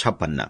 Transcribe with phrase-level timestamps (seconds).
[0.00, 0.44] छप्पन्न।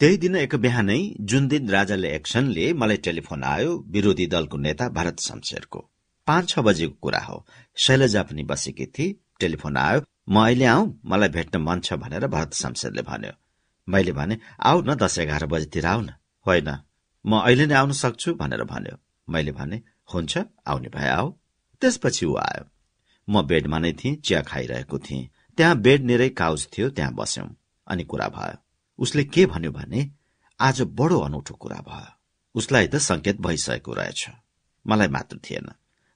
[0.00, 0.98] त्यही दिन एक बिहानै
[1.30, 5.80] जुन दिन राजाले एक्सनले मलाई टेलिफोन आयो विरोधी दलको नेता भरत शमशेरको।
[6.26, 7.36] पाँच छ बजेको कुरा हो।
[7.76, 12.54] शैलजा पनि बसेकी थिए टेलिफोन आयो म अहिले आऊ मलाई भेट्न मन छ भनेर भरत
[12.54, 13.32] शमशेरले भन्यो।
[13.88, 16.10] मैले भने आऊ न दस एघार बजेतिर आऊ न।
[16.46, 16.68] होइन
[17.24, 18.96] म अहिले नै आउन सक्छु भनेर भन्यो।
[19.28, 19.82] मैले भने
[20.14, 21.32] हुन्छ आउने भए आऊ।
[21.82, 22.64] त्यसपछि ऊ आयो।
[23.28, 25.28] म बेडमा नै थिएँ चिया खाइरहेको थिएँ।
[25.58, 27.48] त्यहाँ बेड निरै काउज थियो त्यहाँ बस्यौं
[27.86, 28.56] अनि कुरा भयो।
[28.98, 30.10] उसले के भन्यो भने
[30.60, 32.12] आज बडो अनौठो कुरा भयो।
[32.54, 34.28] उसलाई त संकेत भइसकेको रहेछ।
[34.86, 35.68] मलाई मात्र थिएन।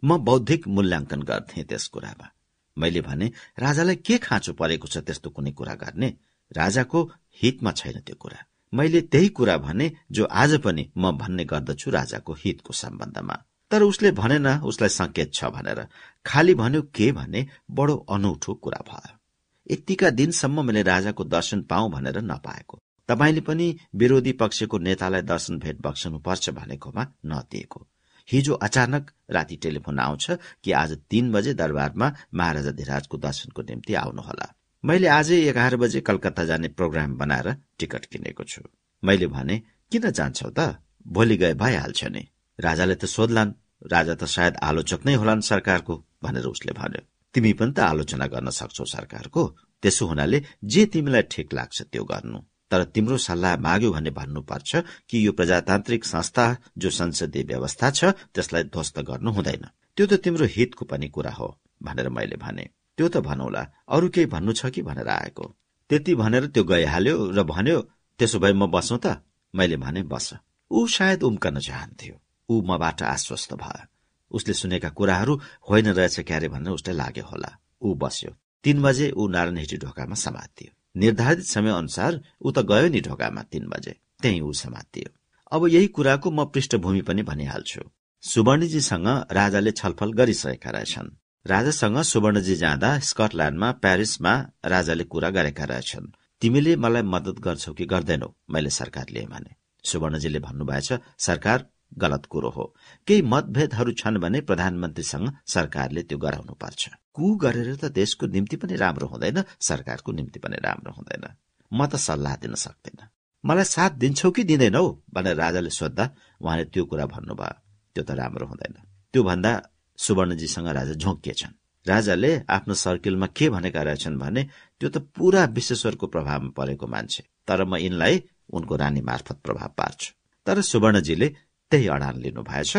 [0.03, 2.31] म बौद्धिक मूल्याङ्कन गर्थे त्यस कुरामा।
[2.77, 6.09] मैले भने राजालाई के खाँचो परेको छ त्यस्तो कुनै कुरा गर्ने?
[6.57, 7.11] राजाको
[7.43, 8.39] हितमा छैन त्यो कुरा।
[8.75, 13.37] मैले त्यही कुरा भने जो आज पनि म भन्ने गर्दछु राजाको हितको सम्बन्धमा
[13.71, 15.87] तर उसले भनेन उसलाई संकेत छ भनेर।
[16.27, 17.49] खाली भन्यो के भने?
[17.71, 19.22] बडो अनौठो कुरा भयो।
[19.71, 25.81] यतिका दिनसम्म मैले राजाको दर्शन पाऊ भनेर नपाएको। तपाईँले पनि विरोधी पक्षको नेतालाई दर्शन भेट
[25.81, 27.87] बक्सनुपर्छ भनेकोमा नदिएको।
[28.29, 30.31] हिजो अचानक राति टेलिफोन आउँछ
[30.65, 34.47] कि आज तीन बजे दरबारमा महाराजा धिराजको दर्शनको निम्ति आउनुहोला।
[34.85, 38.63] मैले आजै एघार बजे कलकत्ता जाने प्रोग्राम बनाएर टिकट किनेको छु।
[39.05, 40.79] मैले भने किन जान्छौ त?
[41.07, 43.53] भोलि गए भइहाल्छ नि। राजाले त सोध्लान्
[43.93, 48.49] राजा त सायद आलोचक नै होलान् सरकारको भनेर उसले भन्यो। तिमी पनि त आलोचना गर्न
[48.51, 49.43] सक्छौ सरकारको।
[49.83, 50.39] त्यसो हुनाले
[50.73, 52.39] जे तिमीलाई ठिक लाग्छ त्यो गर्नु।
[52.71, 54.71] तर तिम्रो सल्लाह माग्यो भने भन्नुपर्छ
[55.09, 56.45] कि यो प्रजातान्त्रिक संस्था
[56.79, 58.01] जो संसदीय व्यवस्था छ
[58.35, 59.65] त्यसलाई ध्वस्त गर्नु हुँदैन।
[59.97, 61.49] त्यो त तिम्रो हितको पनि कुरा हो
[61.83, 62.65] भनेर मैले भने।
[62.97, 65.45] त्यो त भनौला अरू केही भन्नु छ कि भनेर आएको?
[65.91, 67.79] त्यति भनेर त्यो गइहाल्यो र भन्यो
[68.19, 69.21] त्यसो भए म बसौँ त।
[69.55, 70.33] मैले भने बस।
[70.71, 72.17] ऊ सायद उम्कन चाहन्थ्यो।
[72.49, 73.92] ऊ मबाट आश्वस्त भयो।
[74.33, 77.51] उसले सुनेका कुराहरू होइन रहेछ क्यारे भनेर उसलाई लाग्यो होला।
[77.83, 78.31] ऊ बस्यो।
[78.65, 83.69] तीन बजे ऊ नारायण ढोकामा समातियो। निर्धारित समय अनुसार ऊ त गयो नि ढोकामा तीन
[83.69, 85.11] बजे। त्यही ऊ समातियो।
[85.53, 87.81] अब यही कुराको म पृष्ठभूमि पनि भनिहाल्छु।
[88.23, 91.09] सुवर्णजीसँग राजाले छलफल गरिसकेका रहेछन्।
[91.47, 94.35] राजासँग सुवर्णजी जाँदा स्कटल्याण्डमा प्यारिसमा
[94.65, 98.35] राजाले कुरा गरेका रहेछन्। तिमीले मलाई मदत गर्छौ कि गर्दैनौ?
[98.51, 99.55] मैले सरकारले भने
[99.85, 101.67] सुवर्णजीले भन्नुभएछ सरकार
[101.99, 102.75] गलत कुरो हो।
[103.07, 108.77] केही मतभेदहरू छन् भने प्रधानमन्त्रीसँग सरकारले त्यो गराउनु पर्छ। कु गरेर त देशको निम्ति पनि
[108.77, 111.25] राम्रो हुँदैन सरकारको निम्ति पनि राम्रो हुँदैन।
[111.73, 113.09] म त सल्लाह दिन सक्दिन।
[113.45, 114.85] मलाई साथ दिन्छौ कि दिँदैनौ?
[115.15, 116.11] भनेर राजाले सोद्धा
[116.41, 117.61] उहाँले त्यो कुरा भन्नुभयो।
[117.95, 118.75] त्यो त राम्रो हुँदैन।
[119.13, 119.53] त्यो भन्दा
[119.99, 121.53] सुवर्णजीसँग राजा झोकिएछन्
[121.89, 124.43] राजाले आफ्नो सर्किलमा के भनेका रहेछन् भने
[124.81, 128.23] त्यो त पुरा विश्वेश्वरको प्रभावमा परेको मान्छे। तर म यिनलाई
[128.53, 130.15] उनको रानी मार्फत प्रभाव पार्छु।
[130.47, 131.35] तर सुवर्णजीले
[131.73, 132.73] त्यही अडान लिनु भएछ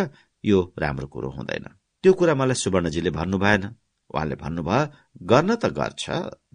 [0.44, 1.66] यो राम्रो कुरो हुँदैन।
[2.04, 3.64] त्यो कुरा मलाई सुवर्णजीले भन्नु भएन।
[4.14, 6.04] उहाँले भन्नुभयो गर्न त गर्छ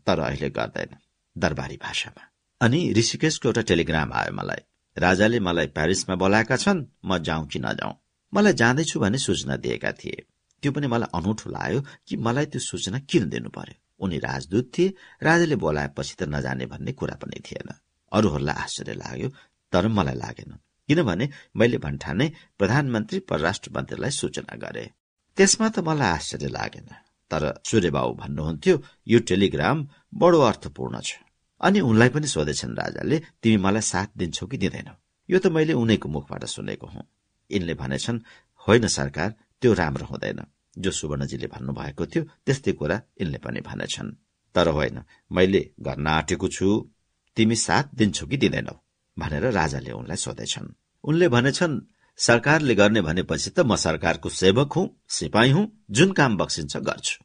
[0.06, 0.92] तर अहिले गर्दैन।
[1.36, 2.22] दरबारी भाषामा।
[2.60, 4.62] अनि ऋषिकेशको एउटा टेलिग्राम आयो मलाई।
[4.96, 7.94] राजाले मलाई प्यारिसमा बोलाएका छन् म जाउँ कि नजाउँ?
[8.32, 10.26] मलाई जाँदैछु भने सूचना दिएका थिए।
[10.62, 14.94] त्यो पनि मलाई अनौठो लाग्यो कि मलाई त्यो सूचना किन दिनु पर्यो उनी राजदूत थिए
[15.22, 17.68] राजाले बोलाएपछि त नजाने भन्ने कुरा पनि थिएन।
[18.12, 19.28] अरूहरूलाई आश्चर्य लाग्यो
[19.72, 20.52] तर मलाई लागेन।
[20.88, 24.90] किनभने मैले भन्ठाने प्रधानमन्त्री परराष्ट्र मन्त्रीलाई सूचना गरे।
[25.36, 26.88] त्यसमा त मलाई आश्चर्य लागेन।
[27.30, 31.14] तर सूर्यबाबु भन्नुहुन्थ्यो यो टेलिग्राम बडो अर्थपूर्ण छ।
[31.60, 34.94] अनि उनलाई पनि सोधेछन् राजाले तिमी मलाई साथ दिन्छौ कि दिँदैनौ?
[35.30, 37.04] यो त मैले उनैको मुखबाट सुनेको हुँ।
[37.50, 38.20] यिनले भनेछन्
[38.68, 40.40] होइन सरकार त्यो राम्रो हुँदैन।
[40.78, 44.16] जो सुवर्णजीले भन्नुभएको थियो त्यस्तै कुरा यिनले पनि भनेछन्।
[44.54, 46.90] तर होइन मैले गर्न आँटेको छु।
[47.36, 48.87] तिमी साथ दिन्छौ कि दिँदैनौ?
[49.18, 50.74] भनेर राजाले उनलाई सोधेछन्।
[51.04, 51.80] उनले भनेछन्
[52.18, 57.24] सरकारले गर्ने भनेपछि त म सरकारको सेवक हुँ सिपाही हुँ जुन काम बक्सिन्छ गर्छु।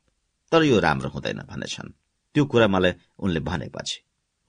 [0.52, 1.94] तर यो राम्रो हुँदैन भनेछन्।
[2.36, 3.98] त्यो कुरा मलाई उनले भनेपछि।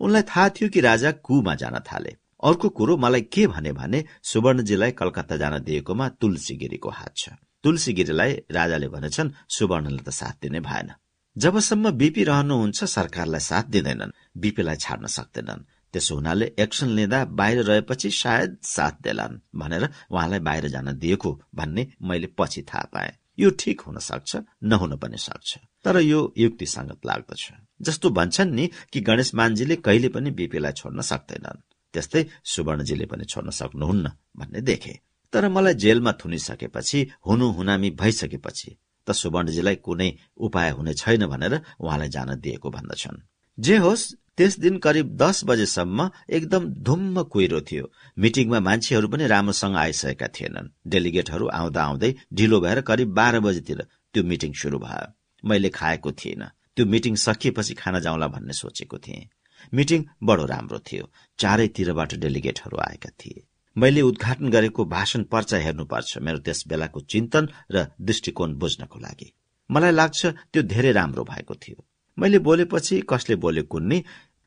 [0.01, 4.91] उनलाई थाहा थियो कि राजा कुमा जान थाले। अर्को कुरो मलाई के भने भने सुवर्णजीलाई
[4.91, 7.29] कलकत्ता जान दिएकोमा तुलसी गिरीको हात छ।
[7.65, 10.93] तुलसी गिरीलाई राजाले भनेछन् सुवर्णले त साथ दिने भएन।
[11.37, 18.11] जबसम्म बिपी रहनुहुन्छ सरकारलाई साथ दिँदैनन्। बिपीलाई छाड्न सक्दैनन्। त्यसो हुनाले एक्सन लिँदा बाहिर रहेपछि
[18.11, 23.81] सायद साथ देलान् भनेर उहाँलाई बाहिर जान दिएको भन्ने मैले पछि थाहा पाएँ। यो ठिक
[23.81, 27.43] हुन सक्छ नहुन पनि सक्छ। तर यो युक्ति संगत लाग्दछ।
[27.83, 31.63] जस्तो भन्छन् नि कि गणेश मानजीले कहिले पनि बिपीलाई छोड्न सक्दैनन्।
[31.95, 34.95] त्यस्तै सुवर्णजीले पनि छोड्न सक्नुहुन्न भन्ने देखे।
[35.33, 38.71] तर मलाई जेलमा थुनिसकेपछि हुनु हुनामी भइसकेपछि
[39.07, 43.23] त सुवर्णजीलाई कुनै उपाय हुने छैन भनेर उहाँलाई जान दिएको भन्दछन्।
[43.59, 44.05] जे होस्
[44.39, 47.85] त्यस दिन करिब दस बजेसम्म एकदम धुम्म कुहिरो थियो।
[48.19, 53.83] मिटिङमा मान्छेहरू पनि राम्रोसँग आइसकेका थिएनन्। डेलिगेटहरू आउँदा आउँदै ढिलो भएर करिब बाह्र बजेतिर
[54.15, 55.13] त्यो मिटिङ शुरू भयो।
[55.45, 59.29] मैले खाएको थिइनँ त्यो मिटिङ सकिएपछि खाना जाउँला भन्ने सोचेको थिएँ।
[59.75, 63.47] मिटिङ बडो राम्रो थियो। चारैतिरबाट डेलिगेटहरू आएका थिए।
[63.77, 69.33] मैले उद्घाटन गरेको भाषण पर्चा हेर्नुपर्छ। मेरो त्यस बेलाको चिन्तन र दृष्टिकोण बुझ्नको लागि।
[69.71, 71.87] मलाई लाग्छ त्यो धेरै राम्रो भएको थियो।
[72.19, 74.05] मैले बोलेपछि कसले बोले कुन्नी?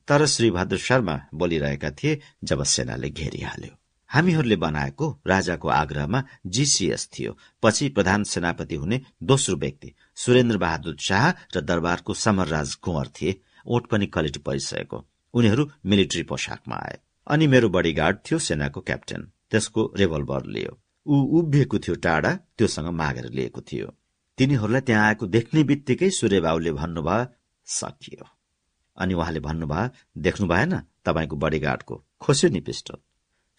[0.07, 3.77] तर श्री भद्र शर्मा बोलिरहेका थिए जब सेनाले घेरिहाल्यो।
[4.09, 11.31] हामीहरूले बनाएको राजाको आग्रहमा जीसीएस थियो। पछि प्रधान सेनापति हुने दोस्रो व्यक्ति सुरेन्द्र बहादुर शाह
[11.31, 16.97] र दरबारको समरराज कुंवर थिए। ओठ पनि कलेटी परिसकेको। उनीहरू मिलिट्री पोसाकमा आए।
[17.27, 23.29] अनि मेरो बडीगार्ड थियो सेनाको क्याप्टेन। त्यसको रेभल्भर लियो। ऊ उभिएको थियो टाढा त्योसँग मागेर
[23.29, 23.93] लिएको थियो।
[24.37, 27.25] तिनीहरूलाई त्यहाँ आएको देख्ने बित्तिकै सूर्यबाबुले भन्नुभयो
[27.67, 28.25] सकियो।
[28.97, 32.97] अनि उहाँले भन्नुभयो देख्नु भएन तपाईँको बडीगार्डको खोस्यो नि पिस्टल।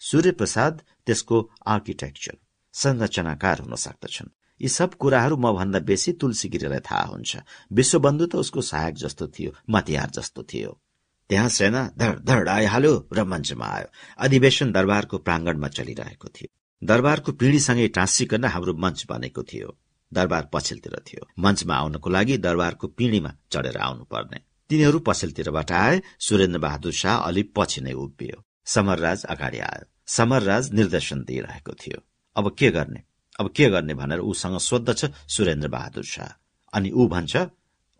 [0.01, 2.37] सूर्यप्रसाद त्यसको आर्किटेक्चर
[2.73, 4.29] संरचनाकार हुन सक्दछन्।
[4.61, 7.37] यी सब कुराहरू म भन्दा बेसी तुलसी गिरीलाई थाहा हुन्छ।
[7.71, 10.81] विश्वबन्धु त उसको सहायक जस्तो थियो मतिहार जस्तो थियो।
[11.29, 16.49] त्यहाँ सेना धड धड आइहाल्यो र मञ्चमा आयो। अधिवेशन दरबारको प्राङ्गणमा चलिरहेको थियो।
[16.83, 19.69] दरबारको पिँढीसँगै टाँसिकन हाम्रो मञ्च बनेको थियो।
[20.13, 24.39] दरबार पछिल्तिर थियो। मञ्चमा आउनको लागि दरबारको पिँढीमा चढेर आउनु पर्ने
[24.69, 31.23] तिनीहरू पछिल्तिरबाट आए सुरेन्द्र बहादुर शाह अलि पछि नै उभियो। समरराज अगाडि आयो। समरराज निर्देशन
[31.23, 32.01] दिइरहेको थियो।
[32.35, 33.01] अब के गर्ने?
[33.39, 36.33] अब के गर्ने भनेर ऊसँग सोद्धछ सुरेन्द्र बहादुर शाह।
[36.73, 37.35] अनि ऊ भन्छ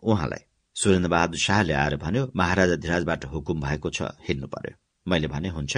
[0.03, 0.43] उहाँलाई
[0.75, 4.77] सुरेन्द्र बहादुर शाहले आएर भन्यो महाराजा धिराजबाट हुकुम भएको छ हिँड्नु पर्यो।
[5.07, 5.77] मैले भने हुन्छ।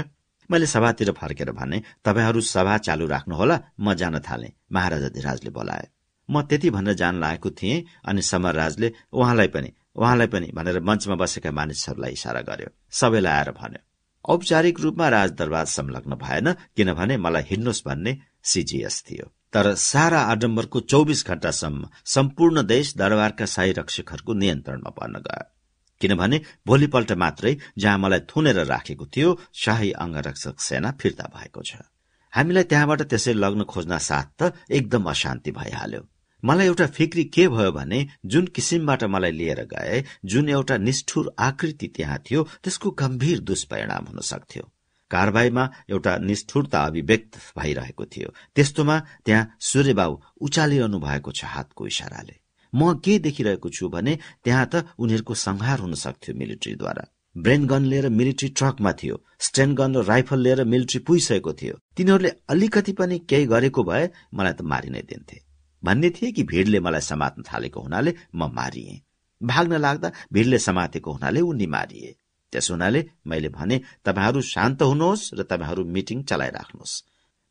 [0.49, 5.87] मैले सभातिर फर्केर भने तपाईँहरू सभा चालु राख्नुहोला म जान थाले। महाराजा धिराजले बोलाए।
[6.31, 11.51] म त्यति भनेर जान लागेको थिएँ अनि समरराजले उहाँलाई पनि उहाँलाई पनि भनेर मञ्चमा बसेका
[11.51, 13.81] मानिसहरूलाई इसारा गर्यो। सबैलाई आएर भन्यो
[14.25, 21.25] औपचारिक रूपमा राजदरबार संलग्न भएन किनभने मलाई हिँड्नुहोस् भन्ने सिजिएस थियो। तर सारा आडम्बरको चौबिस
[21.27, 25.43] घण्टासम्म सम्पूर्ण देश दरबारका शाही रक्षकहरूको नियन्त्रणमा पर्न गयो।
[26.01, 31.83] किनभने भोलिपल्ट मात्रै जहाँ मलाई थुनेर राखेको थियो शाही अङ्गरक्षक सेना फिर्ता भएको छ।
[32.33, 36.01] हामीलाई त्यहाँबाट त्यसै लग्न खोज्न साथ त एकदम अशान्ति भइहाल्यो।
[36.43, 41.87] मलाई एउटा फिक्री के भयो भने जुन किसिमबाट मलाई लिएर गए जुन एउटा निष्ठुर आकृति
[41.95, 44.63] त्यहाँ थियो त्यसको गम्भीर दुष्परिणाम हुन सक्थ्यो।
[45.11, 52.35] कारवाहीमा एउटा निष्ठुरता अभिव्यक्त भइरहेको थियो। त्यस्तोमा त्यहाँ सूर्यबाबु उचालिरहनु भएको छ हातको इसाराले
[52.73, 57.03] म के देखिरहेको छु भने त्यहाँ त उनीहरूको संहार हुन सक्थ्यो मिलिट्रीद्वारा।
[57.35, 62.31] ब्रेन गन लिएर मिलिट्री ट्रकमा थियो। स्टेन गन र राइफल लिएर मिलिट्री पुगिसकेको थियो। तिनीहरूले
[62.49, 65.50] अलिकति पनि केही गरेको भए मलाई त मारि नै दिन्थे।
[65.83, 69.01] भन्ने थिए कि भिडले मलाई समात्न थालेको हुनाले म मारिए।
[69.43, 72.15] भाग्न लाग्दा भिडले समातेको हुनाले उनी मारिए
[72.53, 77.03] त्यस हुनाले मैले भने तपाईँहरू शान्त हुनुहोस् र तपाईँहरू मिटिङ चलाइराख्नुहोस्।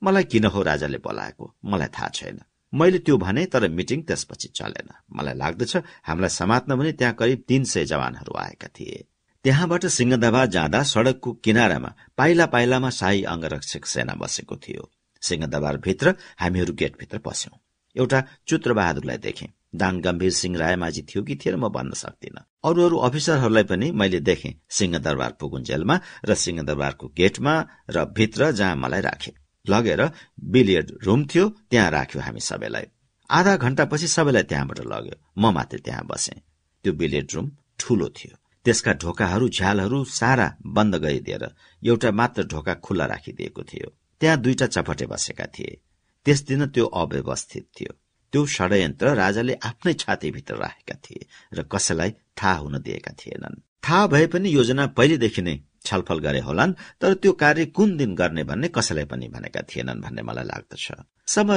[0.03, 1.55] मलाई किन हो राजाले बोलाएको?
[1.65, 2.41] मलाई थाहा छैन।
[2.73, 7.65] मैले त्यो भने तर मिटिङ त्यसपछि चलेन। मलाई लाग्दछ हामीलाई समात्न भने त्यहाँ करिब तीन
[7.65, 9.05] सय जवानहरू आएका थिए।
[9.45, 14.91] त्यहाँबाट सिंहदरबार जाँदा सड़कको किनारामा पाइला पाइलामा शाही अंगरक्षक सेना बसेको थियो।
[15.23, 17.59] सिंहदरबार भित्र हामीहरू गेटभित्र पस्यौं
[17.97, 22.97] एउटा चुत्रबहादुरलाई देखेँ। दान गम्भीर सिंह रायमाझी थियो कि थिएन म भन्न सक्दिनँ। अरू अरू
[22.99, 27.55] अफिसरहरूलाई पनि मैले देखेँ सिंहदरबार पुगुन्जेलमा र सिंहदरबारको गेटमा
[27.91, 29.33] र भित्र जहाँ मलाई राखे।
[29.67, 30.03] लगेर
[30.45, 32.87] बिलियर्ड रुम थियो त्यहाँ राख्यो हामी सबैलाई।
[33.31, 36.41] आधा घण्टापछि सबैलाई त्यहाँबाट लग्यो। म मात्रै त्यहाँ बसेँ।
[36.85, 41.45] त्यो बिलियर्ड रुम ठूलो थियो। त्यसका ढोकाहरू झ्यालहरू सारा बन्द गरिदिएर
[41.83, 43.89] एउटा मात्र ढोका खुल्ला राखिदिएको थियो।
[44.21, 45.81] त्यहाँ दुईटा चपटे बसेका थिए।
[46.25, 47.93] त्यस दिन त्यो अव्यवस्थित थियो।
[48.33, 54.27] त्यो षड्यन्त्र राजाले आफ्नै छातीभित्र राखेका थिए र कसैलाई थाहा हुन दिएका थिएनन्। थाहा भए
[54.27, 55.55] पनि योजना पहिलेदेखि नै
[55.87, 60.23] छलफल गरे होलान् तर त्यो कार्य कुन दिन गर्ने भन्ने कसैलाई पनि भनेका थिएनन् भन्ने
[60.23, 60.87] मलाई लाग्दछ।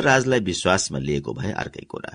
[0.09, 2.13] राजलाई विश्वासमा लिएको भए अर्कै कुरा।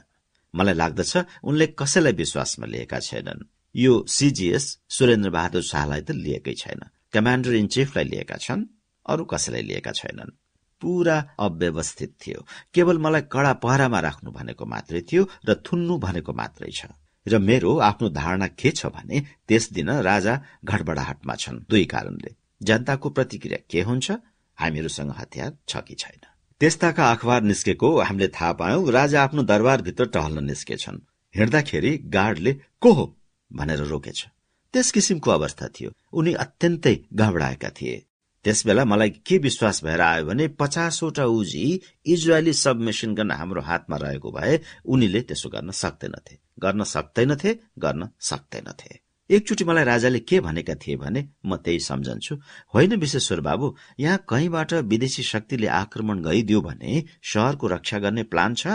[0.55, 1.13] मलाई लाग्दछ
[1.45, 6.81] उनले कसैलाई विश्वासमा लिएका छैनन्। यो सीजीएस सुरेन्द्र बहादुर शाहलाई त लिएकै छैन।
[7.13, 8.65] कमान्डर इन चिफलाई लिएका छन्
[9.07, 10.37] अरू कसैलाई लिएका छैनन्।
[10.81, 16.71] पूरा अव्यवस्थित थियो। केवल मलाई कडा पहरामा राख्नु भनेको मात्रै थियो र थुन्नु भनेको मात्रै
[16.71, 16.87] छ।
[17.27, 23.11] र मेरो आफ्नो धारणा के छ भने त्यस दिन राजा घडबडाहटमा छन् दुई कारणले। जनताको
[23.11, 24.11] प्रतिक्रिया के हुन्छ?
[24.59, 26.23] हामीहरूसँग हतियार छ कि छैन?
[26.61, 30.99] त्यस्ताका अखबार निस्केको हामीले थाहा पायौं राजा आफ्नो दरबारभित्र टहल्न निस्केछन्
[31.37, 33.17] हिँड्दाखेरि गार्डले को हो?
[33.53, 34.27] भनेर रोकेछ।
[34.75, 38.08] त्यस किसिमको अवस्था थियो। उनी अत्यन्तै घबराएका थिए।
[38.45, 44.31] त्यसबेला मलाई के विश्वास भएर आयो भने पचासवटा उजी इजरायली सबमेसिन गन हाम्रो हातमा रहेको
[44.33, 50.97] भए उनीले त्यसो गर्न सक्दैनथे। गर्न सक्दैनथे गर्न सक्दैनथे। एकचोटि मलाई राजाले के भनेका थिए
[50.97, 52.37] भने म त्यही सम्झन्छु।
[52.75, 58.67] होइन विश्वेश्वर बाबु यहाँ कहीँबाट विदेशी शक्तिले आक्रमण गरिदियो भने शहरको रक्षा गर्ने प्लान छ?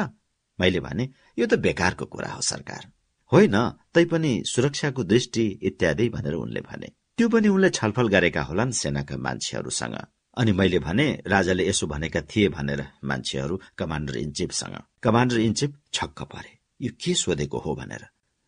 [0.60, 2.91] मैले भने यो त बेकारको कुरा हो सरकार।
[3.32, 3.55] होइन
[3.93, 9.96] तैपनि सुरक्षाको दृष्टि इत्यादि भनेर उनले भने। त्यो पनि उनले छलफल गरेका होलान् सेनाका मान्छेहरूसँग।
[10.38, 15.72] अनि मैले भने राजाले यसो भनेका थिए भनेर मान्छेहरू कमान्डर इन चिफसँग। कमान्डर इन चिफ
[15.93, 18.03] छक्क परे। यो के सोधेको हो भनेर।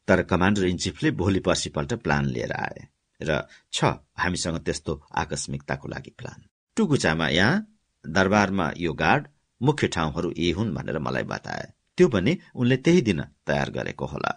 [0.08, 2.88] तर कमान्डर इन चिफले भोलि पर्सिपल्ट प्लान लिएर आए।
[3.22, 3.84] र छ
[4.18, 7.66] हामीसँग त्यस्तो आकस्मिकताको लागि प्लान। टुकुचामा यहाँ
[8.06, 9.28] दरबारमा यो गार्ड
[9.62, 11.66] मुख्य ठाउँहरू यी हुन् भनेर मलाई बताए।
[11.98, 14.32] त्यो पनि उनले त्यही दिन तयार गरेको होला।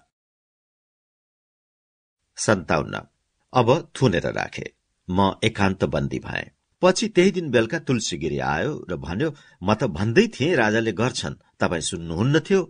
[2.36, 3.00] सन्ताउन्न।
[3.58, 4.72] अब थुनेर राखे।
[5.10, 6.50] म एकान्त बन्दी भए।
[6.82, 11.80] पछि त्यही दिन बेलुका तुलसीगिरी आयो र भन्यो म त भन्दै थिएँ राजाले गर्छन्। तपाईँ
[11.80, 12.60] सुन्नुहुन्न थियो।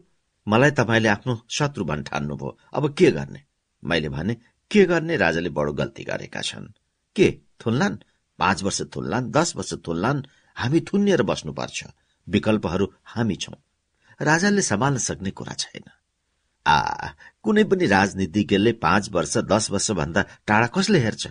[0.49, 3.40] मलाई तपाईँले आफ्नो शत्रु भन् ठान्नुभयो अब के गर्ने?
[3.85, 4.35] मैले भने
[4.71, 5.16] के गर्ने?
[5.16, 6.73] राजाले बडो गल्ती गरेका छन्।
[7.16, 7.28] के?
[7.61, 7.97] थुन्लान्?
[8.38, 9.30] पाँच वर्ष थुन्लान्?
[9.30, 10.25] दस वर्ष थुन्लान्?
[10.57, 11.85] हामी थुनिएर बस्नुपर्छ।
[12.28, 13.54] विकल्पहरू हामी छौं।
[14.23, 15.85] राजाले सम्हाल्न सक्ने कुरा छैन।
[16.69, 16.77] आ
[17.43, 21.23] कुनै पनि राजनीतिज्ञले पाँच वर्ष दस वर्ष भन्दा टाढा कसले हेर्छ?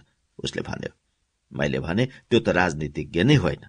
[0.43, 0.91] उसले भन्यो
[1.51, 3.63] मैले भने त्यो त राजनीतिज्ञ नै होइन।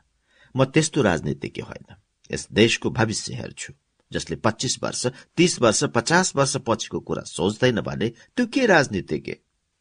[0.54, 1.86] म त्यस्तो राजनीतिज्ञ होइन।
[2.32, 3.72] यस देशको भविष्य हेर्छु।
[4.12, 5.06] जसले पच्चिस वर्ष
[5.36, 9.32] तीस वर्ष पचास वर्ष पछिको कुरा सोच्दैन भने त्यो के राजनीतिज्ञ?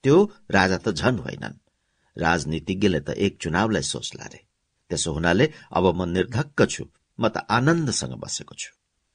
[0.03, 0.15] त्यो
[0.51, 1.59] राजा त झन होइनन्।
[2.17, 4.39] राजनीतिज्ञले त एक चुनावलाई सोच्ला रे
[4.89, 6.83] त्यसो हुनाले अब म निर्धक्क छु।
[7.19, 8.71] म त आनन्दसँग बसेको छु।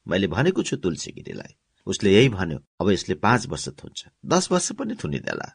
[0.07, 1.53] मैले भनेको छु तुलसीगिरीलाई
[1.85, 5.47] उसले यही भन्यो अब यसले पाँच वर्ष थुन्छ। दस वर्ष पनि थुनिदेला।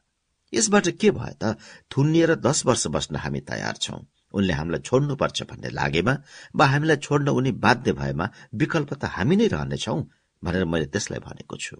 [0.54, 1.58] यसबाट के भयो त?
[1.96, 4.00] थुनिएर दस वर्ष बस्न हामी तयार छौं।
[4.32, 6.16] उनले हामीलाई छोड्नुपर्छ भन्ने लागेमा
[6.56, 9.96] वा हामीलाई छोड्न उनी बाध्य भएमा विकल्प त हामी नै रहनेछौ
[10.44, 11.76] भनेर मैले त्यसलाई भनेको छु।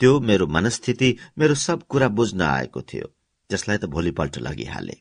[0.00, 3.06] त्यो मेरो मनस्थिति मेरो सब कुरा बुझ्न आएको थियो।
[3.50, 4.96] त्यसलाई त भोलिपल्ट लगिहाले।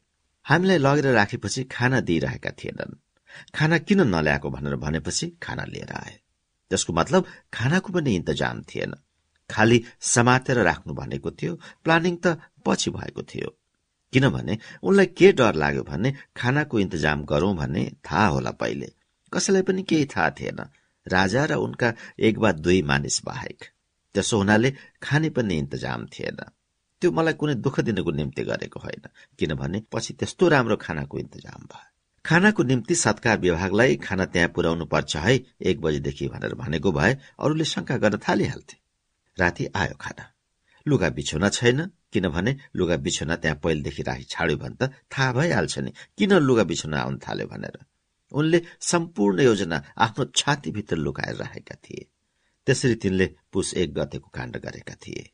[0.45, 2.99] हामीलाई लगेर राखेपछि खाना दिइरहेका थिएनन्।
[3.55, 6.22] खाना किन नल्याएको भनेर भनेपछि खाना लिएर आए।
[6.73, 8.93] त्यसको मतलब खानाको पनि इन्तजाम थिएन।
[9.49, 11.53] खालि समातेर राख्नु भनेको थियो
[11.83, 13.49] प्लानिङ त पछि भएको थियो।
[14.13, 18.89] किनभने उनलाई के डर लाग्यो भने खानाको इन्तजाम गरौं भन्ने थाहा होला पहिले।
[19.33, 20.59] कसैलाई पनि केही थाहा थिएन।
[21.07, 23.59] राजा र उनका एक वा दुई मानिस बाहेक।
[24.15, 26.39] त्यसो हुनाले खाने पनि इन्तजाम थिएन।
[27.01, 29.03] त्यो मलाई कुनै दुःख दिनको निम्ति गरेको होइन।
[29.39, 31.92] किनभने पछि त्यस्तो राम्रो खानाको इन्तजाम भयो।
[32.25, 37.65] खानाको निम्ति सत्कार विभागलाई खाना त्यहाँ पुर्याउनु पर्छ है एक बजेदेखि भनेर भनेको भए अरूले
[37.65, 38.77] शंका गर्न थालिहाल्थे।
[39.37, 40.23] राति आयो खाना।
[40.85, 41.79] लुगा बिछोना छैन
[42.13, 46.97] किनभने लुगा बिछोना त्यहाँ पहिलेदेखि राखी छाड्यो भने त थाहा भइहाल्छ नि किन लुगा बिछोना
[47.01, 47.77] आउन थाल्यो भनेर।
[48.31, 52.07] उनले सम्पूर्ण योजना आफ्नो छातीभित्र लुकाएर राखेका थिए।
[52.67, 55.29] त्यसरी तिनले पुस एक गतेको काण्ड गरेका थिए।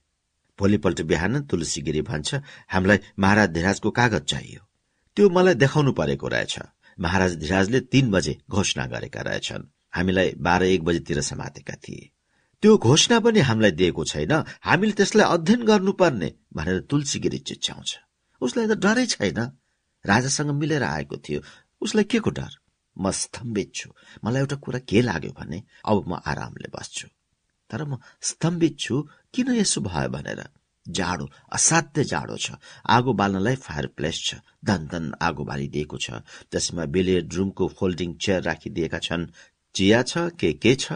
[0.60, 4.62] भोलिपल्ट बिहान तुलसीगिरी भन्छ हामीलाई महाराज धिराजको कागज चाहियो।
[5.18, 6.60] त्यो मलाई देखाउनु परेको रहेछ।
[7.00, 9.64] महाराज धिराजले तीन बजे घोषणा गरेका रहेछन्।
[9.96, 12.10] हामीलाई बाह्र एक बजेतिर समातेका थिए।
[12.62, 17.98] त्यो घोषणा पनि हामीलाई दिएको छैन। हामीले त्यसलाई अध्ययन गर्नुपर्ने भनेर तुलसीगिरी चिच्याउँछ।
[18.42, 19.40] उसलाई त डरै छैन।
[20.06, 21.42] राजासँग मिलेर आएको थियो।
[21.82, 22.52] उसलाई के को डर?
[23.00, 23.90] म स्तम्भित छु।
[24.26, 27.08] मलाई एउटा कुरा के लाग्यो भने अब म आरामले बस्छु।
[27.70, 30.44] तर म स्तम्भित छु। किन यसो भयो भनेर?
[30.88, 32.52] जाडो असाध्य जाडो छ।
[32.88, 36.22] आगो बाल्नलाई फायर प्लेस छ। धन धन आगो बालिदिएको छ।
[36.52, 39.28] त्यसमा बिलियर्ड रुमको फोल्डिङ चेयर राखिदिएका छन्।
[39.76, 40.94] चिया छ के के छ?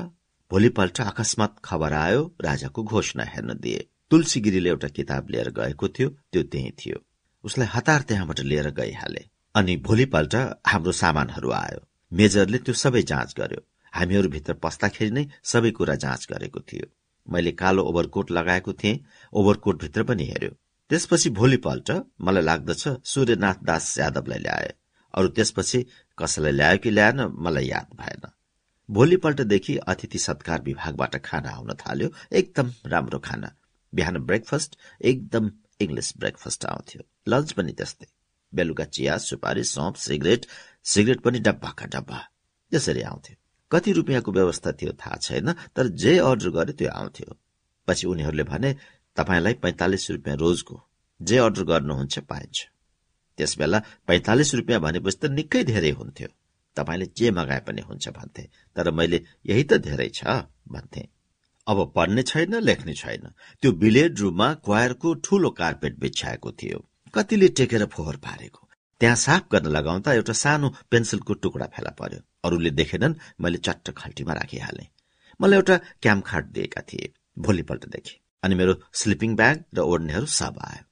[0.51, 6.43] भोलिपल्ट अकस्मात खबर आयो राजाको घोषणा हेर्न दिए। तुलसीगिरीले एउटा किताब लिएर गएको थियो त्यो
[6.43, 6.97] त्यही थियो।
[7.43, 9.23] उसलाई हतार त्यहाँबाट लिएर गइहाले।
[9.55, 10.35] अनि भोलिपल्ट
[10.65, 11.79] हाम्रो सामानहरू आयो।
[12.11, 13.61] मेजरले त्यो सबै जाँच गर्यो।
[13.93, 16.85] हामीहरू भित्र पस्दाखेरि नै सबै कुरा जाँच गरेको थियो।
[17.27, 18.99] मैले कालो ओभरकोट लगाएको थिएँ
[19.33, 20.51] ओभरकोट भित्र पनि हेर्यो
[20.89, 24.73] त्यसपछि भोलिपल्ट मलाई लाग्दछ सूर्यनाथ दास यादवलाई ल्याए।
[25.13, 25.85] अरू त्यसपछि
[26.17, 28.21] कसैलाई ल्यायो कि ल्याएन मलाई याद भएन।
[28.91, 33.55] भोलिपल्टदेखि अतिथि सत्कार विभागबाट खाना आउन थाल्यो। एकदम राम्रो खाना।
[33.93, 35.51] बिहान ब्रेकफास्ट एकदम
[35.81, 38.07] इङ्ग्लिस ब्रेकफास्ट आउँथ्यो। लन्च पनि त्यस्तै।
[38.55, 40.45] बेलुका चिया सुपारी सौप सिगरेट
[40.83, 42.19] सिगरेट पनि डब्बाका डब्बा।
[42.71, 43.42] त्यसरी आउँथ्यो।
[43.73, 47.35] कति रुपियाँको व्यवस्था थियो थाहा छैन तर जे अर्डर गरे त्यो आउँथ्यो।
[47.87, 48.75] पछि उनीहरूले भने
[49.17, 50.81] तपाईँलाई पैंतालिस रुपियाँ रोजको
[51.19, 52.67] जे अर्डर गर्नुहुन्छ पाइन्छ।
[53.37, 56.29] त्यसबेला पैंतालिस रुपियाँ भनेपछि त निकै धेरै हुन्थ्यो।
[56.77, 58.43] तपाईँले जे मगाए पनि हुन्छ भन्थे
[58.75, 60.23] तर मैले यही त धेरै छ
[60.71, 61.07] भन्थे।
[61.67, 63.27] अब पढ्ने छैन लेख्ने छैन।
[63.61, 66.79] त्यो बिलेड रुममा क्वायरको ठूलो कार्पेट बिछ्याएको थियो।
[67.13, 68.62] कतिले टेकेर फोहोर पारेको।
[69.03, 74.33] त्यहाँ साफ गर्न लगाउँदा एउटा सानो पेन्सिलको टुक्रा फेला पर्यो। अरूले देखेनन् मैले चट्ट खल्टीमा
[74.33, 74.85] राखिहाले।
[75.39, 80.83] मलाई एउटा क्याम्प खाट दिएका थिए। भोलिपल्टदेखि अनि मेरो स्लिपिङ ब्याग र ओढ्नेहरू सब आयो।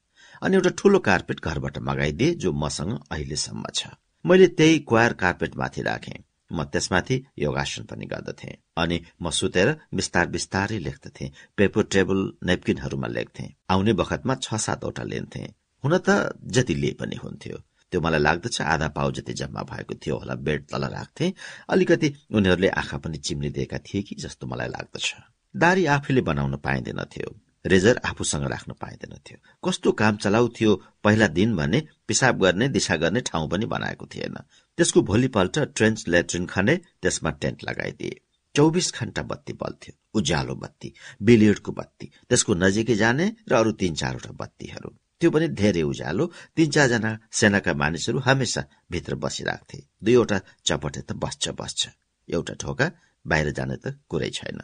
[0.42, 5.82] अनि एउटा ठूलो कार्पेट घरबाट मगाइदिए जो मसँग अहिलेसम्म छ। मैले त्यही क्वायर कार्पेट माथि
[5.82, 6.20] राखेँ।
[6.52, 13.52] म त्यसमाथि योगासन पनि गर्दथे। अनि म सुतेर बिस्तार बिस्तारै लेख्दथे। Paper table नेपकिनहरूमा लेख्थे।
[13.70, 15.42] आउने बखतमा छ सातवटा लेन्थे।
[15.84, 20.16] हुन त जति लिए पनि हुन्थ्यो। त्यो मलाई लाग्दछ आधा पाउ जति जम्मा भएको थियो
[20.18, 21.32] होला बेड तल राख्थे।
[21.68, 25.14] अलिकति उनीहरूले आँखा पनि चिम्लिदिएका थिए कि जस्तो मलाई लाग्दछ।
[25.54, 27.34] दारी आफैले बनाउन पाइँदैनथ्यो
[27.66, 33.20] रेजर आफूसँग राख्न पाइँदैनथ्यो कस्तो काम चलाउ थियो पहिला दिन भने पिसाब गर्ने दिशा गर्ने
[33.20, 34.36] ठाउँ पनि बनाएको थिएन।
[34.78, 38.20] त्यसको भोलिपल्ट ट्रेन्च लेट्रिन खने त्यसमा टेन्ट लगाइदिए।
[38.54, 44.32] चौबिस घण्टा बत्ती बल्थ्यो। उज्यालो बत्ती बिलियडको बत्ती त्यसको नजिकै जाने र अरू तीन चारवटा
[44.40, 44.90] बत्तीहरू।
[45.22, 46.24] त्यो पनि धेरै उज्यालो।
[46.56, 51.80] तीन चारजना सेनाका मानिसहरू हमेसा भित्र बसिराख्थे। दुईवटा चपटे त बस्छ बस्छ।
[52.28, 52.86] एउटा ढोका
[53.24, 54.58] बाहिर जाने त कुरै छैन।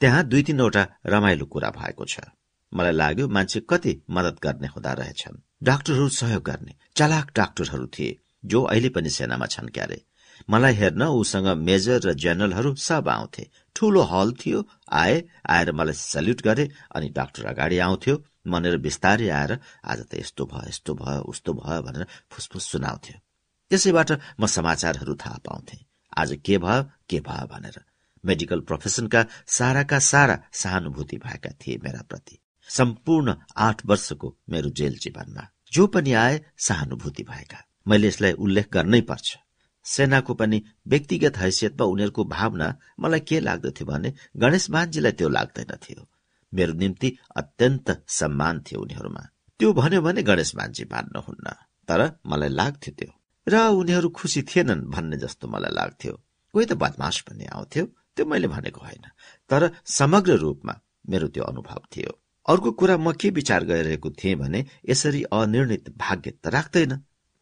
[0.00, 2.28] त्यहाँ दुई तीनवटा रमाइलो कुरा भएको छ।
[2.72, 8.62] मलाई लाग्यो मान्छे कति मदत गर्ने हुँदा रहेछन्। डाक्टरहरू सहयोग गर्ने। चालाक डाक्टरहरू थिए जो
[8.64, 9.98] अहिले पनि सेनामा छन् क्यारे।
[10.50, 13.44] मलाई हेर्न उसँग मेजर र जेनरलहरू सब आउँथे।
[13.76, 14.60] ठूलो हल थियो
[14.92, 15.16] आए
[15.46, 16.64] आएर मलाई सल्युट गरे
[16.96, 19.52] अनि डाक्टर अगाडि आउँथ्यो। मनेर बिस्तारै आएर
[19.84, 23.18] आज त यस्तो भयो यस्तो भयो उस्तो भयो भनेर फुसफुस सुनाउँथ्यो।
[23.70, 25.76] त्यसैबाट म समाचारहरू थाहा पाउँथे।
[26.18, 27.76] आज के भयो के भयो भनेर।
[28.24, 35.48] मेडिकल प्रोफेसनका साराका सारा सहानुभूति भएका थिए मेरा प्रति। सम्पूर्ण आठ वर्षको मेरो जेल जीवनमा
[35.72, 39.36] जो पनि आए सहानुभूति भएका। मैले यसलाई उल्लेख गर्नै पर्छ।
[39.84, 46.08] सेनाको पनि व्यक्तिगत हैसियतमा उनीहरूको भावना मलाई के लाग्दथ्यो भने गणेश मानजीलाई त्यो लाग्दैनथ्यो
[46.54, 49.22] मेरो निम्ति अत्यन्त सम्मान थियो उनीहरूमा।
[49.60, 51.46] त्यो भन्यो भने गणेश मान्छे मान्नुहुन्न
[51.88, 53.10] तर मलाई लाग्थ्यो त्यो।
[53.46, 56.12] र उनीहरू खुसी थिएनन् भन्ने जस्तो मलाई लाग्थ्यो।
[56.54, 59.04] कोही त बदमास पनि आउँथ्यो त्यो मैले भनेको होइन।
[59.50, 60.74] तर समग्र रूपमा
[61.08, 62.12] मेरो त्यो अनुभव थियो।
[62.48, 66.92] अर्को कुरा म के विचार गरिरहेको थिएँ भने यसरी अनिर्णित भाग्य त राख्दैन।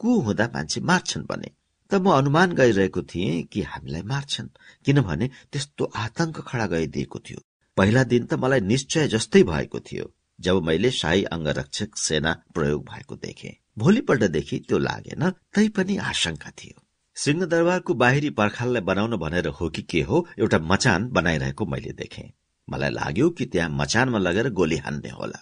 [0.00, 1.50] को हुँदा मान्छे मार्छन् भने।
[1.90, 4.48] त म अनुमान गरिरहेको थिएँ कि हामीलाई मार्छन्
[4.84, 7.40] किनभने त्यस्तो आतंक खडा गरिदिएको थियो।
[7.80, 10.06] पहिला दिन त मलाई निश्चय जस्तै भएको थियो
[10.38, 15.22] जब मैले शाही अङ्गरक्षक सेना प्रयोग भएको देखे। भोलिपल्टदेखि त्यो लागेन
[15.54, 16.76] तै पनि आशंका थियो।
[17.16, 22.24] सिंहदरबारको बाहिरी पर्खाललाई बनाउन भनेर हो कि के हो एउटा मचान बनाइरहेको मैले देखे।
[22.68, 25.40] मलाई लाग्यो कि त्यहाँ मचानमा लगेर गोली हान्ने होला।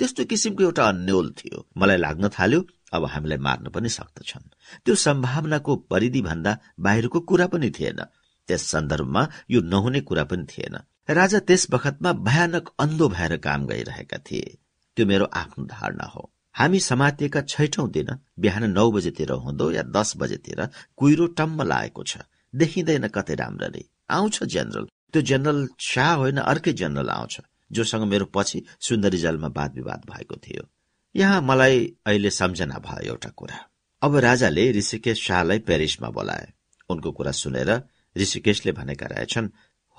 [0.00, 2.60] त्यस्तो किसिमको एउटा अन्यल थियो। मलाई लाग्न थाल्यो
[2.92, 4.50] अब हामीलाई मार्न पनि सक्दछन्
[4.84, 8.04] त्यो सम्भावनाको परिधि भन्दा बाहिरको कुरा पनि थिएन।
[8.48, 10.76] त्यस सन्दर्भमा यो नहुने कुरा पनि थिएन।
[11.08, 14.58] राजा त्यस बखतमा भयानक अन्धो भएर काम गरिरहेका थिए।
[14.96, 20.12] त्यो मेरो आफ्नो धारणा हो। हामी समातिएका छैठौं दिन बिहान नौ बजेतिर हुँदो या दस
[20.16, 22.18] बजेतिर कुहिरो टम्म लागेको छ।
[22.54, 27.40] देखिँदैन कतै राम्ररी। आउँछ जेनरल। त्यो जेनरल शाह होइन अर्कै जेनरल आउँछ
[27.72, 30.68] जोसँग मेरो पछि सुन्दरी जलमा वाद विवाद भएको थियो।
[31.16, 33.58] यहाँ मलाई अहिले सम्झना भयो एउटा कुरा।
[34.02, 36.52] अब राजाले ऋषिकेश शाहलाई पेरिसमा बोलाए।
[36.88, 37.82] उनको कुरा सुनेर
[38.16, 39.48] ऋषिकेशले भनेका रहेछन्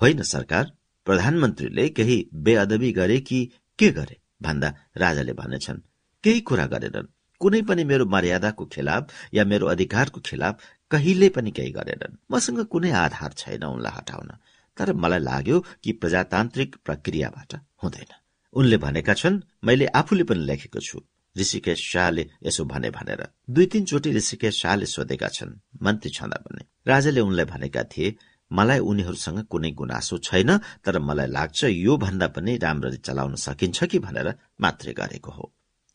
[0.00, 0.72] होइन सरकार
[1.08, 3.38] प्रधानमन्त्रीले केही बेअदबी गरे कि
[3.78, 4.16] के गरे?
[4.42, 5.78] भन्दा राजाले भनेछन्
[6.24, 7.06] केही कुरा गरेनन्।
[7.40, 10.54] कुनै पनि मेरो मर्यादाको खिलाफ या मेरो अधिकारको खिलाफ
[10.90, 14.30] कहिले पनि केही गरेनन्। मसँग कुनै आधार छैन उनलाई हटाउन।
[14.76, 18.12] तर मलाई लाग्यो कि प्रजातान्त्रिक प्रक्रियाबाट हुँदैन।
[18.52, 20.98] उनले भनेका छन् मैले आफूले पनि लेखेको छु।
[21.38, 27.20] ऋषिकेश शाहले यसो भने भनेर। दुई तीनचोटि ऋषिकेश शाहले सोधेका छन्। मन्त्री छँदा पनि राजाले
[27.20, 28.16] उनलाई भनेका थिए
[28.50, 30.50] मलाई उनीहरूसँग कुनै गुनासो छैन
[30.84, 34.28] तर मलाई लाग्छ यो भन्दा पनि राम्ररी चलाउन सकिन्छ कि भनेर
[34.60, 35.44] मात्रै गरेको हो।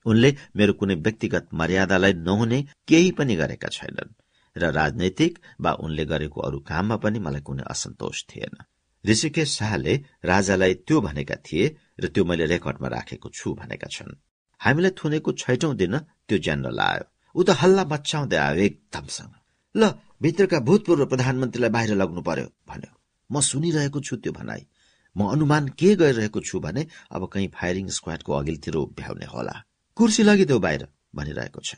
[0.05, 4.15] उनले मेरो कुनै व्यक्तिगत मर्यादालाई नहुने केही पनि गरेका छैनन्
[4.55, 8.55] र राजनैतिक वा उनले गरेको अरू काममा पनि मलाई कुनै असन्तोष थिएन।
[9.05, 11.65] ऋषिकेश शाहले राजालाई त्यो भनेका थिए
[11.99, 14.19] र त्यो मैले रेकर्डमा राखेको छु भनेका छन्।
[14.61, 15.95] हामीलाई थुनेको छैटौं दिन
[16.27, 19.33] त्यो जेनरल आयो। ऊ त हल्ला मचाउँदै आयो एकदमसँग।
[19.75, 19.81] ल
[20.23, 22.91] भित्रका भूतपूर्व प्रधानमन्त्रीलाई बाहिर लग्नु पर्यो भन्यो।
[23.29, 24.63] म सुनिरहेको छु त्यो भनाई
[25.15, 29.55] म अनुमान के गरिरहेको छु भने अब कहीँ फायरिङ स्क्वाडको अघिल्तिर उभ्याउने होला।
[29.97, 31.75] कुर्सी लगिदेऊ बाहिर भनिरहेको छ।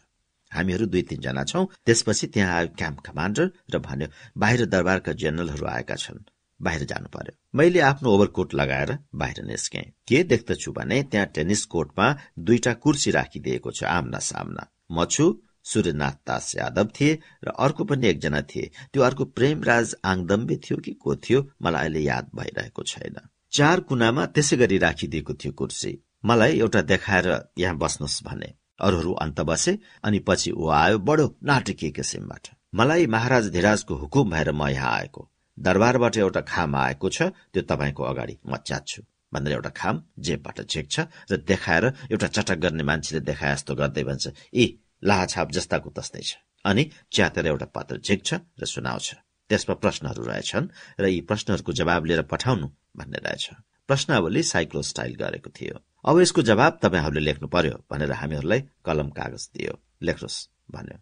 [0.52, 5.96] हामीहरू दुई तिनजना छौं। त्यसपछि त्यहाँ आयो क्याम्प कमान्डर र भन्यो बाहिर दरबारका जेनरलहरू आएका
[5.96, 6.22] छन्।
[6.60, 12.08] बाहिर जानु पर्यो। मैले आफ्नो ओभरकोट लगाएर बाहिर निस्के। के देख्दछु भने त्यहाँ टेनिस कोर्टमा
[12.40, 15.26] दुईटा कुर्सी राखिदिएको छ आम्ना सामना म छु
[15.66, 20.92] सूर्यनाथ दास यादव थिए र अर्को पनि एकजना थिए। त्यो अर्को प्रेमराज आङदम्बे थियो कि
[21.04, 23.18] को थियो मलाई अहिले याद भइरहेको छैन।
[23.54, 25.92] चार कुनामा त्यसै गरी राखिदिएको थियो कुर्सी।
[26.26, 31.92] मलाई एउटा देखाएर यहाँ बस्नुहोस् भने। अरूहरू अन्त बसे अनि पछि ऊ आयो बडो नाटकीय
[31.92, 35.22] किसिमबाट। मलाई महाराज धिराजको हुकुम भएर म यहाँ आएको।
[35.58, 37.22] दरबारबाट एउटा खाम आएको छ
[37.54, 39.02] त्यो तपाईँको अगाडि म च्यात्छु
[39.34, 41.00] भनेर एउटा खाम जेबबाट झेक्छ
[41.32, 44.66] र देखाएर एउटा चटक गर्ने मान्छेले देखाए जस्तो गर्दै भन्छ ए
[45.04, 46.32] लाहाछाप जस्ताको तस्तै छ।
[46.66, 49.08] अनि च्यातेर एउटा पत्र झिक्छ र सुनाउँछ
[49.50, 50.68] त्यसमा प्रश्नहरू रहेछन्
[51.00, 53.46] र यी प्रश्नहरूको जवाब लिएर पठाउनु भन्ने रहेछ।
[53.88, 59.50] प्रश्नावली साइक्लो स्टाइल गरेको थियो। अब यसको जवाब तपाईँहरूले लेख्नु पर्यो भनेर हामीहरूलाई कलम कागज
[59.54, 60.98] दियो। लेख्नुहोस् भन्यो।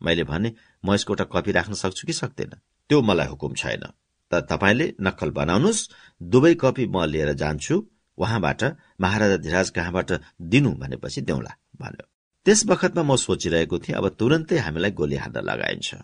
[0.00, 0.54] मैले भने
[0.84, 2.52] म यसको एउटा कपी राख्न सक्छु कि सक्दैन?
[2.90, 3.84] त्यो मलाई हुकुम छैन।
[4.30, 5.88] तर तपाईँले नक्कल बनाउनुहोस्।
[6.22, 7.86] दुवै कपी म लिएर जान्छु।
[8.18, 8.62] उहाँबाट
[9.00, 10.10] महाराजा धिराज कहाँबाट
[10.42, 12.13] दिनु भनेपछि देउला भन्यो।
[12.46, 15.94] त्यस बखतमा म सोचिरहेको थिएँ अब तुरन्तै हामीलाई गोली हान्न लगाइन्छ।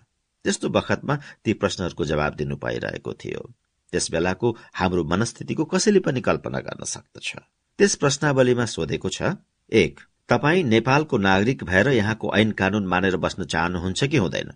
[0.45, 3.43] त्यस्तो बखतमा ती प्रश्नहरूको जवाब दिनु पाइरहेको थियो।
[3.93, 7.29] त्यस बेलाको हाम्रो मनस्थितिको कसैले पनि कल्पना गर्न सक्दछ।
[7.79, 9.37] त्यस प्रश्नावलीमा सोधेको छ
[9.73, 14.51] एक तपाई नेपालको नागरिक भएर यहाँको ऐन कानून मानेर बस्न चाहनुहुन्छ कि हुँदैन?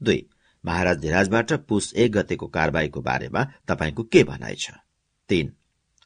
[0.00, 0.20] दुई
[0.64, 4.70] महाराज धिराजबाट पुस एक गतेको कारवाहीको बारेमा तपाईँको के भनाइ छ?
[5.28, 5.52] तीन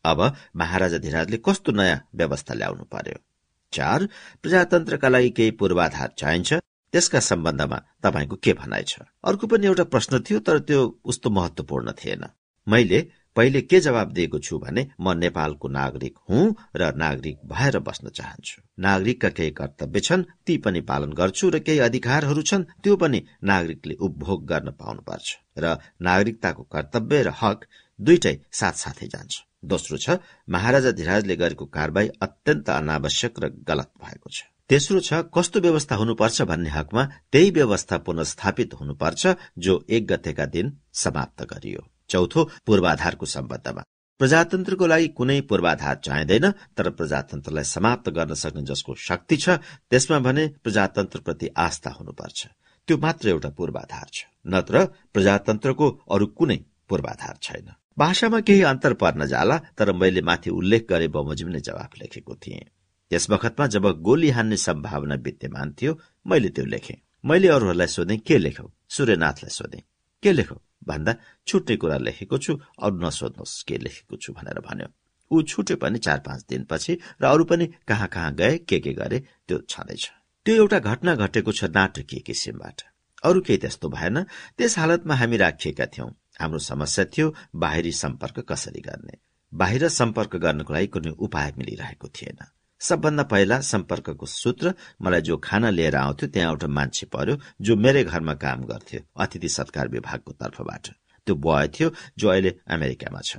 [0.04, 0.20] अब
[0.56, 3.18] महाराजा धिराजले कस्तो नयाँ व्यवस्था ल्याउनु पर्यो?
[3.72, 4.08] चार
[4.42, 6.52] प्रजातन्त्रका लागि केही पूर्वाधार चाहिन्छ।
[6.94, 8.98] त्यसका सम्बन्धमा तपाईँको के भनाइ छ?
[9.24, 12.24] अर्को पनि एउटा प्रश्न थियो तर त्यो उस्तो महत्वपूर्ण थिएन।
[12.66, 13.00] मैले
[13.36, 18.62] पहिले के जवाब दिएको छु भने म नेपालको नागरिक हुँ र नागरिक भएर बस्न चाहन्छु।
[18.78, 23.94] नागरिकका केही कर्तव्य छन् ती पनि पालन गर्छु र केही अधिकारहरू छन् त्यो पनि नागरिकले
[23.94, 27.64] उपभोग गर्न पाउनुपर्छ। र नागरिकताको कर्तव्य र हक
[28.00, 30.18] दुइटै साथसाथै जान्छ। दोस्रो छ
[30.48, 36.42] महाराजा धिराजले गरेको कारवाही अत्यन्त अनावश्यक र गलत भएको छ। तेस्रो छ कस्तो व्यवस्था हुनुपर्छ
[36.42, 39.26] भन्ने हकमा त्यही व्यवस्था पुनस्थापित हुनुपर्छ
[39.58, 43.82] जो एक गतेका दिन समाप्त गरियो। चौथो पूर्वाधारको सम्बन्धमा।
[44.20, 49.58] प्रजातन्त्रको लागि कुनै पूर्वाधार चाहिँदैन तर प्रजातन्त्रलाई समाप्त गर्न सक्ने जसको शक्ति छ
[49.90, 52.40] त्यसमा भने प्रजातन्त्रप्रति आस्था हुनुपर्छ।
[52.88, 59.26] त्यो मात्र एउटा पूर्वाधार छ नत्र प्रजातन्त्रको अरू कुनै पूर्वाधार छैन। भाषामा केही अन्तर पर्न
[59.26, 62.64] जाला तर मैले माथि उल्लेख गरे बमोजिम नै जवाफ लेखेको थिएँ।
[63.10, 68.38] त्यस बखतमा जब गोली हान्ने सम्भावना विद्यमान थियो मैले त्यो लेखेँ। मैले अरूहरूलाई सोधेँ के
[68.38, 68.70] लेखौ?
[68.88, 69.82] सूर्यनाथलाई सोधेँ।
[70.22, 70.56] के लेखौ?
[70.88, 71.14] भन्दा
[71.46, 74.88] छुट्ने कुरा लेखेको छु अरू नसोध्नुहोस् के लेखेको छु भनेर भन्यो।
[75.30, 79.18] ऊ छुट्यो पनि चार पाँच दिनपछि र अरू पनि कहाँ कहाँ गए के के गरे
[79.48, 80.04] त्यो छँदैछ।
[80.46, 82.82] त्यो एउटा घटना घटेको छ नाटकीय किसिमबाट।
[83.24, 84.22] अरू केही त्यस्तो भएन।
[84.56, 89.18] त्यस हालतमा हामी राखिएका थियौं। हाम्रो समस्या थियो बाहिरी सम्पर्क कसरी गर्ने।
[89.52, 92.38] बाहिर सम्पर्क गर्नको लागि कुनै उपाय मिलिरहेको थिएन।
[92.80, 98.04] सबभन्दा पहिला सम्पर्कको सूत्र मलाई जो खाना लिएर आउँथ्यो त्यहाँ एउटा मान्छे पर्यो जो मेरै
[98.04, 100.86] घरमा काम गर्थ्यो अतिथि सत्कार विभागको तर्फबाट।
[101.26, 103.38] त्यो बय थियो जो अहिले अमेरिकामा छ।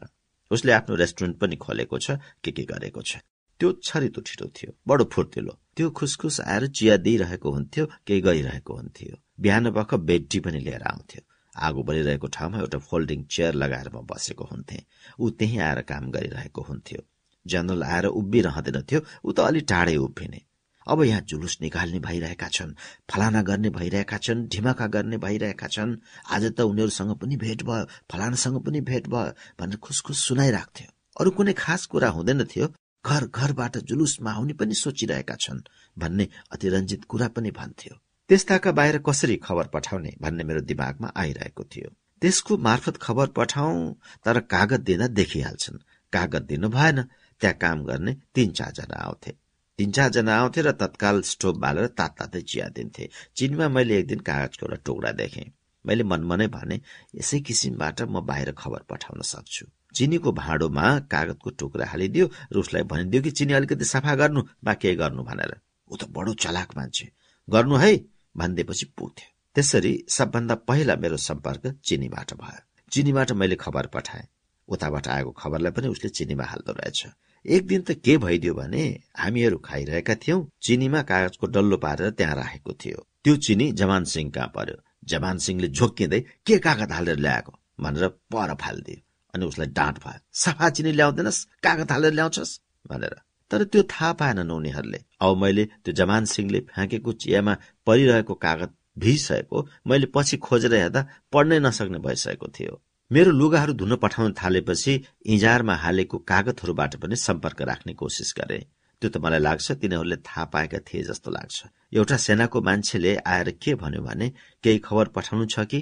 [0.51, 3.23] उसले आफ्नो रेस्टुरेन्ट पनि खोलेको छ के के गरेको छ।
[3.59, 9.15] त्यो छरितो छिटो थियो बडो फुर्तिलो। त्यो खुसखुस आएर चिया दिइरहेको हुन्थ्यो केही गरिरहेको हुन्थ्यो।
[9.39, 11.21] बिहान पख बेड्टी पनि लिएर आउँथ्यो।
[11.57, 14.83] आगो बलिरहेको ठाउँमा एउटा फोल्डिङ चेयर लगाएर म बसेको हुन्थे।
[15.19, 17.01] ऊ त्यहीँ आएर काम गरिरहेको हुन्थ्यो।
[17.45, 20.41] जनरल आएर उभिरहँदैनथ्यो ऊ त अलि टाढै उभिने।
[20.87, 22.73] अब यहाँ जुलुस निकाल्ने भइरहेका छन्
[23.09, 25.97] फलाना गर्ने भइरहेका छन् ढिमाका गर्ने भइरहेका छन्।
[26.31, 30.87] आज त उनीहरूसँग पनि भेट भयो फलानासँग पनि भेट भयो भनेर खुसखुस सुनाइराख्थ्यो।
[31.19, 32.67] अरू कुनै खास कुरा हुँदैन थियो।
[33.05, 35.61] घर घरबाट जुलुसमा आउने पनि सोचिरहेका छन्
[35.97, 37.95] भन्ने अतिरञ्जित कुरा पनि भन्थ्यो।
[38.29, 41.89] त्यस्ताका बाहिर कसरी खबर पठाउने भन्ने मेरो दिमागमा आइरहेको थियो।
[42.21, 43.93] त्यसको मार्फत खबर पठाउ
[44.25, 45.77] तर कागज दिन देखिहाल्छन्।
[46.13, 47.01] कागज दिनु भएन
[47.41, 49.31] त्यहाँ काम गर्ने तीन चारजना आउँथे।
[49.79, 54.19] तीन चारजना आउँथे र तत्काल स्टोभ बालेर तात तातै चिया दिन्थे। चिनीमा मैले एक दिन
[54.19, 55.49] कागजको एउटा टुक्रा देखेँ।
[55.85, 56.79] मैले मनमनै भने
[57.15, 59.65] यसै किसिमबाट म बाहिर खबर पठाउन सक्छु।
[59.95, 64.95] चिनीको भाँडोमा कागजको टुक्रा हालिदियो र उसलाई भनिदियो कि चिनी अलिकति सफा गर्नु वा के
[64.95, 65.51] गर्नु भनेर।
[65.89, 67.09] ऊ त बडो चलाक मान्छे।
[67.47, 67.93] गर्नु है?
[68.37, 74.27] भनिदिएपछि पुग्थ्यो। त्यसरी सबभन्दा पहिला मेरो सम्पर्क चिनीबाट भयो। चिनीबाट मैले खबर पठाएँ।
[74.67, 77.05] उताबाट आएको खबरलाई पनि उसले चिनीमा हाल्दो रहेछ।
[77.45, 82.73] एक दिन त के भइदियो भने हामीहरू खाइरहेका थियौं। चिनीमा कागजको डल्लो पारेर त्यहाँ राखेको
[82.73, 84.75] थियो। त्यो चिनी जमान सिंह कहाँ पर्यो?
[85.05, 87.59] जमान सिंहले झोकिँदै के कागज हालेर ल्याएको?
[87.81, 89.01] भनेर पर फालिदियो।
[89.33, 91.45] अनि उसलाई डाँट भयो सफा चिनी ल्याउँदैनस्?
[91.63, 92.59] कागज हालेर ल्याउँछस्?
[92.89, 93.15] भनेर।
[93.51, 97.53] तर त्यो थाहा पाएनन् उनीहरूले अब मैले त्यो जमान सिंहले फ्याँकेको चियामा
[97.87, 101.01] परिरहेको कागज भिजिसकेको मैले पछि खोजेर हेर्दा
[101.33, 102.81] पढ्नै नसक्ने भइसकेको थियो।
[103.11, 104.93] मेरो लुगाहरू धुन पठाउन थालेपछि
[105.35, 108.59] इजारमा हालेको कागतहरूबाट पनि सम्पर्क राख्ने कोसिस गरे।
[109.01, 111.57] त्यो त मलाई लाग्छ तिनीहरूले थाहा पाएका थिए जस्तो लाग्छ।
[111.93, 114.27] एउटा सेनाको मान्छेले आएर के भन्यो भने
[114.63, 115.79] केही खबर पठाउनु छ कि?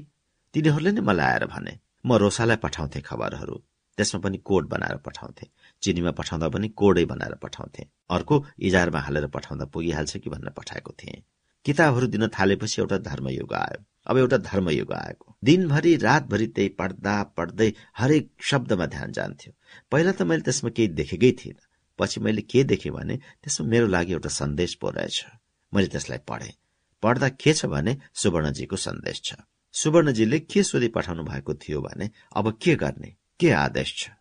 [0.54, 1.74] तिनीहरूले नै मलाई आएर भने
[2.06, 3.56] म रोसालाई पठाउँथे खबरहरू।
[3.98, 5.46] त्यसमा पनि कोड बनाएर पठाउँथे।
[5.82, 11.24] चिनीमा पठाउँदा पनि कोडै बनाएर पठाउँथे। अर्को इजारमा हालेर पठाउँदा पुगिहाल्छ कि भनेर पठाएको थिएँ।
[11.66, 17.74] किताबहरू दिन थालेपछि एउटा धर्मयुग आयो। अब एउटा धर्मयुग आएको। दिनभरि रातभरि त्यही पढ्दा पढ्दै
[17.98, 19.54] हरेक शब्दमा ध्यान जान्थ्यो।
[19.92, 21.66] पहिला त मैले त्यसमा केही देखेकै थिइनँ।
[22.00, 25.26] पछि मैले के देखेँ भने त्यसमा मेरो लागि एउटा सन्देश पो रहेछ।
[25.74, 26.54] मैले त्यसलाई पढेँ।
[27.04, 29.34] पढ्दा के छ भने सुवर्णजीको सन्देश छ।
[29.74, 33.16] सुवर्णजीले के सोधी पठाउनु भएको थियो भने अब के गर्ने?
[33.40, 34.17] के आदेश छ?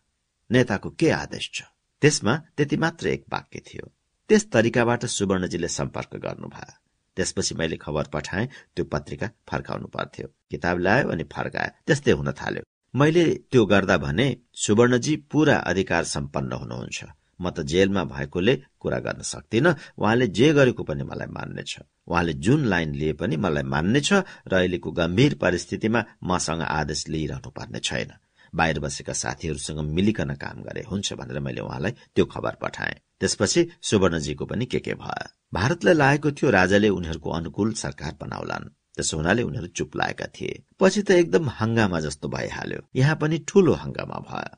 [0.51, 1.61] नेताको के आदेश छ?
[2.01, 3.85] त्यसमा त्यति मात्र एक वाक्य थियो।
[4.29, 6.73] त्यस तरिकाबाट सुवर्णजीले सम्पर्क गर्नुभयो।
[7.17, 12.63] त्यसपछि मैले खबर पठाएँ त्यो पत्रिका फर्काउनु पर्थ्यो। किताब ल्यायो अनि फर्कायो। त्यस्तै हुन थाल्यो।
[12.93, 16.99] मैले त्यो गर्दा भने सुवर्णजी पूरा अधिकार सम्पन्न हुनुहुन्छ।
[17.41, 22.33] म त जेलमा भएकोले कुरा गर्न सक्दिन। उहाँले जे गरेको पनि मलाई मान्ने छ उहाँले
[22.45, 27.79] जुन लाइन लिए पनि मलाई मान्ने छ र अहिलेको गम्भीर परिस्थितिमा मसँग आदेश लिइरहनु पर्ने
[27.79, 28.11] छैन।
[28.57, 34.45] बाहिर बसेका साथीहरूसँग मिलिकन काम गरे हुन्छ भनेर मैले उहाँलाई त्यो खबर पठाएँ। त्यसपछि सुवर्णजीको
[34.45, 35.29] पनि के के भयो?
[35.53, 41.01] भारतलाई लागेको थियो राजाले उनीहरूको अनुकूल सरकार बनाउलान्। त्यसो हुनाले उनीहरू चुप लागेका थिए। पछि
[41.01, 44.57] त एकदम हंगामा जस्तो भइहाल्यो। यहाँ पनि ठूलो हंगामा भयो।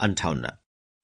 [0.00, 0.46] अन्ठाउन्न।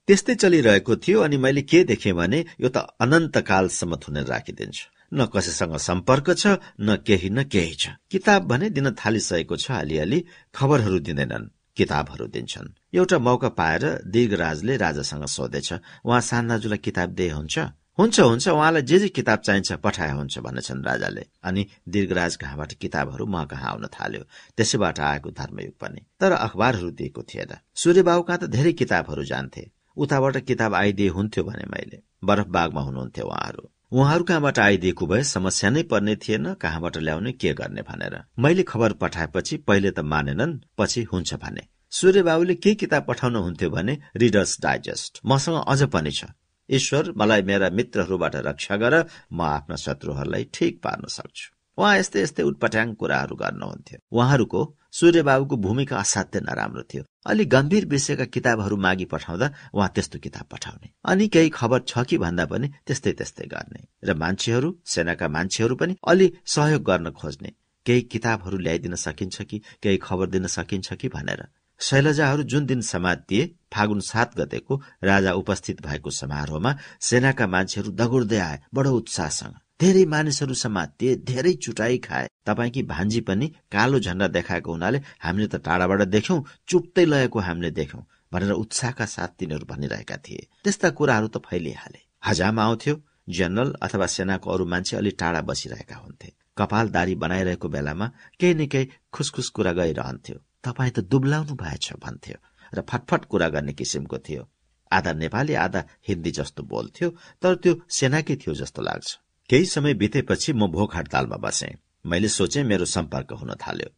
[0.08, 4.78] त्यस्तै चलिरहेको थियो अनि मैले के देखेँ भने यो त अनन्तकालसम्म थुनेर राखिदिन्छ।
[5.12, 10.24] न कसैसँग सम्पर्क छ न केही न केही छ। किताब भने दिन थालिसकेको छ अलिअलि
[10.54, 15.72] खबरहरू दिँदैनन् किताबहरू दिन्छन्। एउटा मौका पाएर दीर्घराजले राजासँग सोधेछ
[16.04, 17.58] उहाँ सान्दाजुलाई किताब दिए हुन्छ?
[17.98, 23.26] हुन्छ हुन्छ उहाँलाई जे जे किताब चाहिन्छ पठाए हुन्छ भन्नेछन् राजाले। अनि दीर्घराज कहाँबाट किताबहरू
[23.26, 24.22] म कहाँ आउन थाल्यो?
[24.56, 30.36] त्यसैबाट आएको धर्मयुग पनि। तर अखबारहरू दिएको थिएन। सूर्यबाबु कहाँ त धेरै किताबहरू जान्थे। उताबाट
[30.36, 35.82] किताब आइदिए हुन्थ्यो भने मैले। बरफ बागमा हुनुहुन्थ्यो उहाँहरू। उहाँहरू कहाँबाट आइदिएको भए समस्या नै
[35.82, 41.34] पर्ने थिएन कहाँबाट ल्याउने के गर्ने भनेर। मैले खबर पठाएपछि पहिले त मानेनन् पछि हुन्छ
[41.34, 46.24] भने। सूर्य बाबुले के किताब पठाउनु हुन्थ्यो भने रिडर्स डाइजेस्ट मसँग अझ पनि छ।
[46.68, 48.94] ईश्वर मलाई मेरा मित्रहरूबाट रक्षा गर
[49.32, 51.48] म आफ्ना शत्रुहरूलाई ठिक पार्न सक्छु।
[51.78, 54.60] उहाँ यस्तै यस्तै उटपट्याङ कुराहरू गर्नुहुन्थ्यो। उहाँहरूको
[54.92, 60.46] सूर्य बाबुको भूमिका असाध्य नराम्रो थियो। अलि गम्भीर विषयका किताबहरू मागी पठाउँदा उहाँ त्यस्तो किताब
[60.52, 65.74] पठाउने। अनि केही खबर छ कि भन्दा पनि त्यस्तै त्यस्तै गर्ने। र मान्छेहरू सेनाका मान्छेहरू
[65.76, 67.52] पनि अलि सहयोग गर्न खोज्ने।
[67.86, 71.46] केही किताबहरू ल्याइदिन सकिन्छ कि केही खबर दिन सकिन्छ कि भनेर।
[71.80, 78.58] शैलजाहरू जुन दिन समातिए फागुन सात गतेको राजा उपस्थित भएको समारोहमा सेनाका मान्छेहरू दगुर्दै आए
[78.74, 84.98] बडो उत्साहसँग। धेरै मानिसहरू समाते धेरै चुटाई खाए। तपाईँकी भान्जी पनि कालो झण्डा देखाएको हुनाले
[85.22, 86.38] हामीले त टाढाबाट देख्यौं
[86.68, 92.62] चुप्तै लगेको हामीले देख्यौं भनेर उत्साहका साथ तिनीहरू भनिरहेका थिए। त्यस्ता कुराहरू त फैलिहाले। हजामा
[92.64, 92.94] आउँथ्यो
[93.38, 98.06] जनरल अथवा सेनाको अरू मान्छे अलि टाढा बसिरहेका हुन्थे। कपाल दारी बनाइरहेको बेलामा
[98.40, 100.36] केही न केही खुसखुस कुरा गइरहन्थ्यो।
[100.66, 102.38] तपाईँ त दुब्लाउनु भएछ भन्थ्यो
[102.74, 104.42] र फटफट कुरा गर्ने किसिमको थियो।
[104.90, 107.08] आधा नेपाली आधा हिन्दी जस्तो बोल्थ्यो
[107.42, 109.08] तर त्यो सेनाकै थियो जस्तो लाग्छ।
[109.50, 111.74] केही समय बितेपछि म भोक हडतालमा बसेँ।
[112.06, 113.90] मैले सोचे मेरो सम्पर्क हुन थाल्यो।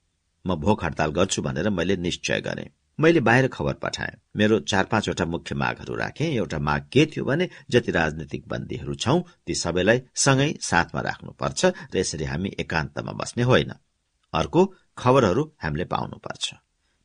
[0.47, 5.25] म भोक हडताल गर्छु भनेर मैले निश्चय गरे। मैले बाहिर खबर पठाएँ। मेरो चार पाँचवटा
[5.25, 10.55] मुख्य मागहरू राखेँ। एउटा माग के थियो भने जति राजनीतिक बन्दीहरू छौं ती सबैलाई सँगै
[10.61, 13.73] साथमा राख्नुपर्छ र यसरी हामी एकान्तमा बस्ने होइन।
[14.35, 14.67] अर्को
[14.99, 16.55] खबरहरू हामीले पाउनुपर्छ।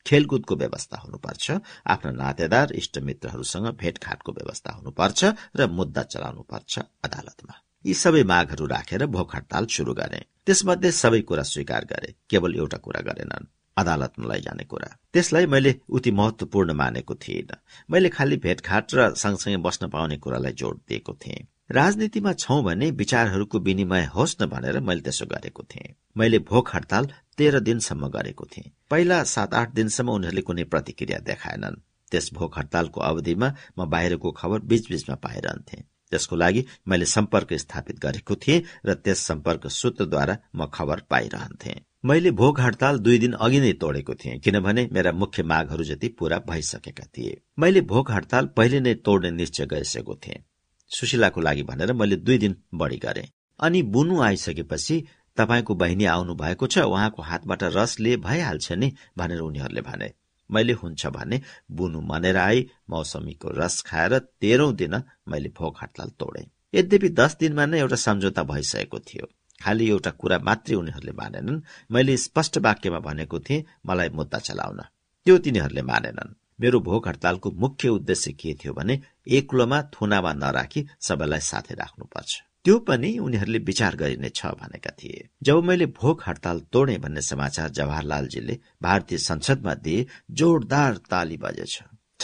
[0.06, 1.50] खेलकुदको व्यवस्था हुनुपर्छ।
[1.86, 5.24] आफ्ना नातेदार इष्टमित्रहरूसँग भेटघाटको व्यवस्था हुनुपर्छ
[5.56, 11.42] र मुद्दा चलाउनुपर्छ अदालतमा। यी सबै मागहरू राखेर भोक हडताल शुरू गरे। त्यसमध्ये सबै कुरा
[11.42, 13.46] स्वीकार गरे केवल एउटा कुरा गरेनन्
[13.76, 17.50] अदालतमा लैजाने कुरा। त्यसलाई मैले उति महत्वपूर्ण मानेको थिइन।
[17.90, 23.58] मैले खालि भेटघाट र सँगसँगै बस्न पाउने कुरालाई जोड दिएको थिएँ। राजनीतिमा छौं भने विचारहरूको
[23.58, 28.72] विनिमय होस् न भनेर मैले त्यसो गरेको थिएँ। मैले भोक हडताल तेह्र दिनसम्म गरेको थिएँ।
[28.90, 34.58] पहिला सात आठ दिनसम्म उनीहरूले कुनै प्रतिक्रिया देखाएनन्। त्यस भोक हडतालको अवधिमा म बाहिरको खबर
[34.70, 41.00] बीचबीचमा पाइरहन्थे। त्यसको लागि मैले सम्पर्क स्थापित गरेको थिएँ र त्यस सम्पर्क सूत्रद्वारा म खबर
[41.10, 46.08] पाइरहन्थे। मैले भोग हडताल दुई दिन अघि नै तोडेको थिएँ किनभने मेरा मुख्य मागहरू जति
[46.08, 50.44] पूरा भइसकेका थिए। मैले भोग हडताल पहिले नै तोड्ने निश्चय गरिसकेको थिएँ।
[50.90, 53.28] सुशीलाको लागि भनेर मैले दुई दिन बढी गरे।
[53.60, 55.04] अनि बुनु आइसकेपछि
[55.36, 60.12] तपाईँको बहिनी आउनु भएको छ उहाँको हातबाट रस लिए भइहाल्छ नि भनेर उनीहरूले भने।
[60.50, 66.46] मैले हुन्छ भने बुनु मनेर आई मौसमीको रस खाएर तेह्रौं दिन मैले भोक हडताल तोडे।
[66.74, 69.26] यद्यपि दस दिनमा नै एउटा सम्झौता भइसकेको थियो।
[69.62, 74.80] खालि एउटा कुरा मात्रै उनीहरूले मानेनन्। मैले स्पष्ट वाक्यमा भनेको थिएँ मलाई मुद्दा चलाउन।
[75.26, 81.40] त्यो तिनीहरूले मानेनन्। मेरो भोक हडतालको मुख्य उद्देश्य के थियो भने एक्लोमा थुनामा नराखी सबैलाई
[81.40, 86.96] साथै राख्नुपर्छ। त्यो पनि उनीहरूले विचार गरिने छ भनेका थिए। जब मैले भोक हडताल तोडे
[86.98, 91.74] भन्ने समाचार जवाहरलालजीले भारतीय संसदमा दिए जोरदार ताली बजेछ।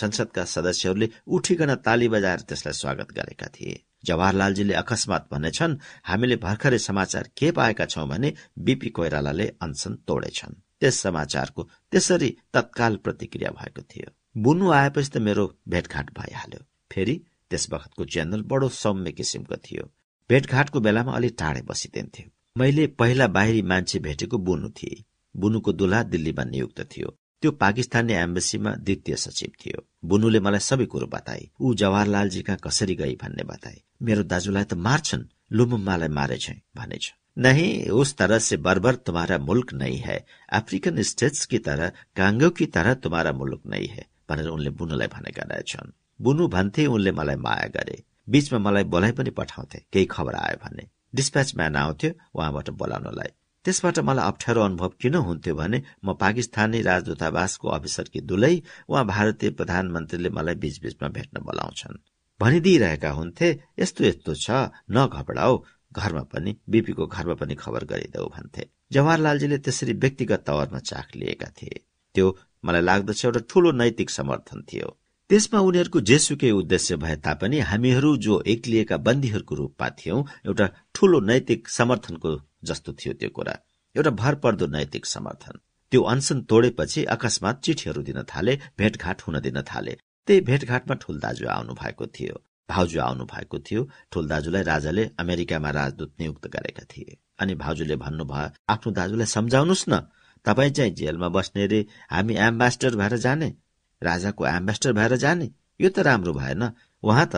[0.01, 5.79] संसदका सदस्यहरूले उठिकन ताली बजाएर त्यसलाई स्वागत गरेका थिए। जवाहरलालजीले अकस्मात भनेछन्
[6.11, 12.97] हामीले भर्खरै समाचार के पाएका छौं भने बीपी कोइरालाले अनसन तोडेछन्। त्यस समाचारको त्यसरी तत्काल
[13.07, 14.11] प्रतिक्रिया भएको थियो।
[14.43, 17.17] बुनु आएपछि त मेरो भेटघाट भइहाल्यो। फेरि
[17.51, 19.91] त्यस बखतको च्यानल बडो सौम्य किसिमको थियो।
[20.33, 25.05] भेटघाटको बेलामा अलि टाढे बसिदिन्थ्यो। मैले पहिला बाहिरी मान्छे भेटेको बुनु थिए।
[25.37, 31.07] बुनुको दुला दिल्लीमा नियुक्त थियो। त्यो पाकिस्तानी एम्बेसीमा द्वितीय सचिव थियो। बुनुले मलाई सबै कुरो
[31.07, 37.15] बताए। ऊ जवाहरलालजी कहाँ कसरी गई भन्ने बताए। मेरो दाजुलाई त मार्छन्। लुमुम्मालाई मारेछ भनेछ।
[37.39, 42.67] नहीं उस तरह से बर्बर तुम्हारा मुल्क नहीं है। अफ्रिकन स्टेट्स की तरह काङ्गो की
[42.67, 47.69] तरह तुम्हारा मुल्क नहीं है भनेर उनले बुनुलाई भनेका रहेछन्। बुनु भन्थे उनले मलाई माया
[47.69, 53.31] गरे। बीचमा मलाई बोलाइ पनि पठाउँथे। केही खबर आयो भने। डिस्प्याच म्यान आउँथ्यो उहाँबाट बोलाउनलाई।
[53.65, 58.55] त्यसबाट मलाई अप्ठ्यारो अनुभव किन हुन्थ्यो भने म पाकिस्तानी राजदूतावासको अफिसरकी दुलै
[58.89, 62.01] उहाँ भारतीय प्रधानमन्त्रीले मलाई बीचबीचमा भेट्न बोलाउँछन्।
[62.41, 64.51] भनिदिइरहेका हुन्थे यस्तो यस्तो छ
[64.91, 65.55] नघबडाओ
[65.93, 71.85] घरमा पनि बिपीको घरमा पनि खबर गरिदेऊ भन्थे। जवाहरलालजीले त्यसरी व्यक्तिगत तवरमा चाख लिएका थिए।
[72.15, 72.27] त्यो
[72.65, 74.89] मलाई लाग्दछ एउटा ठूलो नैतिक समर्थन थियो।
[75.33, 81.69] त्यसमा उनीहरूको जेसुकै उद्देश्य भए तापनि हामीहरू जो एक्लिएका बन्दीहरूको रूपमा थियौं एउटा ठूलो नैतिक
[81.69, 82.31] समर्थनको
[82.65, 83.55] जस्तो थियो त्यो कुरा।
[83.97, 85.55] एउटा भरपर्दो नैतिक समर्थन।
[85.93, 91.49] त्यो अनसन तोडेपछि अकस्मात चिठीहरू दिन थाले भेटघाट हुन दिन थाले। त्यही भेटघाटमा ठुल दाजु
[91.49, 92.37] आउनु भएको थियो।
[92.69, 98.55] भाउजू आउनु भएको थियो। ठुल दाजुलाई राजाले अमेरिकामा राजदूत नियुक्त गरेका थिए। अनि भाउजूले भन्नुभयो
[98.69, 100.01] आफ्नो दाजुलाई सम्झाउनुहोस् न।
[100.45, 103.62] तपाईँ चाहिँ जेलमा बस्ने रे हामी एम्बेसडर भएर जाने।
[104.03, 105.49] राजाको एम्बेस्टर भएर जाने।
[105.81, 106.63] यो त राम्रो भएन।
[107.03, 107.37] उहाँ त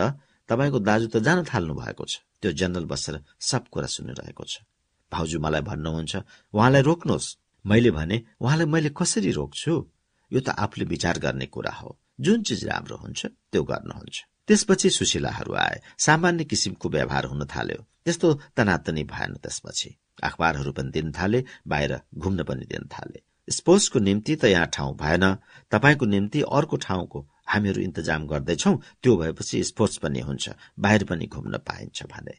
[0.49, 4.61] तपाईँको दाजु त जान थाल्नु भएको छ। त्यो जनरल बसेर सब कुरा सुनिरहेको छ।
[5.11, 6.13] भाउजू मलाई भन्नुहुन्छ
[6.53, 7.27] उहाँलाई रोक्नुहोस्।
[7.65, 9.73] मैले भने उहाँलाई मैले कसरी रोक्छु?
[10.31, 11.89] यो त आफूले विचार गर्ने कुरा हो।
[12.21, 18.27] जुन चिज राम्रो हुन्छ त्यो गर्नुहुन्छ त्यसपछि सुशीलाहरू आए। सामान्य किसिमको व्यवहार हुन थाल्यो। त्यस्तो
[18.55, 19.89] तनातनी भएन त्यसपछि।
[20.23, 25.35] अखबारहरू पनि दिन थाले बाहिर घुम्न पनि दिन थाले। स्पोर्ट्सको निम्ति त यहाँ ठाउँ भएन।
[25.71, 31.57] तपाईँको निम्ति अर्को ठाउँको हामीहरू इन्तजाम गर्दैछौ। त्यो भएपछि स्पोर्ट्स पनि हुन्छ। बाहिर पनि घुम्न
[31.57, 32.33] पाइन्छ भने।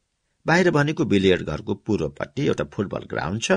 [0.46, 3.52] बाहिर भनेको बिलियर्ड घरको पूर्वपट्टि एउटा फुटबल ग्राउन्ड छ।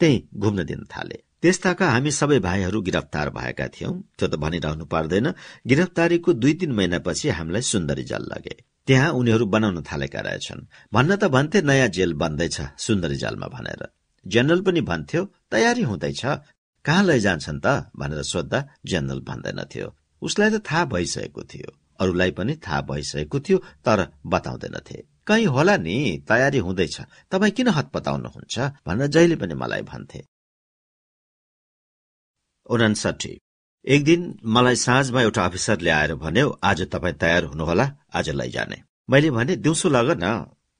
[0.00, 5.32] त्यही घुम्न दिन थाले। त्यस्ताका हामी सबै भाइहरू गिरफ्तार भएका थियौं। त्यो त भनिरहनु पर्दैन।
[5.66, 11.24] गिरफ्तारीको दुई तीन महिनापछि हामीलाई सुन्दरी जल लगे। त्यहाँ उनीहरू बनाउन थालेका रहेछन्। भन्न त
[11.24, 13.88] भन्थे नयाँ जेल बन्दैछ सुन्दरी जलमा भनेर।
[14.26, 16.24] जेनरल पनि भन्थ्यो तयारी हुँदैछ।
[16.84, 17.66] कहाँ लैजान्छन् त
[17.96, 19.86] भनेर सोद्धा जेनरल भन्दैनथ्यो
[20.22, 21.70] उसलाई त थाहा भइसकेको थियो।
[22.00, 25.96] अरूलाई पनि थाहा भइसकेको थियो तर बताउँदैनथे कहीँ होला नि
[26.28, 26.96] तयारी हुँदैछ।
[27.30, 30.20] तपाईँ किन हत पताउनुहुन्छ भनेर जहिले पनि मलाई भन्थे।
[32.66, 33.32] उनासाठी
[33.84, 39.30] एक दिन मलाई साँझमा एउटा अफिसरले आएर भन्यो आज तपाईँ तयार हुनुहोला आज लैजाने। मैले
[39.30, 40.26] भने दिउँसो लग न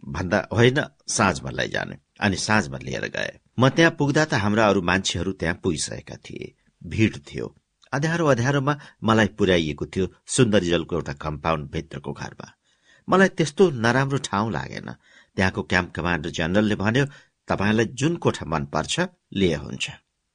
[0.08, 5.32] भन्दा होइन साँझमा लैजाने। अनि साँझमा लिएर गए। म त्यहाँ पुग्दा त हाम्रा अरू मान्छेहरू
[5.32, 7.46] त्यहाँ पुगिसकेका थिए। भीड़ थियो।
[7.92, 12.48] अध्यारो अध्यारोमा मलाई पुर्याइएको थियो सुन्दरी जलको एउटा कम्पाउन्ड भित्रको घरमा।
[13.08, 14.88] मलाई त्यस्तो नराम्रो ठाउँ लागेन।
[15.36, 17.04] त्यहाँको क्याम्प कमान्डर जनरलले भन्यो
[17.48, 19.00] तपाईँलाई जुन कोठा मन पर्छ
[19.34, 19.90] लिए हुन्छ।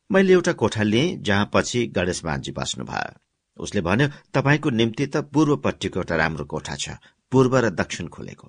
[0.10, 3.20] मैले एउटा कोठा लिएँ जहाँ पछि गणेश मान्जी बस्नुभयो।
[3.58, 6.96] उसले भन्यो तपाईँको निम्ति त पूर्वपट्टिको एउटा राम्रो कोठा छ
[7.32, 8.48] पूर्व र दक्षिण खोलेको।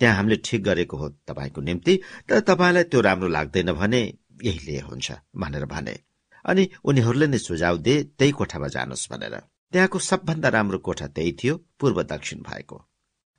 [0.00, 4.00] त्यहाँ हामीले ठिक गरेको हो तपाईँको निम्ति तर तपाईँलाई त्यो राम्रो लाग्दैन भने
[4.44, 5.98] यही लिए हुन्छ भनेर भने।
[6.44, 9.34] अनि उनीहरूले नै सुझाव दिए त्यही कोठामा जानुहोस् भनेर।
[9.72, 12.88] त्यहाँको सबभन्दा राम्रो कोठा त्यही थियो पूर्व दक्षिण भएको।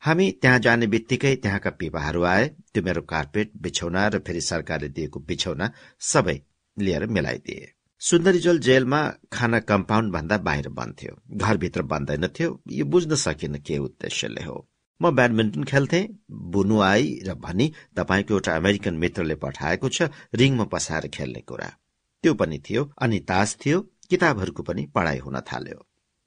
[0.02, 5.20] हामी त्यहाँ जाने बित्तिकै त्यहाँका पिपाहरू आए त्यो मेरो कार्पेट बिछौना र फेरि सरकारले दिएको
[5.20, 6.38] बिछौना सबै
[6.78, 9.00] लिएर मिलाइदिए। सुन्दरीजल जेलमा
[9.34, 14.58] खाना कम्पाउन्ड भन्दा बाहिर बन्थ्यो। घरभित्र बन्दैनथ्यो यो बुझ्न सकिन के उद्देश्यले हो?
[15.02, 16.02] म ब्याडमिन्टन खेल्थे।
[16.54, 21.70] बुनु आई र भनी तपाईँको एउटा अमेरिकन मित्रले पठाएको छ रिङमा पसाएर खेल्ने कुरा।
[22.24, 23.80] त्यो पनि थियो अनि तास थियो
[24.10, 25.80] किताबहरूको पनि पढाइ हुन थाल्यो।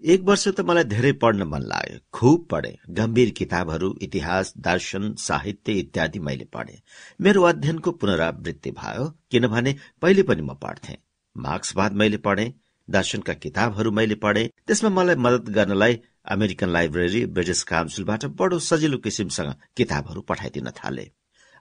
[0.02, 5.72] एक वर्ष त मलाई धेरै पढ्न मन लाग्यो। खुब पढे। गम्भीर किताबहरू इतिहास दर्शन साहित्य
[5.72, 6.80] इत्यादि मैले पढे।
[7.20, 10.96] मेरो अध्ययनको पुनरावृत्ति भयो किनभने पहिले पनि म पढ्थे।
[11.36, 12.52] मार्क्सवाद मैले पढे
[12.88, 15.94] दर्शनका किताबहरू मैले पढे। त्यसमा मलाई मदत गर्नलाई
[16.26, 21.10] अमेरिकन लाइब्रेरी ब्रिटिस काउन्सिलबाट बडो सजिलो किसिमसँग किताबहरू पठाइदिन थाले।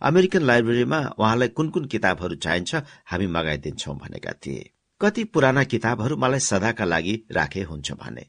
[0.01, 2.75] अमेरिकन लाइब्रेरीमा उहाँलाई कुन कुन किताबहरू चाहिन्छ
[3.05, 4.69] हामी मगाइदिन्छौ भनेका थिए।
[5.01, 8.25] कति पुराना किताबहरू मलाई सदाका लागि राखे हुन्छ भने।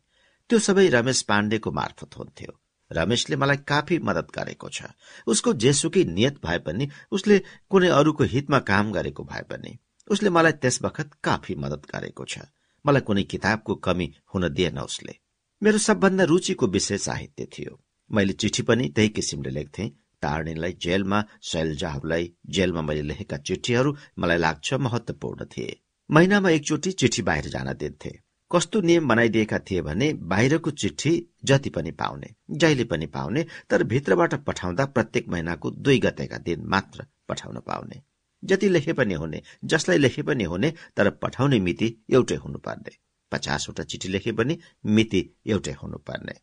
[0.51, 2.53] त्यो सबै रमेश पाण्डेको मार्फत हुन्थ्यो।
[2.90, 4.83] रमेशले मलाई काफी मदत गरेको छ।
[5.27, 10.52] उसको जेसुकै नियत भए पनि उसले कुनै अरूको हितमा काम गरेको भए पनि उसले मलाई
[10.52, 12.38] त्यस बखत काफी मदत गरेको छ।
[12.85, 15.25] मलाई कुनै किताबको कमी हुन दिएन उसले।
[15.63, 17.81] मेरो सबभन्दा रुचिको विषय साहित्य थियो।
[18.11, 19.88] मैले चिठी पनि त्यही किसिमले लेख्थे।
[20.23, 25.81] तारणीलाई जेलमा शैलजाहरूलाई जेलमा मैले लेखेका चिठीहरू मलाई लाग्छ महत्वपूर्ण थिए।
[26.11, 28.11] महिनामा एकचोटि चिठी बाहिर जान दिन्थे।
[28.50, 34.35] कस्तो नियम बनाइदिएका थिए भने बाहिरको चिठी जति पनि पाउने जहिले पनि पाउने तर भित्रबाट
[34.35, 38.02] पठाउँदा प्रत्येक महिनाको दुई गतेका दिन मात्र पठाउन पाउने।
[38.44, 43.06] जति लेखे पनि हुने जसलाई लेखे पनि हुने तर पठाउने मिति एउटै हुनुपर्ने।
[43.37, 46.35] पचासवटा चिठी लेखे पनि मिति एउटै हुनुपर्ने।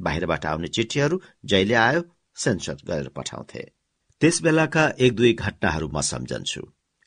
[0.00, 2.02] बाहिरबाट आउने चिठीहरू जहिले आयो
[2.36, 3.72] सेन्सर गरेर पठाउँथे।
[4.20, 6.62] त्यस बेलाका एक दुई घटनाहरू म सम्झन्छु।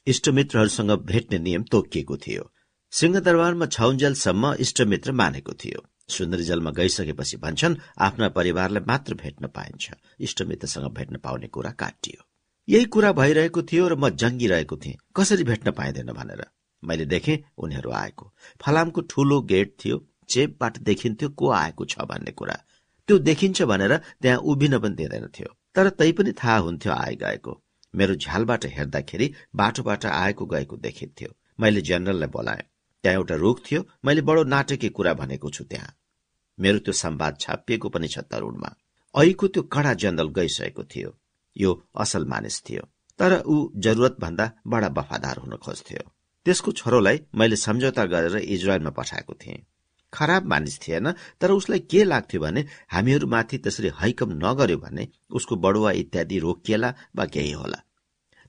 [0.07, 2.51] इष्टमित्रहरूसँग भेट्ने नियम तोकिएको थियो।
[2.91, 10.93] सिंहदरबारमा छाउन्जेलसम्म इष्टमित्र मानेको थियो। सुन्दरी जलमा गइसकेपछि भन्छन् आफ्ना परिवारलाई मात्र भेट्न पाइन्छ। इष्टमित्रसँग
[10.93, 12.25] भेट्न पाउने कुरा काटियो।
[12.69, 16.45] यही कुरा भइरहेको थियो र म जङ्गिरहेको थिएँ। कसरी भेट्न पाइँदैन भनेर।
[16.85, 18.31] मैले देखेँ उनीहरू आएको।
[18.61, 19.97] फलामको ठूलो गेट थियो
[20.29, 22.55] चेपबाट देखिन्थ्यो को आएको छ भन्ने कुरा।
[23.09, 27.61] त्यो देखिन्छ भनेर त्यहाँ उभिन पनि दिँदैन थियो। तर तै पनि थाहा हुन्थ्यो आए गएको
[27.93, 31.29] मेरो झ्यालबाट हेर्दाखेरि बाटोबाट आएको गएको देखिन्थ्यो।
[31.59, 32.63] मैले जेनरललाई बोलाएँ।
[33.03, 35.93] त्यहाँ एउटा रुख थियो। मैले बडो नाटकीय कुरा भनेको छु त्यहाँ।
[36.59, 38.75] मेरो त्यो सम्वाद छापिएको पनि छ तरुणमा।
[39.15, 41.15] ऐको त्यो कडा जनरल गइसकेको थियो।
[41.55, 42.83] यो असल मानिस थियो।
[43.19, 46.14] तर ऊ जरुरत भन्दा बडा वफादार हुन खोज्थ्यो।
[46.45, 49.63] त्यसको छोरोलाई मैले सम्झौता गरेर इजरायलमा पठाएको थिएँ।
[50.13, 52.61] खराब मानिस थिएन तर उसलाई के लाग्थ्यो भने
[52.93, 57.79] हामीहरूमाथि त्यसरी हैकम नगर्यो भने उसको बडुवा इत्यादि रोकिएला वा केही होला।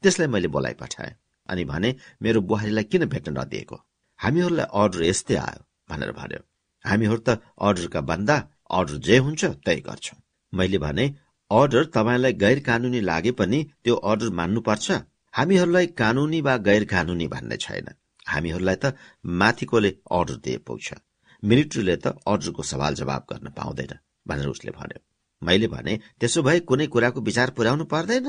[0.03, 1.15] त्यसलाई मैले बोलाइ पठाएँ
[1.49, 3.77] अनि भने मेरो बुहारीलाई किन भेट्न नदिएको?
[4.21, 6.41] हामीहरूलाई अर्डर यस्तै आयो भनेर भन्यो।
[6.85, 8.37] हामीहरू त अर्डरका भन्दा
[8.71, 10.19] अर्डर जे हुन्छ त्यही गर्छौं।
[10.53, 11.05] मैले भने
[11.51, 14.87] अर्डर तपाईँलाई गैर कानूनी लागे पनि त्यो अर्डर मान्नुपर्छ?
[15.37, 17.89] हामीहरूलाई कानूनी वा गैर कानूनी भन्ने छैन।
[18.27, 18.95] हामीहरूलाई त
[19.41, 20.95] माथिकोले अर्डर दिए पुग्छ
[21.43, 23.93] मिलिट्रीले त अर्डरको सवाल जवाब गर्न पाउँदैन
[24.29, 25.01] भनेर उसले भन्यो।
[25.43, 28.27] मैले भने त्यसो भए कुनै कुराको विचार पुर्याउनु पर्दैन।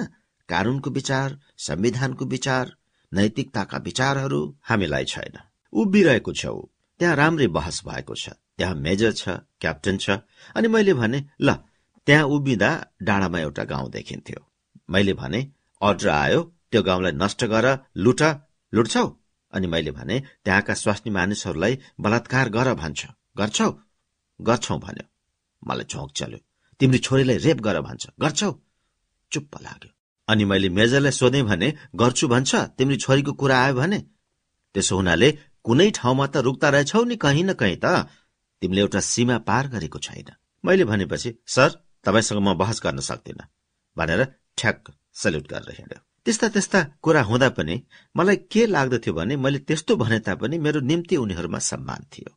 [0.49, 1.37] कानूनको विचार
[1.67, 2.65] संविधानको विचार
[3.11, 4.39] नैतिकताका विचारहरू
[4.69, 5.35] हामीलाई छैन।
[5.73, 6.55] उभिरहेको छौ
[6.99, 9.29] त्यहाँ राम्रै बहस भएको छ। त्यहाँ मेजर छ
[9.61, 10.19] क्याप्टेन छ।
[10.55, 11.55] अनि मैले भने ल
[12.07, 12.69] त्यहाँ उभिँदा
[13.01, 14.39] डाँडामा एउटा गाउँ देखिन्थ्यो।
[14.89, 15.39] मैले भने
[15.81, 16.41] अर्डर आयो
[16.71, 17.65] त्यो गाउँलाई नष्ट गर
[17.97, 18.21] लुट
[18.73, 19.05] लुट्छौ।
[19.53, 23.05] अनि मैले भने त्यहाँका स्वास्नी मानिसहरूलाई बलात्कार गर भन्छ।
[23.37, 23.69] गर्छौ?
[24.39, 25.05] गर्छौ भन्यो।
[25.67, 26.39] मलाई झोक चल्यो।
[26.79, 28.51] तिम्रो छोरीलाई रेप गर भन्छ। गर्छौ?
[29.31, 29.91] चुप्प लाग्यो।
[30.27, 32.55] अनि मैले मेजरलाई सोधेँ भने गर्छु भन्छ?
[32.77, 33.99] तिम्रो छोरीको कुरा आयो भने?
[34.75, 35.29] त्यसो हुनाले
[35.63, 38.07] कुनै ठाउँमा त रुक्ता रहेछौ नि कहीँ न कहीँ त।
[38.61, 40.29] तिमीले एउटा सीमा पार गरेको छैन।
[40.63, 41.69] मैले भनेपछि सर
[42.05, 43.39] तपाईँसँग म बहस गर्न सक्दिन
[43.97, 44.21] भनेर
[44.57, 47.75] ठ्याक सल्युट गरेर हिँड्यो। त्यस्ता त्यस्ता कुरा हुँदा पनि
[48.15, 52.35] मलाई के लाग्दथ्यो भने मैले त्यस्तो भने तापनि मेरो निम्ति उनीहरूमा सम्मान थियो।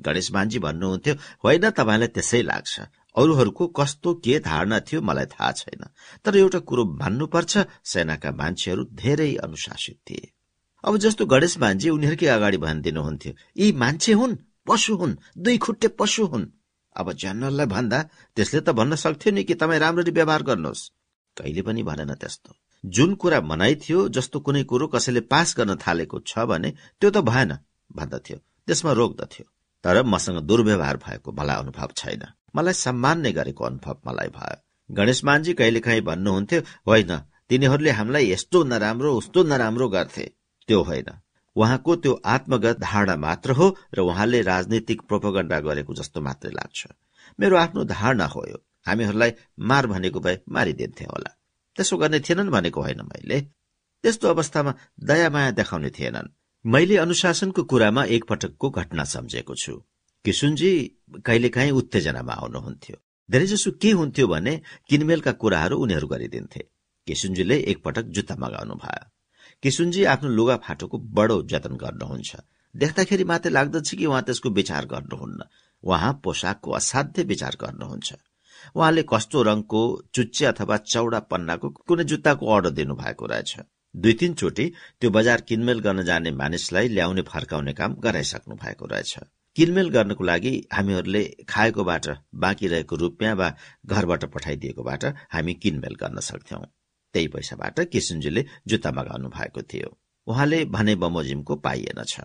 [0.00, 1.14] गणेश मानजी भन्नुहुन्थ्यो
[1.44, 2.80] होइन तपाईँलाई त्यसै लाग्छ।
[3.16, 5.82] अरूहरूको कस्तो के धारणा थियो मलाई थाहा छैन।
[6.24, 10.32] तर एउटा कुरो भन्नुपर्छ सेनाका मान्छेहरू धेरै अनुशासित थिए।
[10.84, 14.36] अब जस्तो गणेश मान्छे उनीहरूकै अगाडि भनिदिनुहुन्थ्यो यी मान्छे हुन्
[14.66, 16.46] पशु हुन् दुई खुट्टे पशु हुन्।
[16.96, 18.02] अब जनरललाई भन्दा
[18.36, 20.90] त्यसले त भन्न सक्थ्यो नि कि तपाईँ राम्ररी व्यवहार गर्नुहोस्।
[21.36, 22.50] कहिले पनि भनेन त्यस्तो।
[22.84, 26.70] जुन कुरा मनाइ थियो जस्तो कुनै कुरो कसैले पास गर्न थालेको छ भने
[27.00, 27.58] त्यो त भएन
[27.96, 29.44] भन्दथ्यो त्यसमा रोक्दथ्यो
[29.84, 32.22] तर मसँग दुर्व्यवहार भएको मलाई अनुभव छैन।
[32.56, 34.56] मलाई सम्मान नै गरेको अनुभव मलाई भयो।
[34.94, 37.12] गणेश मानजी कहिलेकाहीँ भन्नुहुन्थ्यो होइन
[37.48, 40.24] तिनीहरूले हामीलाई यस्तो नराम्रो उस्तो नराम्रो गर्थे।
[40.68, 41.10] त्यो होइन।
[41.56, 46.86] उहाँको त्यो आत्मगत धारणा मात्र हो र उहाँले राजनीतिक प्रोपोगण्डा गरेको जस्तो मात्रै लाग्छ।
[47.40, 51.41] मेरो आफ्नो धारणा हो यो। हामीहरूलाई मार भनेको भए मारिदिन्थे होला।
[51.76, 53.40] त्यसो गर्ने थिएनन् भनेको होइन मैले।
[54.02, 56.32] त्यस्तो अवस्थामा दयामाया देखाउने थिएनन्।
[56.66, 59.82] मैले अनुशासनको कुरामा एकपटकको घटना सम्झेको छु।
[60.24, 62.96] किसुनजी कहिलेकाहीँ उत्तेजनामा आउनुहुन्थ्यो।
[63.30, 66.64] धेरैजसो के हुन्थ्यो भने किनमेलका कुराहरू उनीहरू गरिदिन्थे।
[67.06, 69.10] किसुनजीले एकपटक जुत्ता मगाउनु भयो।
[69.62, 72.36] किसुनजी आफ्नो लुगा फाटोको बडो जतन गर्नुहुन्छ।
[72.76, 75.42] देख्दाखेरि मात्रै लाग्दछ कि उहाँ त्यसको विचार गर्नुहुन्न।
[75.82, 78.14] उहाँ पोसाकको असाध्य विचार गर्नुहुन्छ।
[78.76, 79.82] उहाँले कस्तो रङको
[80.14, 83.52] चुच्चे अथवा चौडा पन्नाको कुनै जुत्ताको अर्डर दिनुभएको रहेछ।
[83.94, 84.66] दुई तीनचोटि
[85.00, 89.14] त्यो बजार किनमेल गर्न जाने मानिसलाई ल्याउने फर्काउने काम गराइसक्नु भएको रहेछ।
[89.56, 93.48] किनमेल गर्नको लागि हामीहरूले खाएकोबाट बाँकी रहेको रुपियाँ वा
[93.86, 96.64] घरबाट पठाइदिएकोबाट हामी किनमेल गर्न सक्थ्यौं।
[97.14, 102.20] त्यही पैसाबाट किसुनजीले जुत्ता मगाउनु भएको थियो। उहाँले भने बमोजिमको पाइएन छ।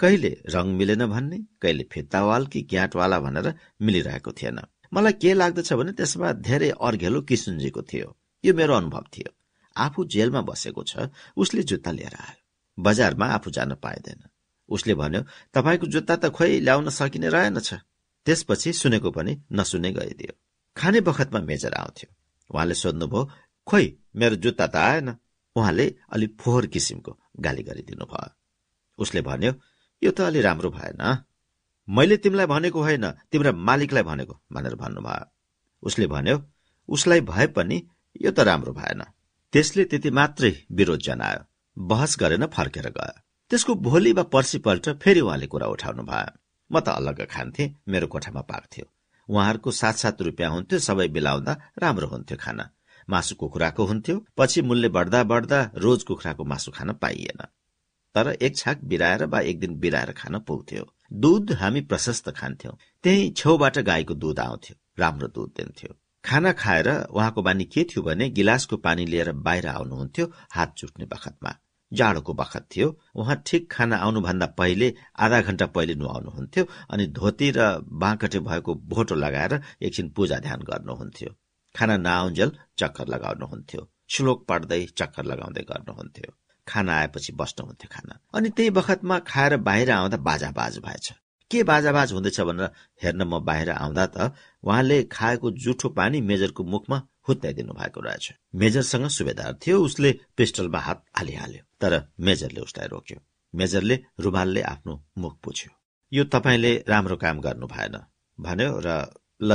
[0.00, 4.58] कहिले रङ मिलेन भन्ने कहिले फित्तावाल कि ग्याटवाला भनेर मिलिरहेको थिएन।
[4.92, 8.08] मलाई के लाग्दछ भने त्यसमा धेरै अर्घेलो किसुनजीको थियो।
[8.44, 9.30] यो मेरो अनुभव थियो।
[9.76, 12.42] आफू जेलमा बसेको छ उसले जुत्ता लिएर आयो।
[12.78, 14.20] बजारमा आफू जान पाइँदैन।
[14.68, 15.22] उसले भन्यो
[15.54, 17.70] तपाईँको जुत्ता त खोइ ल्याउन सकिने रहेनछ
[18.26, 20.32] त्यसपछि सुनेको पनि नसुने गइदियो।
[20.76, 22.08] खाने बखतमा मेजर आउँथ्यो।
[22.50, 23.22] उहाँले सोध्नुभयो
[23.66, 23.86] खोइ
[24.16, 25.08] मेरो जुत्ता त आएन?
[25.56, 28.30] उहाँले अलि फोहोर किसिमको गाली गरिदिनु भयो
[28.98, 29.52] उसले भन्यो
[30.02, 31.02] यो त अलि राम्रो भएन।
[31.88, 35.26] मैले तिमीलाई भनेको होइन तिम्रा मालिकलाई भनेको भनेर भन्नुभयो।
[35.82, 36.36] उसले भन्यो
[36.88, 37.76] उसलाई भए पनि
[38.20, 39.02] यो त राम्रो भएन।
[39.52, 41.40] त्यसले त्यति मात्रै विरोध जनायो।
[41.76, 43.20] बहस गरेन फर्केर गयो।
[43.50, 46.36] त्यसको भोलि वा पर्सिपल्ट फेरि उहाँले कुरा उठाउनु भयो।
[46.70, 48.84] म त अलग्ग खान्थे मेरो कोठामा पाक्थ्यो
[49.28, 52.64] उहाँहरूको सात सात रुपियाँ हुन्थ्यो सबै बिलाउँदा राम्रो हुन्थ्यो खाना।
[53.08, 57.40] मासु कुखुराको हुन्थ्यो पछि मूल्य बढ्दा बढ्दा रोज कुखुराको मासु खान पाइएन।
[58.14, 63.30] तर एक छाक बिराएर वा एक दिन बिराएर खान पाउँथ्यो दूध हामी प्रशस्त खान्थ्यौं। त्यही
[63.30, 65.94] छेउबाट गाईको दूध आउँथ्यो राम्रो दूध दिन्थ्यो।
[66.24, 71.54] खाना खाएर उहाँको बानी के थियो भने गिलासको पानी लिएर बाहिर आउनुहुन्थ्यो हात चुट्ने बखतमा।
[71.92, 77.78] जाडोको बखत थियो। उहाँ ठिक खाना आउनुभन्दा पहिले आधा घण्टा पहिले नुहाउनुहुन्थ्यो अनि धोती र
[77.82, 81.30] बाँकटे भएको भोटो लगाएर एकछिन पूजा ध्यान गर्नुहुन्थ्यो।
[81.74, 86.32] खाना नआउन्जेल चक्कर लगाउनुहुन्थ्यो। श्लोक पढ्दै चक्कर लगाउँदै गर्नुहुन्थ्यो।
[86.68, 91.12] खाना आएपछि बस्नुहुन्थ्यो खाना। अनि त्यही बखतमा खाएर बाहिर आउँदा बाजा बाज भएछ।
[91.50, 92.70] के बाजाबाज हुँदैछ भनेर
[93.02, 94.32] हेर्न म बाहिर आउँदा त
[94.64, 96.98] उहाँले खाएको जुठो पानी मेजरको मुखमा
[97.28, 103.18] हुत्याइदिनु भएको रहेछ। मेजरसँग सुबेदार थियो उसले पिस्टलमा हात हालिहाल्यो तर मेजरले उसलाई रोक्यो।
[103.54, 105.70] मेजरले रुमालले आफ्नो मुख पुछ्यो।
[106.12, 107.96] यो तपाईँले राम्रो काम गर्नु भएन
[108.38, 108.88] भन्यो र
[109.40, 109.50] ल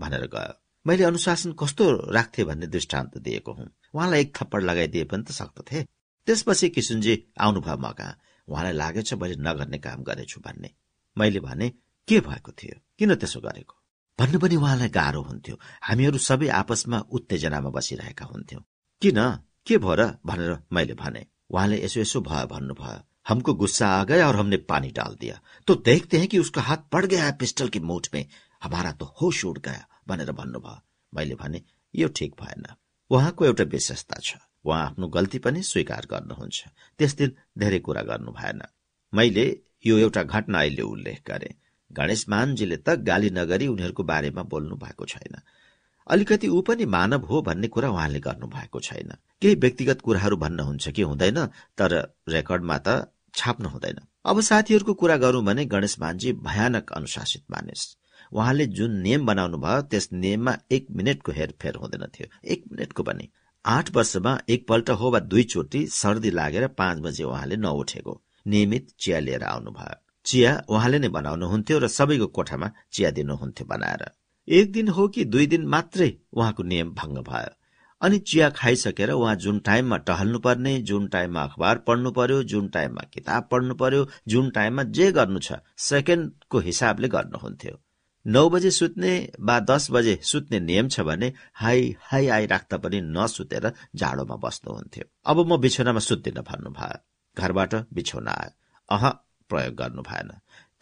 [0.00, 0.52] भनेर गयो।
[0.86, 5.86] मैले अनुशासन कस्तो राख्थे भन्ने दृष्टान्त दिएको हुँ। उहाँलाई एक थप्पड लगाइदिए पनि त सक्दथे
[6.30, 8.18] त्यसपछि किसुनजी आउनुभयो म कहाँ
[8.48, 10.70] उहाँलाई लागेछ मैले नगर्ने काम गरेछु भन्ने।
[11.18, 11.68] मैले भने
[12.08, 12.80] के भएको थियो?
[12.98, 13.74] किन त्यसो गरेको?
[14.18, 18.62] भन्नु पनि उहाँलाई गाह्रो हुन्थ्यो। हामीहरू सबै आपसमा उत्तेजनामा बसिरहेका हुन्थ्यौं।
[19.02, 19.18] किन?
[19.66, 20.02] के भयो र?
[20.26, 24.90] भनेर मैले भने। उहाँले यसो यसो भयो भन्नुभयो। हमको गुस्सा आ गया और हमने पानी
[24.90, 28.26] डाल दिया। तो देखते हैं कि उसका हाथ पड़ गया पिस्टल की मुठ में।
[28.62, 30.82] हमारा तो होश उड गया भनेर भन्नुभयो।
[31.14, 31.62] मैले भने
[31.94, 32.66] यो ठिक भएन।
[33.10, 36.64] उहाँको एउटा विशेषता छ। उहाँ आफ्नो गल्ती पनि स्वीकार गर्नुहुन्छ।
[36.98, 38.62] त्यस दिन धेरै कुरा गर्नु भएन।
[39.14, 41.54] मैले यो एउटा घटना अहिले उल्लेख गरे।
[41.92, 45.40] गणेश मानजीले त गाली नगरी उनीहरूको बारेमा बोल्नु भएको छैन।
[46.06, 50.88] अलिकति ऊ पनि मानव हो भन्ने कुरा उहाँले गर्नु भएको छैन। केही व्यक्तिगत कुराहरू भन्नुहुन्छ
[50.88, 51.46] कि हुँदैन
[51.78, 51.92] तर
[52.28, 57.96] रेकर्डमा त छाप्नु हुँदैन। अब साथीहरूको कुरा गरौं भने गणेश मानजी भयानक अनुशासित मानिस।
[58.32, 63.30] उहाँले जुन नियम बनाउनु भयो त्यस नियममा एक मिनटको हेरफेर हुँदैन थियो। एक मिनटको पनि।
[63.64, 69.42] आठ वर्षमा एकपल्ट हो वा दुईचोटि सर्दी लागेर पाँच बजे उहाँले नउठेको। नियमित चिया लिएर
[69.44, 69.96] आउनुभयो।
[70.26, 74.04] चिया उहाँले नै बनाउनुहुन्थ्यो र सबैको कोठामा चिया दिनुहुन्थ्यो बनाएर।
[74.48, 77.52] एक दिन हो कि दुई दिन मात्रै उहाँको नियम भङ्ग भयो।
[78.02, 83.02] अनि चिया खाइसकेर उहाँ जुन टाइममा टहल्नु पर्ने जुन टाइममा अखबार पढ्नु पर्यो जुन टाइममा
[83.12, 87.76] किताब पढ्नु पर्यो जुन टाइममा जे गर्नु छ सेकेन्डको हिसाबले गर्नुहुन्थ्यो।
[88.26, 93.72] नौ बजे सुत्ने वा दस बजे सुत्ने नियम छ भने हाई हाई आइराख्दा पनि नसुतेर
[93.94, 96.98] जाडोमा बस्नुहुन्थ्यो। अब म बिछौनामा सुत्दिन भन्नुभयो
[97.36, 98.50] घरबाट बिछौना आयो।
[98.88, 99.08] अह
[99.50, 100.30] प्रयोग गर्नु भएन।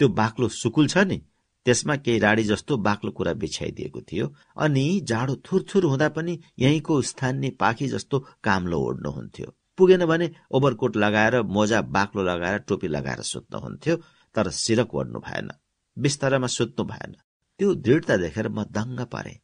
[0.01, 1.19] त्यो बाक्लो सुकुल छ नि।
[1.67, 4.27] त्यसमा केही राडी जस्तो बाक्लो कुरा बिछ्याइदिएको थियो।
[4.57, 11.41] अनि जाडो थुरथुर हुँदा पनि यहीँको स्थानीय पाखी जस्तो काम्लो ओढ्नुहुन्थ्यो पुगेन भने ओभरकोट लगाएर
[11.57, 13.97] मोजा बाक्लो लगाएर टोपी लगाएर सुत्नुहुन्थ्यो
[14.35, 15.51] तर सिरक ओढ्नु भएन।
[15.97, 17.15] बिस्तारामा सुत्नु भएन।
[17.59, 19.35] त्यो दृढता देखेर म दङ्ग परे।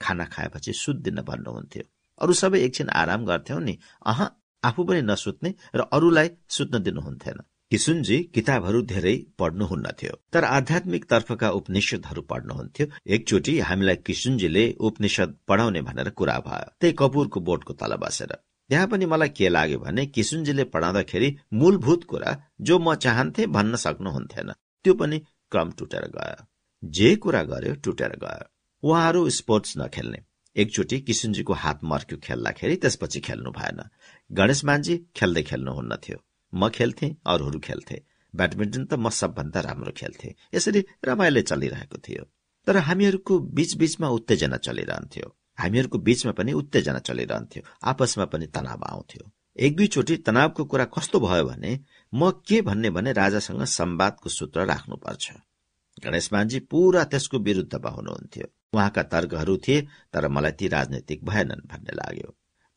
[0.00, 1.84] खाना खाएपछि सुत्दिन भन्नुहुन्थ्यो।
[2.20, 3.74] अरू सबै एकछिन आराम गर्थ्यौ नि।
[4.06, 4.20] अह
[4.62, 7.38] आफू पनि नसुत्ने र अरूलाई सुत्न दिनुहुन्थेन।
[7.70, 16.10] किसुनजी किताबहरू धेरै पढ्नुहुन्नथ्यो। तर आध्यात्मिक तर्फका उपनिषदहरू पढ्नुहुन्थ्यो। एकचोटि हामीलाई किसुनजीले उपनिषद पढाउने भनेर
[16.10, 18.32] कुरा भयो। त्यही कपुरको बोटको तल बसेर।
[18.70, 24.52] त्यहाँ पनि मलाई के लाग्यो भने किसुनजीले पढाउँदाखेरि मूलभूत कुरा जो म चाहन्थे भन्न सक्नुहुन्थेन।
[24.84, 25.18] त्यो पनि
[25.50, 28.44] क्रम टुटेर गयो। जे कुरा गर्यो टुटेर गयो।
[28.88, 30.18] उहाँहरू स्पोर्ट्स नखेल्ने।
[30.56, 33.82] एकचोटि किसुनजीको हात मर्क्यो खेल्दाखेरि त्यसपछि खेल्नु भएन।
[34.32, 36.24] गणेश मानजी खेल्दै खेल्नुहुन्न थियो।
[36.54, 38.02] म खेल्थे अरूहरू खेल्थे।
[38.36, 42.24] ब्याडमिन्टन त म सबभन्दा राम्रो खेल्थे। यसरी रमाइलो चलिरहेको थियो।
[42.66, 49.76] तर हामीहरूको बीचबीचमा उत्तेजना चलिरहन्थ्यो। हामीहरूको बीचमा पनि उत्तेजना चलिरहन्थ्यो। आपसमा पनि तनाव आउँथ्यो। एक
[49.76, 51.80] दुईचोटि तनावको कुरा कस्तो भयो भने
[52.14, 55.32] म के भन्ने भने राजासँग संवादको सूत्र राख्नुपर्छ।
[56.04, 59.80] गणेश मानजी पूरा त्यसको विरुद्धमा हुनुहुन्थ्यो उहाँका तर्कहरू थिए
[60.12, 62.28] तर मलाई ती राजनैतिक भएनन् भन्ने लाग्यो।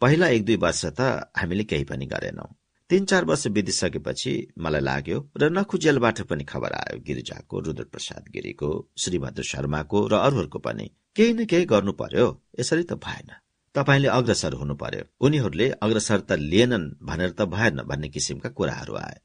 [0.01, 1.01] पहिला एक दुई वर्ष त
[1.37, 2.49] हामीले केही पनि गरेनौं।
[2.89, 9.43] तीन चार वर्ष बितिसकेपछि मलाई लाग्यो र नखुजेलबाट पनि खबर आयो गिरिजाको रुद्रप्रसाद गिरीको श्रीभद्र
[9.51, 12.25] शर्माको र अरूहरूको पनि। केही न केही गर्नु पर्यो
[12.59, 13.29] यसरी त भएन।
[13.75, 19.17] तपाईँले अग्रसर हुनु पर्यो उनीहरूले अग्रसर त लिएनन् भनेर त भएन भन्ने किसिमका कुराहरू आए।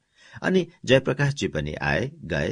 [0.43, 2.49] अनि जयप्रकाशजी पनि आए गए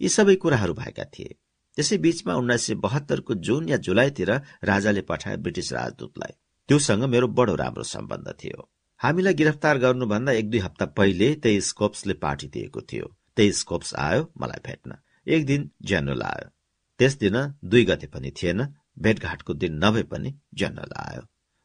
[0.00, 1.36] यी सबै कुराहरू भएका थिए।
[1.76, 4.30] त्यसै बीचमा उन्नाइस सय बहत्तरको जुन या जुलाईतिर
[4.64, 6.32] राजाले पठाए ब्रिटिस राजदूतलाई।
[6.68, 12.14] त्योसँग मेरो बडो राम्रो सम्बन्ध थियो। हामीलाई गिरफ्तार गर्नुभन्दा एक दुई हप्ता पहिले त्यही स्कोप्सले
[12.14, 16.50] पार्टी दिएको थियो। त्यही स्कोप्स आयो मलाई भेट्न। एक दिन जेनरल आयो।
[16.98, 21.22] त्यस दिन दुई गते पनि थिएन भेटघाटको दिन नभए पनि जेनरल आयो।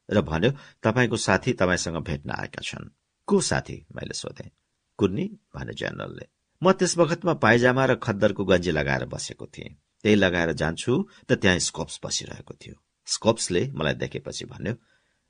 [0.09, 0.51] र भन्यो
[0.83, 2.89] तपाईँको साथी तपाईँसँग भेट्न आएका छन्।
[3.25, 3.85] को साथी?
[3.95, 4.51] मैले सोधे।
[4.97, 6.27] कुन्नी भने जेनरलले।
[6.61, 10.93] म त्यस बखतमा पाइजामा र खद्दरको गन्जी लगाएर बसेको थिएँ। त्यही लगाएर जान्छु
[11.27, 12.75] त त्यहाँ स्कोप्स बसिरहेको थियो।
[13.07, 14.73] स्कोप्सले मलाई देखेपछि भन्यो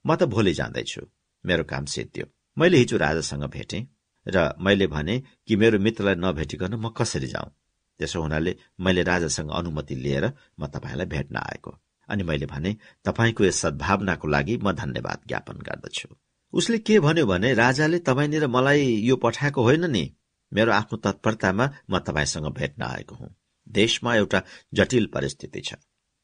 [0.06, 1.02] म त भोलि जाँदैछु।
[1.46, 2.26] मेरो काम सिद्धियो।
[2.58, 3.88] मैले हिजो राजासँग भेटेँ
[4.26, 5.16] र मैले भने
[5.48, 7.50] कि मेरो मित्रलाई नभेटिकन म कसरी जाउँ
[8.00, 10.26] त्यसो हुनाले मैले राजासँग अनुमति लिएर
[10.60, 11.72] म तपाईँलाई भेट्न आएको।
[12.10, 12.76] अनि मैले भने
[13.06, 16.08] तपाईँको यस सद्भावनाको लागि म धन्यवाद ज्ञापन गर्दछु।
[16.54, 20.04] उसले के भन्यो भने राजाले तपाईँनिर मलाई यो पठाएको होइन नि।
[20.54, 23.36] मेरो आफ्नो तत्परतामा म तपाईँसँग भेट्न आएको हुँ।
[23.70, 24.42] देशमा एउटा
[24.74, 25.74] जटिल परिस्थिति छ।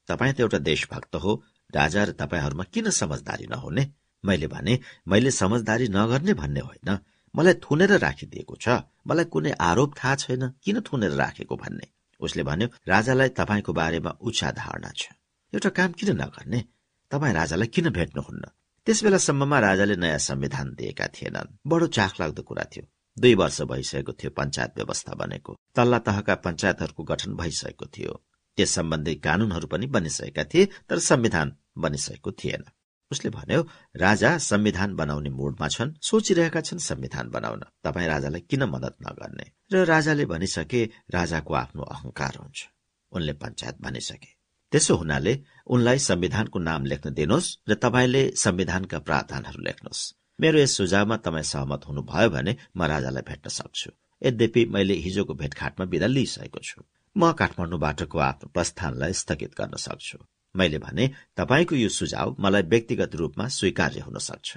[0.08, 1.44] तपाईँ त एउटा देशभक्त हो।
[1.76, 3.92] राजा र तपाईँहरूमा किन समझदारी नहुने?
[4.26, 7.00] मैले भने मैले समझदारी नगर्ने भन्ने होइन।
[7.36, 8.70] मलाई थुनेर राखिदिएको छ।
[9.08, 11.88] मलाई कुनै आरोप थाहा छैन। किन थुनेर राखेको भन्ने?
[12.20, 15.08] उसले भन्यो राजालाई तपाईँको बारेमा उच्चा धारणा छ।
[15.54, 16.64] एउटा काम किन नगर्ने?
[17.12, 18.44] तपाईँ राजालाई किन भेट्नुहुन्न?
[18.86, 24.14] त्यस बेलासम्ममा राजाले नयाँ संविधान दिएका थिएनन्। बडो चाख लाग्दो कुरा थियो। दुई वर्ष भइसकेको
[24.14, 28.14] थियो पञ्चायत व्यवस्था बनेको। तल्ला तहका पञ्चायतहरूको गठन भइसकेको थियो।
[28.58, 32.64] त्यस सम्बन्धी कानूनहरू पनि बनिसकेका थिए तर संविधान बनिसकेको थिएन।
[33.12, 33.62] उसले भन्यो
[33.96, 39.46] राजा संविधान बनाउने मुडमा छन् सोचिरहेका छन् संविधान बनाउन। तपाईँ राजालाई किन मदत नगर्ने?
[39.74, 42.68] र राजाले भनिसके राजाको आफ्नो अहंकार हुन्छ।
[43.12, 44.30] उनले पञ्चायत भनिसके।
[44.72, 45.34] त्यसो हुनाले
[45.68, 51.82] उनलाई संविधानको नाम लेख्न दिनुहोस् र तपाईँले संविधानका प्रावधानहरू लेख्नुहोस् मेरो यस सुझावमा तपाईँ सहमत
[51.88, 53.90] हुनुभयो भने म राजालाई भेट्न सक्छु।
[54.22, 56.82] यद्यपि मैले हिजोको भेटघाटमा विदा लिइसकेको छु।
[57.16, 60.18] म काठमाडौँबाटको आफ्नो प्रस्थानलाई स्थगित गर्न सक्छु।
[60.56, 61.06] मैले भने
[61.38, 64.50] तपाईँको यो सुझाव मलाई व्यक्तिगत रूपमा स्वीकार्य हुन सक्छ।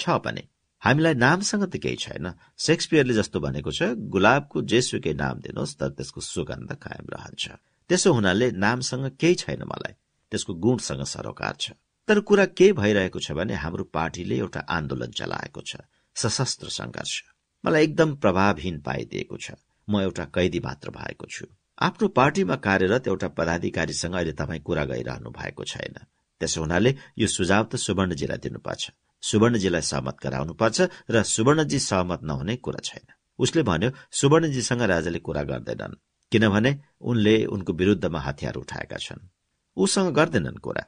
[0.00, 0.42] छ पनि
[0.82, 2.26] हामीलाई नामसँग त केही छैन।
[2.58, 7.44] सेक्सपियरले जस्तो भनेको छ गुलाबको जेसुकै नाम दिनुहोस् तर त्यसको सुगन्ध कायम रहन्छ।
[7.90, 9.94] त्यसो हुनाले नामसँग केही छैन मलाई।
[10.30, 11.78] त्यसको गुणसँग सरोकार छ।
[12.08, 15.76] तर कुरा के भइरहेको छ भने हाम्रो पार्टीले एउटा आन्दोलन चलाएको छ।
[16.16, 17.22] सशस्त्र संघर्ष
[17.64, 19.50] मलाई एकदम प्रभावहीन पाइदिएको छ।
[19.88, 21.46] म एउटा कैदी मात्र भएको छु।
[21.78, 25.94] आफ्नो पार्टीमा कार्यरत एउटा पदाधिकारीसँग अहिले तपाईँ कुरा गरिरहनु भएको छैन।
[26.40, 28.90] त्यसो हुनाले यो सुझाव त सुवर्णजीलाई दिनुपर्छ।
[29.22, 30.78] सुवर्णजीलाई सहमत गराउनुपर्छ
[31.10, 33.06] र सुवर्णजी सहमत नहुने कुरा छैन।
[33.38, 36.00] उसले भन्यो सुवर्णजीसँग राजाले कुरा गर्दैनन्।
[36.32, 39.28] किनभने उनले उनको विरुद्धमा हतियार उठाएका छन्।
[39.76, 40.82] उसँग गर्दैनन् कुरा।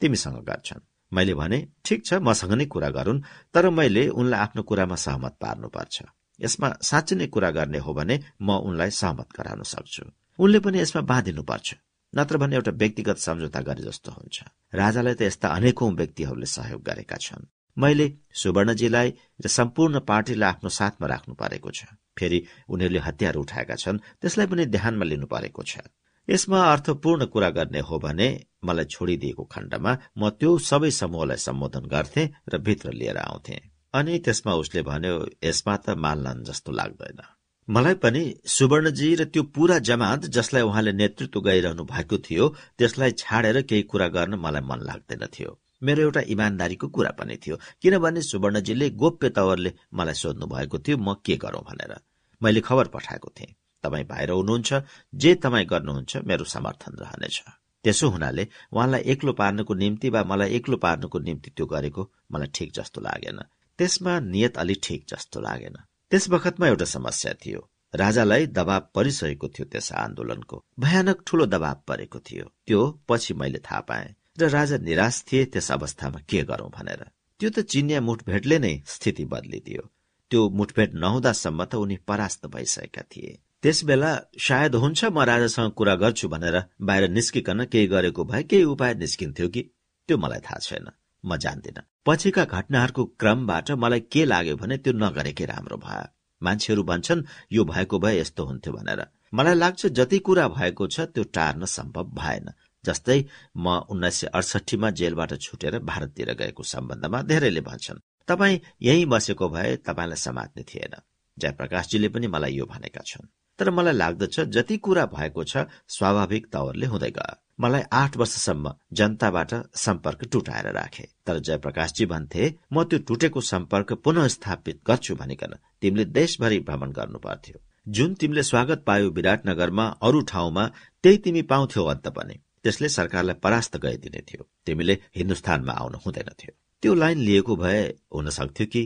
[0.00, 3.22] तिमीसँग गर्छन्। मैले भने ठिक छ मसँग नै कुरा गरून्
[3.54, 5.96] तर मैले उनलाई आफ्नो कुरामा सहमत पार्नुपर्छ।
[6.40, 10.04] यसमा साँच्चै नै कुरा गर्ने हो भने म उनलाई सहमत गराउन सक्छु।
[10.38, 11.68] उनले पनि यसमा बाँधिनुपर्छ
[12.12, 14.36] नत्र भने एउटा व्यक्तिगत सम्झौता गरे जस्तो हुन्छ।
[14.74, 17.46] राजालाई त यस्ता अनेकौं व्यक्तिहरूले सहयोग गरेका छन्।
[17.76, 19.08] मैले सुवर्णजीलाई
[19.44, 21.80] र सम्पूर्ण पार्टीलाई आफ्नो साथमा राख्नु परेको छ।
[22.18, 22.38] फेरि
[22.68, 25.86] उनीहरूले हतियार उठाएका छन् त्यसलाई पनि ध्यानमा लिनु परेको छ।
[26.28, 28.28] यसमा अर्थपूर्ण कुरा गर्ने हो भने
[28.64, 33.56] मलाई छोडिदिएको खण्डमा म त्यो सबै समूहलाई सम्बोधन गर्थे र भित्र लिएर आउँथे।
[33.94, 37.20] अनि त्यसमा उसले भन्यो यसमा त माल्लान जस्तो लाग्दैन।
[37.68, 42.48] मलाई पनि सुवर्णजी र त्यो पूरा जमात जसलाई उहाँले नेतृत्व गरिरहनु भएको थियो
[42.78, 45.50] त्यसलाई छाडेर केही कुरा गर्न मलाई मन लाग्दैन थियो।
[45.82, 51.14] मेरो एउटा इमान्दारीको कुरा पनि थियो किनभने सुवर्णजीले गोप्य तवरले मलाई सोध्नु भएको थियो म
[51.24, 51.94] के गरौं भनेर।
[52.40, 53.54] मैले खबर पठाएको थिएँ।
[53.84, 54.70] तपाईँ बाहिर हुनुहुन्छ
[55.14, 57.42] जे तपाईँ गर्नुहुन्छ मेरो समर्थन रहनेछ।
[57.84, 62.02] त्यसो हुनाले उहाँलाई एक्लो पार्नको निम्ति वा मलाई एक्लो पार्नको निम्ति त्यो गरेको
[62.32, 63.38] मलाई ठिक जस्तो लागेन।
[63.78, 65.76] त्यसमा नियत अलि ठिक जस्तो लागेन।
[66.10, 72.18] त्यस बखतमा एउटा समस्या थियो। राजालाई दबाव परिसकेको थियो त्यस आन्दोलनको। भयानक ठूलो दबाव परेको
[72.18, 77.04] थियो। त्यो पछि मैले थाहा पाएँ। र राजा निराश थिए त्यस अवस्थामा के गरौं भनेर।
[77.40, 79.82] त्यो त चिनिया मुठभेटले नै स्थिति बदलिदियो।
[80.30, 83.32] त्यो मुठभेट नहुँदासम्म त उनी परास्त भइसकेका थिए।
[83.62, 88.64] त्यस बेला सायद हुन्छ म राजासँग कुरा गर्छु भनेर बाहिर निस्किकन केही गरेको भए केही
[88.64, 89.62] उपाय निस्किन्थ्यो कि?
[90.08, 90.86] त्यो मलाई थाहा छैन।
[91.24, 96.08] म जान्दिन। पछिका घटनाहरूको क्रमबाट मलाई के लाग्यो भने त्यो नगरेकै राम्रो भयो।
[96.42, 99.00] मान्छेहरू भन्छन् यो भएको भए यस्तो हुन्थ्यो भनेर।
[99.34, 102.48] मलाई लाग्छ जति कुरा भएको छ त्यो टार्न सम्भव भएन।
[102.84, 103.18] जस्तै
[103.56, 109.76] म उन्नाइस सय अडसठीमा जेलबाट छुटेर भारततिर गएको सम्बन्धमा धेरैले भन्छन् तपाईँ यही बसेको भए
[109.76, 110.96] तपाईँलाई समात्ने थिएन।
[111.38, 113.28] जयप्रकाशजीले पनि मलाई यो भनेका छन्।
[113.60, 119.50] तर मलाई लाग्दछ जति कुरा भएको छ स्वाभाविक तवरले हुँदै गयो मलाई आठ वर्षसम्म जनताबाट
[119.76, 126.04] सम्पर्क टुटाएर राखे। तर जयप्रकाशजी भन्थे म त्यो टुटेको सम्पर्क पुनः स्थापित गर्छु भनिकन। तिमीले
[126.10, 127.60] देशभरि भ्रमण गर्नु पर्थ्यो
[127.96, 130.64] जुन तिमीले स्वागत पायो विराटनगरमा अरू ठाउँमा
[131.02, 132.34] त्यही तिमी पाउँथ्यौ अन्त पनि।
[132.64, 137.82] त्यसले सरकारलाई परास्त गइदिने थियो। तिमीले हिन्दुस्तानमा आउनु हुँदैन थियो त्यो लाइन लिएको भए
[138.14, 138.82] हुन सक्थ्यो कि?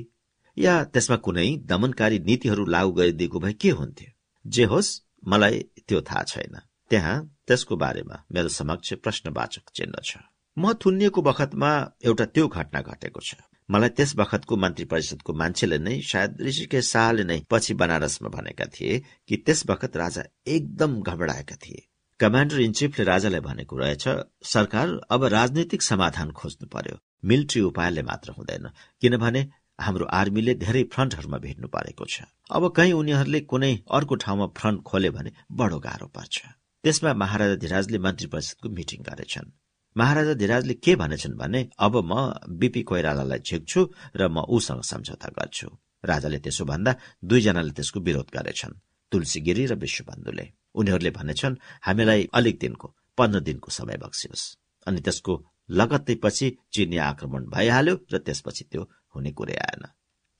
[0.57, 4.11] या त्यसमा कुनै दमनकारी नीतिहरू लागू गरिदिएको भए के हुन्थ्यो?
[4.45, 7.17] जे होस् मलाई त्यो थाहा छैन। त्यहाँ
[7.47, 10.17] त्यसको बारेमा मेरो समक्ष प्रश्नवाचक चिन्ह छ।
[10.57, 11.71] म थुनिएको बखतमा
[12.05, 13.35] एउटा त्यो घटना घटेको छ।
[13.71, 19.03] मलाई त्यस बखतको मन्त्री परिषदको मान्छेले नै सायद ऋषिकेश शाहले नै पछि बनारसमा भनेका थिए
[19.29, 21.89] कि त्यस बखत राजा एकदम घबराएका थिए।
[22.21, 24.05] कमान्डर इन चिफले राजालाई भनेको रहेछ
[24.45, 28.69] सरकार अब राजनैतिक समाधान खोज्नु पर्यो। मिलिट्री उपायले मात्र हुँदैन।
[29.01, 29.43] किनभने
[29.79, 35.11] हाम्रो आर्मीले धेरै फ्रन्टहरूमा भेट्नु परेको छ। अब कहीँ उनीहरूले कुनै अर्को ठाउँमा फ्रन्ट खोले
[35.11, 36.37] भने बडो गाह्रो पर्छ।
[36.85, 39.53] त्यसमा महाराजा धिराजले मन्त्री परिषदको मिटिङ गरेछन्।
[39.97, 42.13] महाराजा धिराजले के भनेछन् भने अब म
[42.61, 43.81] बिपी कोइरालालाई झिक्छु
[44.17, 45.69] र म उसँग सम्झौता गर्छु।
[46.05, 46.93] राजाले त्यसो भन्दा
[47.25, 48.79] दुईजनाले त्यसको विरोध गरेछन्
[49.13, 52.87] तुलसी गिरी र विश्वबन्धुले। उनीहरूले भनेछन् हामीलाई अलिक दिनको
[53.19, 54.45] पन्ध्र दिनको समय बक्सियोस्।
[54.87, 55.33] अनि त्यसको
[55.71, 58.83] लगत्तै पछि चिनी आक्रमण भइहाल्यो र त्यसपछि त्यो
[59.15, 59.83] हुने कुरै आएन।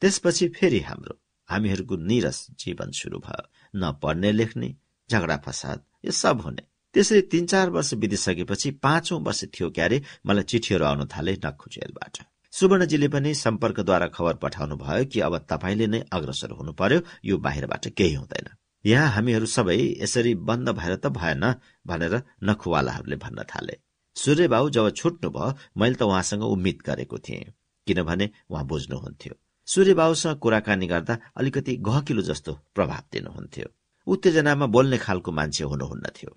[0.03, 3.43] त्यसपछि फेरि हाम्रो हामीहरूको निरस जीवन सुरु भयो।
[3.75, 4.75] न पढ्ने लेख्ने
[5.11, 6.63] झगडा फसाद यो सब हुने।
[6.95, 12.19] त्यसरी तीन चार वर्ष बितिसकेपछि पाँचौं वर्ष थियो क्यारे मलाई चिठीहरू आउन थाले नक्खु जेलबाट
[12.53, 17.89] सुवर्णजीले पनि सम्पर्कद्वारा खबर पठाउनु भयो कि अब तपाईँले नै अग्रसर हुनु पर्यो यो बाहिरबाट
[17.99, 18.49] केही हुँदैन।
[18.85, 21.45] यहाँ हामीहरू सबै यसरी बन्द भएर त भएन
[21.87, 22.15] भनेर
[22.45, 23.77] नखुवालाहरूले भन्न थाले।
[24.17, 27.53] सूर्यबाबु जब छुट्नु भयो मैले त उहाँसँग उम्मिद गरेको थिएँ।
[27.87, 29.35] किनभने उहाँ बुझ्नुहुन्थ्यो।
[29.69, 33.67] सूर्यबाबुसँग कुराकानी गर्दा अलिकति गहकिलो जस्तो प्रभाव दिनुहुन्थ्यो।
[34.07, 36.37] उत्तेजनामा बोल्ने खालको मान्छे हुनुहुन्न थियो।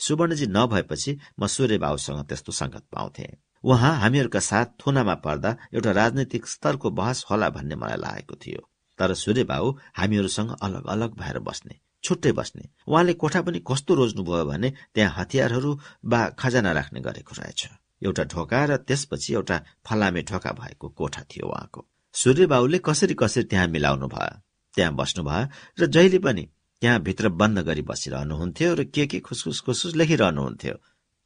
[0.00, 3.26] सुवर्णजी नभएपछि म सूर्य बाबुसँग त्यस्तो संगत पाउँथे।
[3.64, 8.68] उहाँ हामीहरूका साथ थुनामा पर्दा एउटा राजनैतिक स्तरको बहस होला भन्ने मलाई लागेको थियो।
[8.98, 14.44] तर सूर्य बाबु हामीहरूसँग अलग अलग भएर बस्ने छुट्टै बस्ने उहाँले कोठा पनि कस्तो रोज्नुभयो
[14.44, 15.72] भने त्यहाँ हतियारहरू
[16.04, 17.68] वा खजाना राख्ने गरेको रहेछ।
[18.02, 23.44] एउटा ढोका र त्यसपछि एउटा फलामे ढोका भएको कोठा थियो उहाँको। सूर्य बाबुले कसरी कसरी
[23.44, 24.40] त्यहाँ मिलाउनु भयो?
[24.74, 25.46] त्यहाँ बस्नु भयो
[25.80, 26.48] र जहिले पनि
[26.82, 30.74] त्यहाँ भित्र बन्द गरी बसिरहनुहुन्थ्यो र के के खुसखुस खुसखुस लेखिरहनुहुन्थ्यो।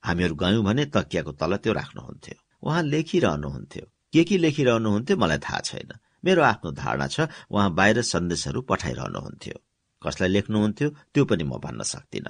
[0.05, 5.91] हामीहरू गयौं भने तकियाको तल त्यो राख्नुहुन्थ्यो। उहाँ लेखिरहनुहुन्थ्यो। के के लेखिरहनुहुन्थ्यो मलाई थाहा छैन।
[6.25, 9.57] मेरो आफ्नो धारणा छ उहाँ बाहिर सन्देशहरू पठाइरहनुहुन्थ्यो।
[10.03, 12.29] कसलाई लेख्नुहुन्थ्यो त्यो पनि म भन्न सक्दिन।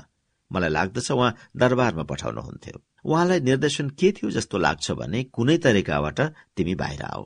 [0.53, 6.21] मलाई लाग्दछ उहाँ दरबारमा पठाउनुहुन्थ्यो। उहाँलाई निर्देशन के थियो जस्तो लाग्छ भने कुनै तरिकाबाट
[6.57, 7.25] तिमी बाहिर आऊ।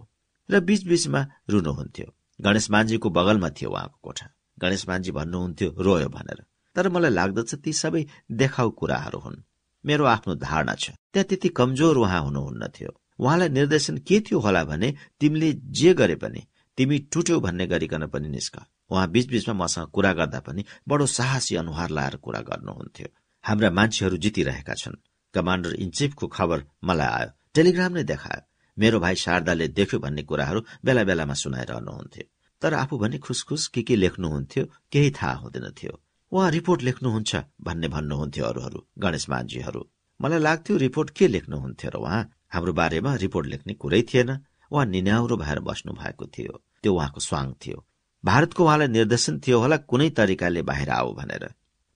[0.50, 4.26] र बीचबीचमा रुनुहुन्थ्यो। गणेश मान्जीको बगलमा थियो उहाँको कोठा।
[4.58, 6.44] गणेश मान्जी भन्नुहुन्थ्यो रोयो भनेर।
[6.76, 9.42] तर मलाई लाग्दछ ती सबै देखाउ कुराहरू हुन्।
[9.86, 14.64] मेरो आफ्नो धारणा छ। त्यहाँ त्यति कमजोर उहाँ हुनुहुन्न थियो। उहाँलाई निर्देशन के थियो होला
[14.64, 16.46] भने तिमीले जे गरे पनि
[16.76, 18.56] तिमी टुट्यौ भन्ने गरिकन पनि निस्क।
[18.90, 23.08] उहाँ बीचबीचमा मसँग कुरा गर्दा पनि बडो साहसी अनुहार लाएर कुरा गर्नुहुन्थ्यो।
[23.44, 24.94] हाम्रा मान्छेहरू जितिरहेका छन्।
[25.34, 30.60] कमान्डर इन चिफको खबर मलाई आयो। टेलिग्राम नै देखायो। मेरो भाइ शारदाले देख्यो भन्ने कुराहरू
[30.84, 32.24] बेला बेलामा सुनाइरहनुहुन्थ्यो।
[32.62, 35.94] तर आफू भने खुसखुस के के लेख्नुहुन्थ्यो केही थाहा हुँदैन थियो।
[36.32, 37.32] उहाँ रिपोर्ट लेख्नुहुन्छ
[37.66, 39.82] भन्ने भन्नुहुन्थ्यो अरूहरू गणेश मान्जीहरू
[40.20, 42.22] मलाई लाग्थ्यो रिपोर्ट के लेख्नुहुन्थ्यो र उहाँ?
[42.54, 44.30] हाम्रो बारेमा रिपोर्ट लेख्ने कुरै थिएन।
[44.70, 47.84] उहाँ निन्याउरो भएर बस्नु भएको थियो। त्यो उहाँको स्वाङ थियो।
[48.24, 51.44] भारतको उहाँलाई निर्देशन थियो होला कुनै तरिकाले बाहिर आऊ भनेर।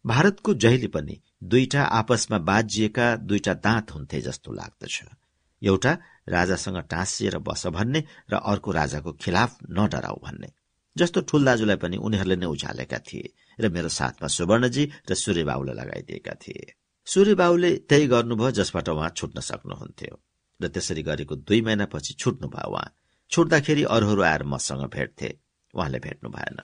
[0.05, 5.03] भारतको जहिले पनि दुईटा आपसमा बाजिएका दुईटा दाँत हुन्थे जस्तो लाग्दछ।
[5.63, 5.93] एउटा
[6.29, 10.53] राजासँग टाँसिएर बस भन्ने र अर्को राजाको खिलाफ नडराउ भन्ने।
[10.97, 16.35] जस्तो ठुल दाजुलाई पनि उनीहरूले नै उचालेका थिए र मेरो साथमा सुवर्णजी र सूर्यबाबुलाई लगाइदिएका
[16.35, 16.75] थिए।
[17.07, 20.15] सूर्यबाबुले त्यही गर्नुभयो जसबाट उहाँ छुट्न सक्नुहुन्थ्यो
[20.61, 22.95] र त्यसरी गरेको दुई महिनापछि छुट्नुभयो उहाँ।
[23.31, 25.29] छुट्दाखेरि अरूहरू आएर मसँग भेट्थे।
[25.75, 26.59] उहाँले भेट्नु भएन।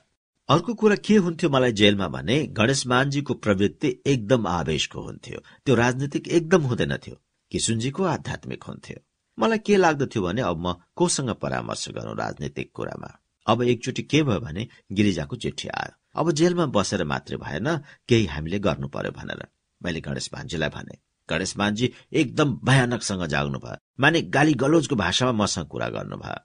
[0.49, 6.27] अर्को कुरा के हुन्थ्यो मलाई जेलमा भने गणेश मानजीको प्रवृत्ति एकदम आवेशको हुन्थ्यो। त्यो राजनीतिक
[6.27, 7.15] एकदम हुँदैनथ्यो।
[7.51, 8.97] किसुनजीको आध्यात्मिक हुन्थ्यो।
[9.37, 13.09] मलाई के लाग्दथ्यो भने अब म कोसँग परामर्श गरौं राजनीतिक कुरामा?
[13.47, 17.67] अब एकचोटि के भयो भने गिरिजाको चिठी आयो। अब जेलमा बसेर मात्रै भएन
[18.09, 19.41] केही हामीले गर्नु पर्यो भनेर।
[19.81, 20.95] मैले गणेश मान्जीलाई भने
[21.29, 26.39] गणेश मान्जी एकदम भयानकसँग जाग्नु भयो माने गाली गलोजको भाषामा मसँग कुरा गर्नुभयो।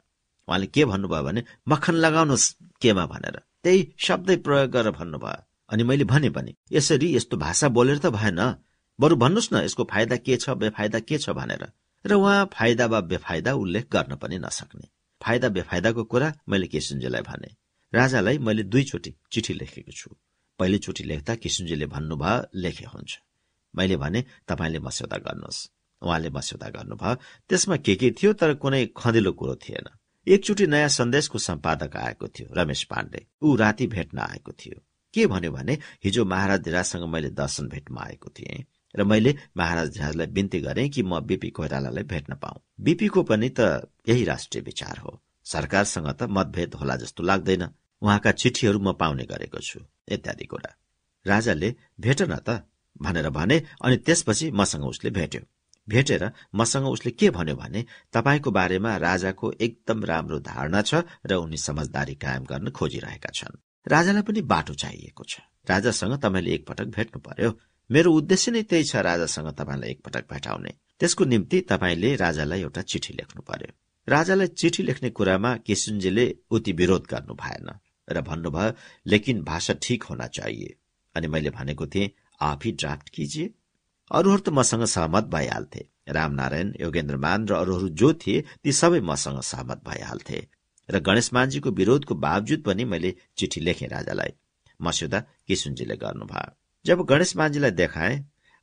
[0.48, 6.04] उहाँले के भन्नुभयो भने मक्खन लगाउनुहोस् केमा भनेर। त्यही शब्दै प्रयोग गरेर भन्नुभयो। अनि मैले
[6.04, 8.40] भने पनि यसरी यस्तो भाषा बोलेर त भएन।
[8.98, 11.62] बरु भन्नुहोस् न यसको फाइदा के छ बेफाइदा के छ भनेर।
[12.04, 14.86] र उहाँ फाइदा वा बेफाइदा उल्लेख गर्न पनि नसक्ने।
[15.20, 17.50] फाइदा बेफाइदाको कुरा मैले किसुनजीलाई भने
[17.92, 20.08] राजालाई मैले दुईचोटि चिठी लेखेको छु।
[20.58, 23.10] पहिलोचोटि लेख्दा किसुनजीले भन्नुभयो लेखे हुन्छ।
[23.74, 25.60] मैले भने तपाईँले मस्यौदा गर्नुहोस्।
[26.02, 27.14] उहाँले मस्यौदा गर्नुभयो
[27.48, 29.99] त्यसमा के के थियो तर कुनै खँदिलो कुरो थिएन।
[30.30, 34.82] एकचोटि नयाँ सन्देशको सम्पादक आएको थियो रमेश पाण्डे। ऊ राति भेट्न आएको थियो।
[35.14, 38.64] के भन्यो भने हिजो महाराज धिराजसँग मैले दर्शन भेटमा आएको थिएँ
[38.96, 43.60] र मैले महाराज धिराजलाई बिन्ती गरेँ कि म बीपी कोइरालालाई भेट्न पाऊ। बीपीको पनि त
[44.08, 47.68] यही राष्ट्रिय विचार हो। सरकारसँग त मतभेद होला जस्तो लाग्दैन।
[48.02, 50.76] उहाँका चिठीहरू म पाउने गरेको छु। इत्यादि कुरा।
[51.26, 52.66] राजाले भेट न त।
[53.02, 55.40] भनेर भने अनि त्यसपछि मसँग उसले भेट्यो।
[55.92, 61.56] भेटेर मसँग उसले के भन्यो भने तपाईँको बारेमा राजाको एकदम राम्रो धारणा छ र उनी
[61.56, 67.50] समझदारी कायम गर्न खोजिरहेका छन्। राजालाई पनि बाटो चाहिएको छ। राजासँग तपाईँले एकपटक भेट्नु पर्यो।
[67.90, 73.12] मेरो उद्देश्य नै त्यही छ राजासँग तपाईँलाई एकपटक भेटाउने। त्यसको निम्ति तपाईँले राजालाई एउटा चिठी
[73.14, 73.72] लेख्नु पर्यो।
[74.08, 77.68] राजालाई चिठी लेख्ने कुरामा किसुनजीले उति विरोध गर्नु भएन
[78.08, 78.72] र भन्नुभयो
[79.06, 80.76] लेकिन भाषा ठिक होना चाहिए
[81.14, 82.10] अनि मैले भनेको थिएँ
[82.40, 83.50] आफै ड्राफ्ट किजिए।
[84.10, 89.82] अरूहरू त मसँग सहमत भइहाल्थे। रामनारायण योगेन्द्रमान र अरूहरू जो थिए ती सबै मसँग सहमत
[89.86, 90.40] भइहाल्थे।
[90.88, 94.32] र गणेशमानजीको विरोधको बावजुद पनि मैले चिठी लेखेँ राजालाई।
[94.80, 96.50] मस्यौदा किसुनजीले गर्नुभयो।
[96.84, 98.16] जब गणेशमानजीलाई देखाए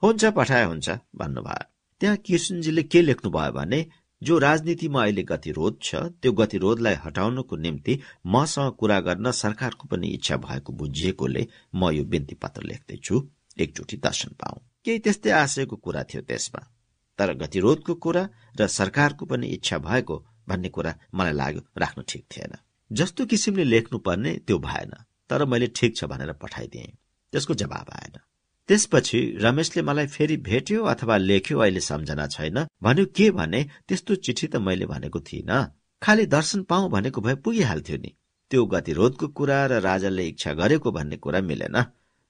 [0.04, 1.64] हुन्छ पठाए हुन्छ भन्नुभयो।
[2.02, 3.80] त्यहाँ किसुनजीले के लेख्नुभयो भने
[4.22, 10.38] जो राजनीतिमा अहिले गतिरोध छ त्यो गतिरोधलाई हटाउनको निम्ति मसँग कुरा गर्न सरकारको पनि इच्छा
[10.38, 13.16] भएको बुझिएकोले म यो बिन्ती पत्र लेख्दैछु।
[13.60, 14.58] एकचोटि दर्शन पाऊ।
[14.88, 16.62] केही त्यस्तै आशयको कुरा थियो त्यसमा।
[17.20, 18.24] तर गतिरोधको कुरा
[18.60, 20.16] र सरकारको पनि इच्छा भएको
[20.50, 22.54] भन्ने कुरा मलाई लाग्यो राख्नु ठिक थिएन।
[22.92, 24.94] जस्तो किसिमले लेख्नु पर्ने त्यो भएन
[25.30, 26.96] तर मैले ठिक छ भनेर पठाइदिएँ।
[27.34, 28.16] त्यसको जवाब आएन।
[28.70, 33.62] त्यसपछि रमेशले मलाई फेरि भेट्यो अथवा लेख्यो अहिले सम्झना छैन। भन्यो के भने?
[33.88, 35.60] त्यस्तो चिठी त मैले भनेको थिइनँ।
[36.02, 38.12] खालि दर्शन पाऊ भनेको भए पुगिहाल्थ्यो नि।
[38.52, 41.76] त्यो गतिरोधको कुरा र राजाले इच्छा गरेको भन्ने कुरा मिलेन।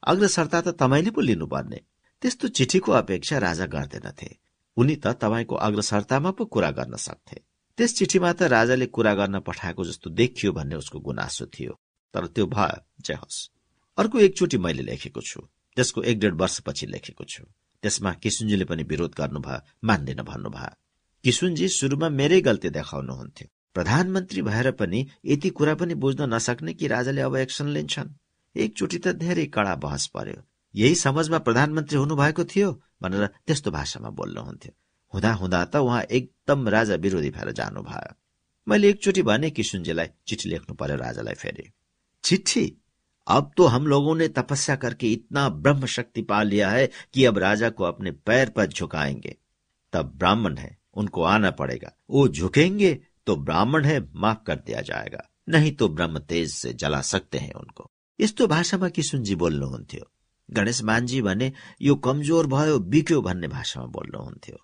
[0.04, 1.80] अग्रसरता त तपाईँले पो लिनुपर्ने।
[2.22, 4.38] त्यस्तो चिठीको अपेक्षा राजा गर्दैनथे।
[4.78, 7.42] उनी त तपाईँको अग्रसरतामा पो कुरा गर्न सक्थे।
[7.78, 11.80] त्यस चिठीमा त राजाले कुरा गर्न पठाएको जस्तो देखियो भन्ने उसको गुनासो थियो।
[12.14, 13.50] तर त्यो भयो जय होस्।
[13.98, 15.42] अर्को एकचोटि मैले लेखेको छु।
[15.76, 17.44] त्यसको एक डेढ वर्षपछि लेखेको छु।
[17.84, 20.76] त्यसमा किसुनजीले पनि विरोध गर्नुभयो मान्दैन भन्नुभयो।
[21.24, 27.22] किसुनजी सुरुमा मेरै गल्ती देखाउनुहुन्थ्यो। प्रधानमन्त्री भएर पनि यति कुरा पनि बुझ्न नसक्ने कि राजाले
[27.22, 28.10] अब एक्सन लिन्छन्।
[28.56, 30.42] एकचोटि त धेरै कडा बहस पर्यो।
[30.78, 34.72] यही समझमा प्रधानमन्त्री हुनुभएको थियो भनेर त्यस्तो भाषामा बोल्नुहुन्थ्यो।
[35.14, 38.14] हुँदा हुँदा त उहाँ एकदम राजा विरोधी भएर जानुभयो।
[38.68, 41.72] मैले एकचोटि भने किशुनजीलाई चिठी लेख्नु पर्यो राजालाई फेरि।
[42.24, 42.78] चिठी?
[43.28, 47.38] अब तो हम लोगों ने तपस्या करके इतना ब्रह्म शक्ति पा लिया है कि अब
[47.38, 49.38] राजा को अपने पैर पर झुकाएँगे।
[49.94, 55.30] तब ब्राह्मण है, उनको आना पड़ेगा। वो झुकेंगे तो ब्राह्मण है, माफ़ कर दिया जाएगा।
[55.50, 60.12] नहीं तो ब्रह्म तेज से जला सकते हैं उनको। यस्तो भाषामा किशुनजी बोल्नुहुन्थ्यो।
[60.54, 64.58] गणेश मानजी भने यो कमजोर भयो बिक्यो भन्ने भाषामा बोल्नुहुन्थ्यो।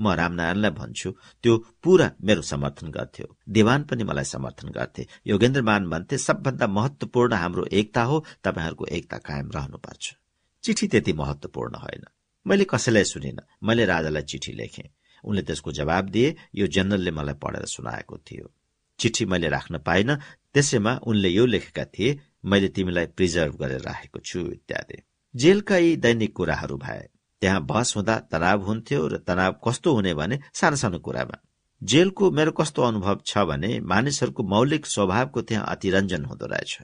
[0.00, 1.10] म रामनारायणलाई भन्छु
[1.42, 7.34] त्यो पूरा मेरो समर्थन गर्थ्यो। देवान पनि मलाई समर्थन गर्थे। योगेन्द्र मान भन्थे सबभन्दा महत्वपूर्ण
[7.34, 10.14] हाम्रो एकता हो तपाईँहरूको एकता कायम रहनुपर्छ।
[10.62, 12.04] चिठी त्यति महत्वपूर्ण होइन।
[12.46, 14.90] मैले कसैलाई सुनिन। मैले राजालाई चिठी लेखेँ।
[15.24, 18.52] उनले त्यसको जवाब दिए। यो जनरलले मलाई पढेर सुनाएको थियो।
[18.98, 20.16] चिठी मैले राख्न पाइन।
[20.54, 25.02] त्यसैमा उनले यो लेखेका थिए मैले तिमीलाई प्रिजर्भ गरेर राखेको छु इत्यादि।
[25.34, 27.08] जेलका यी दैनिक कुराहरू भए।
[27.40, 31.36] त्यहाँ बहस हुँदा तनाव हुन्थ्यो र तनाव कस्तो हुने भने सानो सानो कुरामा।
[31.82, 36.78] जेलको मेरो कस्तो अनुभव छ भने मानिसहरूको मौलिक स्वभावको त्यहाँ अतिरञ्जन हुँदो रहेछ।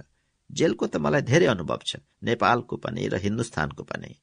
[0.53, 4.15] जेलको त मलाई धेरै अनुभव छ। नेपालको पनि र हिन्दुस्तानको पनि।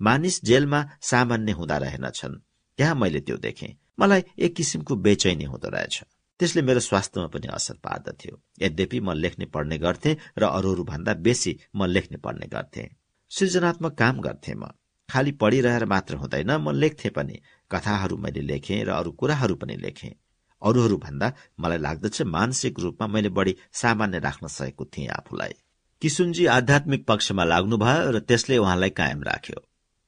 [0.00, 2.34] मानिस जेलमा सामान्य हुँदा रहेनछन्।
[2.78, 6.02] त्यहाँ मैले त्यो देखेँ। मलाई एक किसिमको बेचैनी हुँदो रहेछ।
[6.40, 11.58] त्यसले मेरो स्वास्थ्यमा पनि असर पार्दथ्यो। यद्यपि म लेख्ने पढ्ने गर्थे र अरूहरू भन्दा बेसी
[11.74, 13.03] म लेख्ने पढ्ने गर्थे।
[13.34, 14.64] सृजनात्मक काम गर्थे म।
[15.08, 17.36] खालि पढिरहेर मात्र हुँदैन म लेख्थे पनि।
[17.70, 20.14] कथाहरू मैले लेखेँ र अरू कुराहरू पनि लेखेँ।
[20.62, 25.54] अरूहरू भन्दा मलाई लाग्दछ मानसिक रूपमा मैले बढी सामान्य राख्न सकेको थिएँ आफूलाई।
[26.02, 29.58] किसुनजी आध्यात्मिक पक्षमा लाग्नुभयो र त्यसले उहाँलाई कायम राख्यो।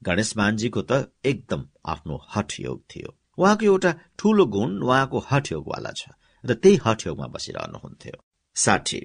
[0.03, 0.93] गणेश मानजीको त
[1.24, 6.14] एकदम आफ्नो हठ योग थियो। उहाँको एउटा ठूलो गुण उहाँको हठ योगवाला छ
[6.45, 8.16] र त्यही हठ योगमा बसिरहनुहुन्थ्यो।
[8.57, 9.01] साठी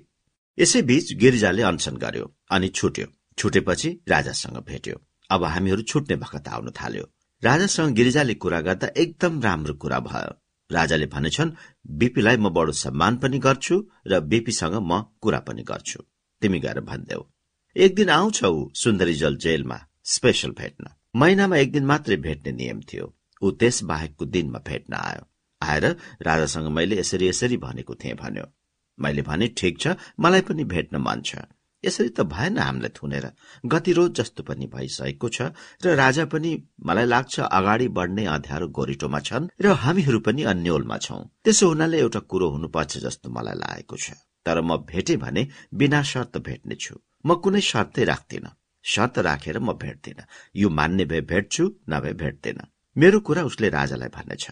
[0.58, 3.08] यसैबीच गिरिजाले अनसन गर्यो अनि छुट्यो।
[3.42, 4.96] छुटेपछि राजासँग भेट्यो।
[5.30, 7.04] अब हामीहरू छुट्ने बखत आउन थाल्यो।
[7.44, 10.34] राजासँग गिरिजाले कुरा गर्दा एकदम राम्रो कुरा भयो।
[10.70, 11.52] राजाले भनेछन्
[11.98, 13.76] बिपीलाई म बडो सम्मान पनि गर्छु
[14.08, 16.04] र बिपीसँग म कुरा पनि गर्छु।
[16.42, 17.24] तिमी गएर भनिदेऊ।
[17.76, 23.06] एक दिन आउँछौ सुन्दरी जल जेलमा स्पेसल भेट्न। महिनामा एक दिन मात्रै भेट्ने नियम थियो।
[23.42, 25.24] ऊ त्यस बाहेकको दिनमा भेट्न आयो।
[25.62, 25.86] आएर
[26.22, 28.46] राजासँग मैले यसरी यसरी भनेको थिएँ भन्यो।
[29.00, 29.88] मैले भने ठिक छ
[30.20, 31.36] मलाई पनि भेट्न मन छ।
[31.84, 33.26] यसरी त भएन हामीलाई थुनेर।
[33.66, 35.40] गतिरोध जस्तो पनि भइसकेको छ
[35.84, 36.52] र राजा पनि
[36.86, 42.20] मलाई लाग्छ अगाडि बढ्ने अँध्यारो गोरिटोमा छन् र हामीहरू पनि अन्यलमा छौं। त्यसो हुनाले एउटा
[42.32, 44.08] कुरो हुनुपर्छ जस्तो मलाई लागेको छ।
[44.46, 48.46] तर म भेटे भने बिना शर्त भेट्नेछु। म कुनै शर्तै राख्दिन।
[48.86, 50.20] शर्त राखेर म भेट्दिन।
[50.56, 52.60] यो मान्ने भए भेट्छु नभए भेट्दैन।
[52.96, 54.46] मेरो कुरा उसले राजालाई भन्नेछ।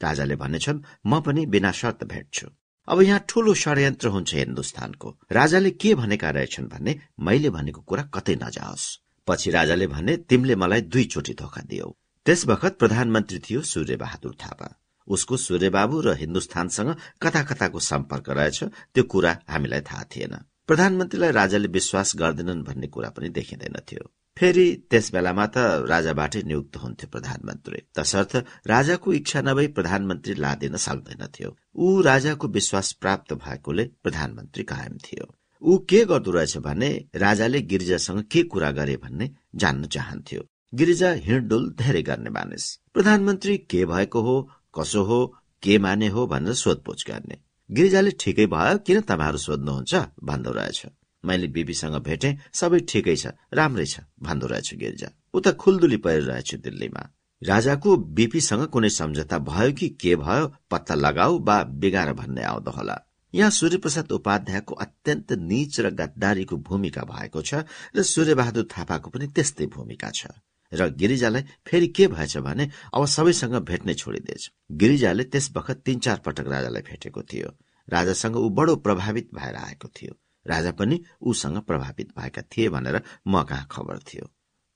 [0.00, 2.46] राजाले भन्नेछन् म पनि बिना शर्त भेट्छु।
[2.88, 8.34] अब यहाँ ठूलो षड्यन्त्र हुन्छ हिन्दुस्तानको। राजाले के भनेका रहेछन् भने मैले भनेको कुरा कतै
[8.34, 8.84] नजाओस्।
[9.28, 11.88] पछि राजाले भने तिमीले मलाई दुईचोटि धोका दियौ।
[12.26, 14.68] त्यस बखत प्रधानमन्त्री थियो सूर्य बहादुर थापा।
[15.08, 18.62] उसको सूर्यबाबु र हिन्दुस्तानसँग कता कताको सम्पर्क रहेछ
[18.94, 20.34] त्यो कुरा हामीलाई थाहा थिएन।
[20.66, 25.56] प्रधानमन्त्रीलाई राजाले विश्वास गर्दैनन् भन्ने कुरा पनि देखिँदैनथ्यो फेरि त्यस बेलामा त
[25.90, 28.32] राजाबाटै नियुक्त हुन्थ्यो प्रधानमन्त्री। तसर्थ
[28.66, 35.26] राजाको इच्छा नभई प्रधानमन्त्री लादिन सक्दैनथ्यो ऊ राजाको विश्वास प्राप्त भएकोले प्रधानमन्त्री कायम थियो।
[35.62, 40.42] ऊ के गर्दो रहेछ भने राजाले गिरिजासँग के कुरा गरे भन्ने जान्न चाहन्थ्यो।
[40.74, 42.64] गिरिजा हिँडडुल धेरै गर्ने मानिस।
[42.94, 44.36] प्रधानमन्त्री के भएको हो
[44.78, 45.20] कसो हो
[45.62, 47.36] के माने हो भनेर सोधपुछ गर्ने।
[47.70, 49.94] गिरिजाले ठिकै भयो किन तपाईँहरू सोध्नुहुन्छ?
[50.24, 50.86] भन्दो रहेछ।
[51.24, 57.02] मैले बिपीसँग भेटे सबै ठिकै छ राम्रै छ भन्दो रहेछ गिरिजा उता खुल्दुली परिरहेछु दिल्लीमा।
[57.42, 62.96] राजाको बिपीसँग कुनै सम्झौता भयो कि के भयो पत्ता लगाऊ वा बिगार भन्ने आउँदो होला।
[63.34, 67.66] यहाँ सूर्यप्रसाद उपाध्यायको अत्यन्त नीच र गद्दारीको भूमिका भएको छ
[67.96, 70.30] र सूर्यबहादुर थापाको पनि त्यस्तै भूमिका छ।
[70.72, 76.18] र गिरिजालाई फेरि के भएछ भने अब सबैसँग भेट्नै छोडिदिएछ। गिरिजाले त्यस बखत तीन चार
[76.24, 77.48] पटक राजालाई भेटेको थियो।
[77.88, 80.14] राजासँग ऊ बडो प्रभावित भएर आएको थियो।
[80.46, 84.30] राजा पनि ऊसँग प्रभावित भएका थिए भनेर म कहाँ खबर थियो।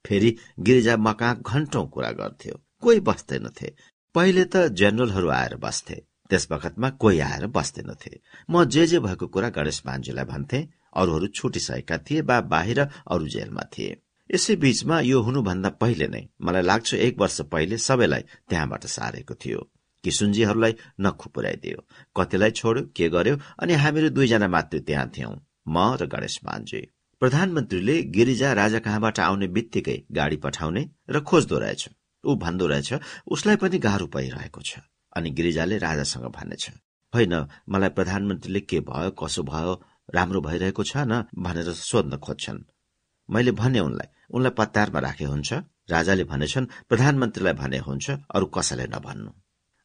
[0.05, 3.75] फेरि गिरिजा म कहाँ घन्टौं कुरा गर्थ्यो। कोही बस्दैनथे।
[4.15, 5.95] पहिले त जेनरलहरू आएर बस्थे।
[6.31, 11.99] त्यस बखतमा कोही आएर बस्दैनथे। म जे जे भएको कुरा गणेश मान्जीलाई भन्थे अरूहरू छुटिसकेका
[11.99, 13.97] थिए वा बाहिर अरू जेलमा थिए।
[14.31, 19.61] यसै बीचमा यो हुनुभन्दा पहिले नै मलाई लाग्छ एक वर्ष पहिले सबैलाई त्यहाँबाट सारेको थियो।
[20.05, 21.79] किसुनजीहरूलाई नखु पुर्याइदियो
[22.17, 25.35] कतिलाई छोड्यो के गर्यो अनि हामीहरू दुईजना मात्र त्यहाँ थियौं।
[25.75, 26.81] म र गणेश मानजी
[27.23, 31.83] प्रधानमन्त्रीले गिरिजा राजा कहाँबाट आउने बित्तिकै गाडी पठाउने र खोज्दो रहेछ।
[32.25, 32.91] ऊ भन्दो रहेछ
[33.35, 34.81] उसलाई पनि गाह्रो परिरहेको छ
[35.17, 36.65] अनि गिरिजाले राजासँग भन्नेछ
[37.13, 37.35] होइन
[37.73, 39.73] मलाई प्रधानमन्त्रीले के भयो कसो भयो
[40.15, 42.61] राम्रो भइरहेको छ न भनेर सोध्न खोज्छन्।
[43.29, 45.53] मैले भने उनलाई उनलाई पत्तारमा राखे हुन्छ।
[45.91, 48.07] राजाले भनेछन् प्रधानमन्त्रीलाई भने हुन्छ
[48.37, 49.31] अरू कसैलाई नभन्नु।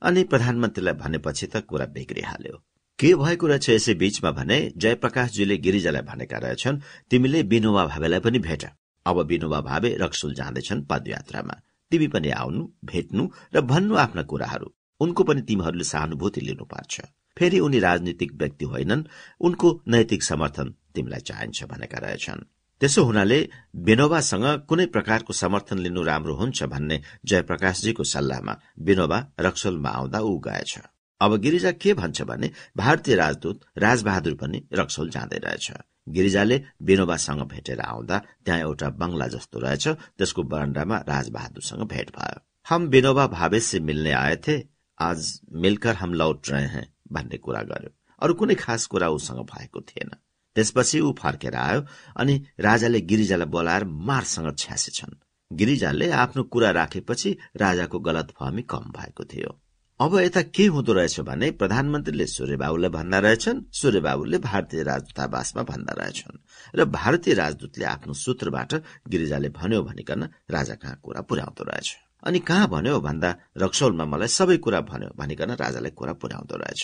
[0.02, 2.56] अनि प्रधानमन्त्रीलाई भनेपछि त कुरा बिग्रिहाल्यो।
[3.00, 6.80] के भएको रहेछ यसै बीचमा भने जयप्रकाशजीले गिरिजालाई भनेका रहेछन्
[7.10, 8.64] तिमीले विनोबा भावेलाई पनि भेट।
[9.06, 11.56] अब विनोबा भावे रक्सुल जाँदैछन् पदयात्रामा।
[11.92, 13.24] तिमी पनि आउनु भेट्नु
[13.56, 17.02] र भन्नु आफ्ना कुराहरू। उनको पनि तिमीहरूले सहानुभूति लिनुपर्छ।
[17.38, 19.04] फेरि उनी राजनीतिक व्यक्ति होइनन्।
[19.42, 22.46] उनको नैतिक समर्थन तिमीलाई चाहिन्छ भनेका रहेछन्।
[22.82, 30.20] त्यसो हुनाले विनोबासँग कुनै प्रकारको समर्थन लिनु राम्रो हुन्छ भन्ने जयप्रकाशजीको सल्लाहमा विनोबा रक्सोलमा आउँदा
[30.20, 30.80] ऊ गएछ।
[31.24, 35.72] अब गिरिजा के भन्छ भने भारतीय राजदूत राजबहादुर पनि रक्सोल जाँदै रहेछ।
[36.10, 42.88] गिरिजाले विनोबासँग भेटेर आउँदा त्यहाँ एउटा बंगला जस्तो रहेछ त्यसको बरण्डामा राजबहादुरसँग भेट भयो। हम
[42.88, 44.58] विनोबा भावे से मिल्ने आए थे
[45.00, 49.82] आज मिलकर हम लौट रहे हैं भन्ने कुरा गर्यो। अरू कुनै खास कुरा उसँग भएको
[49.82, 50.12] थिएन।
[50.56, 51.86] त्यसपछि ऊ फर्केर आयो
[52.18, 55.20] अनि राजाले गिरिजालाई बोलाएर मारसँग छ्यासेछन्।
[55.52, 59.60] गिरिजाले आफ्नो कुरा राखेपछि राजाको गलत फहमी कम भएको थियो।
[60.04, 66.40] अब यता के हुँदो रहेछ भने प्रधानमन्त्रीले सूर्यबाबुलाई भन्दा रहेछन् सूर्यबाबुले भारतीय राजदूतावासमा भन्दा रहेछन्
[66.76, 68.74] र भारतीय राजदूतले आफ्नो सूत्रबाट
[69.12, 71.88] गिरिजाले भन्यो भनिकन राजा कहाँ कुरा पुर्याउँदो रहेछ।
[72.28, 73.30] अनि कहाँ भन्यो भन्दा
[73.64, 76.84] रक्सौलमा मलाई सबै कुरा भन्यो भनिकन राजालाई कुरा पुर्याउँदो रहेछ।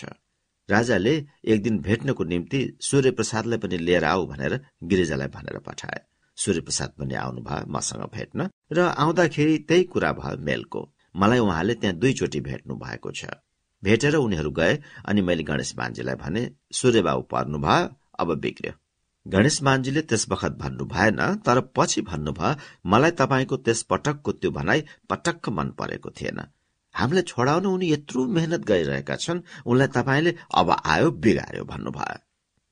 [0.70, 1.14] राजाले
[1.44, 4.54] एक दिन भेट्नको निम्ति सूर्यप्रसादलाई पनि लिएर आऊ भनेर
[4.84, 6.00] गिरिजालाई भनेर पठाए।
[6.38, 10.82] सूर्यप्रसाद पनि आउनुभयो मसँग भेट्न र आउँदाखेरि त्यही कुरा भयो मेलको।
[11.16, 13.26] मलाई उहाँले त्यहाँ दुईचोटि भेट्नु भएको छ।
[13.84, 16.42] भेटेर उनीहरू गए अनि मैले गणेश मान्जीलाई भने
[16.74, 17.90] सूर्यबाबु पर्नुभयो
[18.20, 18.74] अब बिग्रियो।
[19.26, 22.56] गणेश मान्जीले त्यस बखत भन्नु भएन तर पछि भन्नुभयो
[22.86, 26.40] मलाई तपाईँको त्यस पटकको त्यो भनाई पटक्क मन परेको थिएन।
[26.96, 32.18] हामीलाई छोडाउन उनी यत्रो मेहनत गरिरहेका छन् उनलाई तपाईँले अब आयो बिगार्यो भन्नुभयो।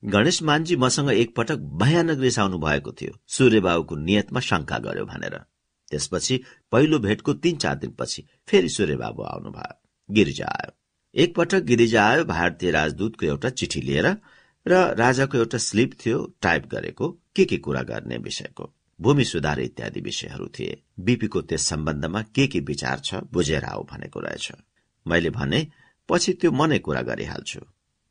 [0.04, 5.36] गणेश मानजी मसँग एकपटक भयानक रिसाउनु भएको थियो। सूर्यबाबुको नियतमा शंका गर्यो भनेर।
[5.92, 6.40] त्यसपछि
[6.72, 9.74] पहिलो भेटको तीन चार दिनपछि फेरि सूर्यबाबु आउनुभयो।
[10.10, 10.72] गिरिजा आयो।
[11.16, 14.08] एकपटक गिरिजा आयो भारतीय राजदूतको एउटा चिठी लिएर
[14.66, 20.02] र राजाको एउटा स्लिप थियो टाइप गरेको के के कुरा गर्ने विषयको। भूमि सुधार इत्यादि
[20.02, 24.52] विषयहरू थिए। बीपीको त्यस सम्बन्धमा के के विचार छ बुझेर आऊ भनेको रहेछ।
[25.06, 25.68] मैले भने
[26.10, 27.60] पछि त्यो मनै कुरा गरिहाल्छु।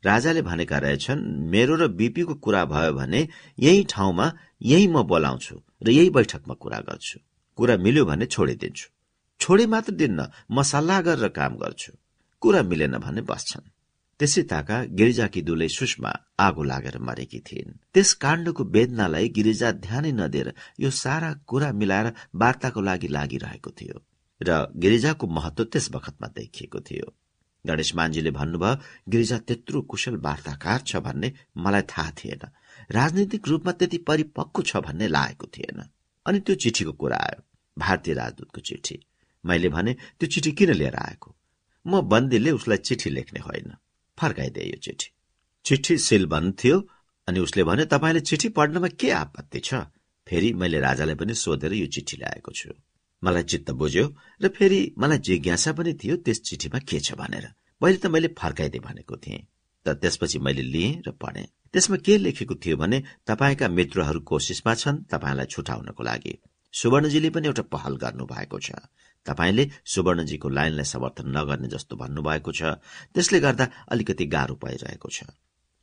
[0.04, 5.90] राजाले भनेका रहेछन् मेरो र बीपीको कुरा भयो भने यही ठाउँमा यही म बोलाउँछु र
[5.90, 7.18] यही बैठकमा कुरा गर्छु।
[7.59, 8.88] कुरा मिल्यो भने छोडिदिन्छु
[9.40, 11.92] छोडे मात्र दिन्न म सल्लाह गरेर काम गर्छु।
[12.42, 13.70] कुरा मिलेन भने बस्छन्।
[14.20, 20.48] त्यसै ताका गिरिजाकी दुलै सुषमा आगो लागेर मरेकी थिइन्। त्यस काण्डको वेदनालाई गिरिजा ध्यानै नदिएर
[20.80, 22.07] यो सारा कुरा मिलाएर
[22.40, 23.96] वार्ताको लागि लागिरहेको थियो
[24.40, 24.50] र
[24.82, 27.07] गिरिजाको महत्व त्यस बखतमा देखिएको थियो।
[27.64, 28.80] गणेश मान्जीले भन्नुभयो
[29.12, 32.42] गिरिजा त्यत्रो कुशल वार्ताकार छ भन्ने मलाई थाहा थिएन।
[32.90, 35.78] राजनैतिक रूपमा त्यति परिपक्व छ भन्ने लागेको थिएन।
[36.26, 37.42] अनि त्यो चिठीको कुरा आयो
[37.78, 39.06] भारतीय राजदूतको चिठी।
[39.44, 41.36] मैले भने त्यो चिठी किन लिएर आएको?
[41.86, 43.74] म बन्दीले उसलाई चिठी लेख्ने होइन।
[44.18, 45.08] फर्काइदिए यो चिठी।
[45.64, 46.88] चिठी सिल बन्द थियो
[47.28, 49.74] अनि उसले भने तपाईँले चिठी पढ्नमा के आपत्ति छ?
[50.26, 52.70] फेरि मैले राजालाई पनि सोधेर यो चिठी ल्याएको छु।
[53.24, 57.14] मलाई चित्त बुझ्यो र फेरि मलाई जिज्ञासा पनि थियो त्यस चिठीमा के छ?
[57.14, 57.48] भनेर।
[57.80, 59.46] पहिले त मैले फर्काइदिए भनेको थिएँ।
[59.86, 61.46] तर त्यसपछि मैले लिएँ र पढेँ।
[61.76, 66.32] त्यसमा के लेखेको थियो भने तपाईँका मित्रहरू कोसिसमा छन् तपाईँलाई छुटाउनको लागि।
[66.72, 68.72] सुवर्णजीले पनि एउटा पहल गर्नु भएको छ।
[69.26, 72.62] तपाईँले सुवर्णजीको लाइनलाई समर्थन नगर्ने जस्तो भन्नुभएको छ।
[73.12, 75.28] त्यसले गर्दा अलिकति गाह्रो पाइरहेको छ।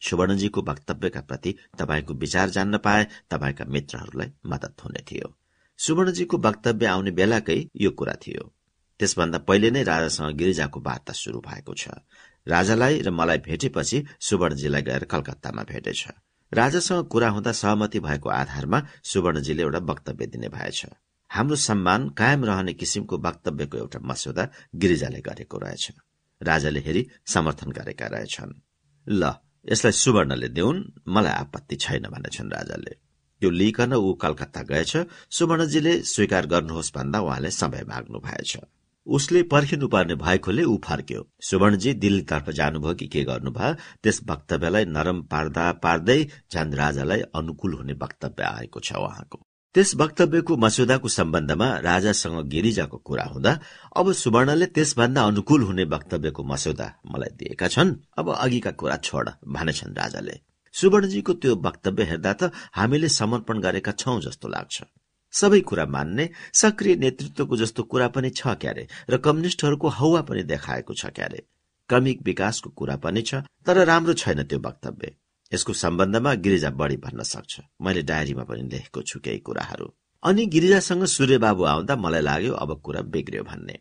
[0.01, 5.35] सुवर्णजीको वक्तव्यका प्रति तपाईँको विचार जान्न पाए तपाईँका मित्रहरूलाई मद्दत हुने थियो।
[5.77, 8.53] सुवर्णजीको वक्तव्य आउने बेलाकै यो कुरा थियो।
[8.99, 11.87] त्यसभन्दा पहिले नै राजासँग गिरिजाको वार्ता शुरू भएको छ।
[12.47, 16.07] राजालाई र मलाई भेटेपछि सुवर्णजीलाई गएर कलकत्तामा भेटेछ।
[16.53, 20.85] राजासँग कुरा हुँदा सहमति भएको आधारमा सुवर्णजीले एउटा वक्तव्य दिने भएछ।
[21.29, 25.91] हाम्रो सम्मान कायम रहने किसिमको वक्तव्यको एउटा मस्यौदा गिरिजाले गरेको रहेछ।
[26.41, 28.53] राजाले हेरी समर्थन गरेका रहेछन्।
[29.07, 29.33] ल
[29.71, 32.93] यसलाई सुवर्णले देऊन् मलाई आपत्ति छैन भनेछन् राजाले।
[33.41, 34.97] त्यो लिइकन ऊ कलकत्ता गएछ।
[35.29, 38.57] सुवर्णजीले स्वीकार गर्नुहोस् भन्दा उहाँले समय माग्नु भएछ।
[39.07, 43.73] उसले पर्खिनुपर्ने भएकोले ऊ फर्क्यो। सुवर्णजी दिल्लीतर्फ जानुभयो कि के गर्नुभयो
[44.03, 46.19] त्यस वक्तव्यलाई नरम पार्दा पार्दै
[46.53, 49.41] झन् राजालाई अनुकूल हुने वक्तव्य आएको छ उहाँको।
[49.75, 53.59] त्यस वक्तव्यको मस्यौदाको सम्बन्धमा राजासँग गिरिजाको कुरा हुँदा
[53.97, 59.97] अब सुवर्णले त्यसभन्दा अनुकूल हुने वक्तव्यको मस्यौदा मलाई दिएका छन्। अब अघिका कुरा छोड भनेछन्
[59.97, 60.39] राजाले।
[60.73, 64.83] सुवर्णजीको त्यो वक्तव्य हेर्दा त हामीले समर्पण गरेका छौं जस्तो लाग्छ।
[65.33, 70.93] सबै कुरा मान्ने सक्रिय नेतृत्वको जस्तो कुरा पनि छ क्यारे र कम्युनिष्टहरूको हौवा पनि देखाएको
[70.93, 71.39] छ क्यारे।
[71.89, 75.15] क्रमिक विकासको कुरा पनि छ तर राम्रो छैन त्यो वक्तव्य।
[75.51, 79.87] यसको सम्बन्धमा गिरिजा बढी भन्न सक्छ। मैले डायरीमा पनि लेखेको छु केही कुराहरू।
[80.23, 83.75] अनि गिरिजासँग सूर्यबाबु आउँदा मलाई लाग्यो अब कुरा बिग्रियो भन्ने।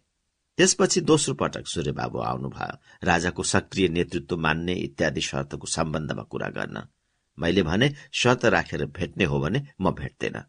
[0.58, 6.82] त्यसपछि दोस्रो पटक सूर्यबाबु आउनुभयो। राजाको सक्रिय नेतृत्व मान्ने इत्यादि शर्तको सम्बन्धमा कुरा गर्न।
[7.38, 10.42] मैले भने शर्त राखेर भेट्ने हो भने म भेट्दैन।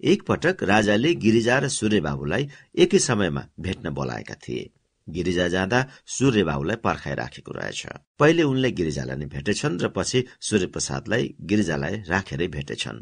[0.00, 4.70] एकपटक राजाले गिरिजा र सूर्यबाबुलाई एकै समयमा भेट्न बोलाएका थिए।
[5.08, 7.86] गिरिजा जाँदा सूर्यबाबुलाई पर्खाइराखेको रहेछ।
[8.18, 12.98] पहिले उनले गिरिजालाई नै भेटेछन् र पछि सूर्यप्रसादलाई गिरिजालाई राखेरै भेटेछन्।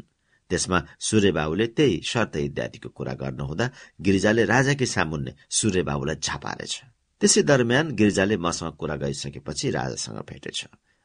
[0.49, 3.65] त्यसमा सूर्यबाबुले त्यही शर्त इत्यादिको कुरा गर्नुहुँदा
[4.01, 6.73] गिरिजाले राजाकै सामुन्ने सूर्यबाबुलाई झापारेछ।
[7.21, 10.59] त्यसै दरम्यान गिरिजाले मसँग कुरा गरिसकेपछि राजासँग भेटेछ।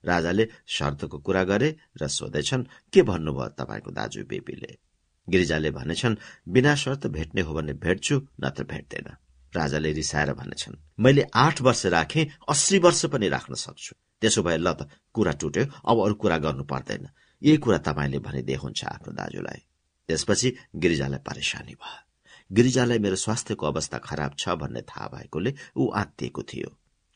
[0.04, 1.68] राजाले शर्तको कुरा गरे
[2.00, 4.72] र सोधेछन् के भन्नुभयो तपाईँको दाजु बेबीले
[5.28, 6.16] गिरिजाले भनेछन्
[6.48, 9.08] बिना शर्त भेट्ने हो भने भेट्छु नत्र भेट्दैन।
[9.52, 14.72] राजाले रिसाएर भनेछन् मैले आठ वर्ष राखे अस्सी वर्ष पनि राख्न सक्छु। त्यसो भए ल
[14.72, 17.08] त कुरा टुट्यो अब अरू कुरा गर्नु पर्दैन।
[17.42, 19.60] यही कुरा तपाईँले भनिदिए हुन्छ आफ्नो दाजुलाई
[20.08, 22.00] त्यसपछि गिरिजालाई परेशानी भयो।
[22.50, 26.70] गिरिजालाई मेरो स्वास्थ्यको अवस्था खराब छ भन्ने थाहा भएकोले ऊ आत्तिएको थियो।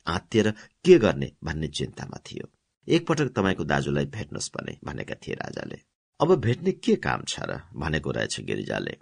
[0.07, 0.51] आत्तिएर
[0.85, 2.47] के गर्ने भन्ने चिन्तामा थियो।
[2.89, 5.79] एकपटक तपाईँको दाजुलाई भेट्नुहोस् भने भनेका थिए राजाले।
[6.21, 7.61] अब भेट्ने के काम छ र?
[7.77, 8.97] भनेको रहेछ गिरिजाले।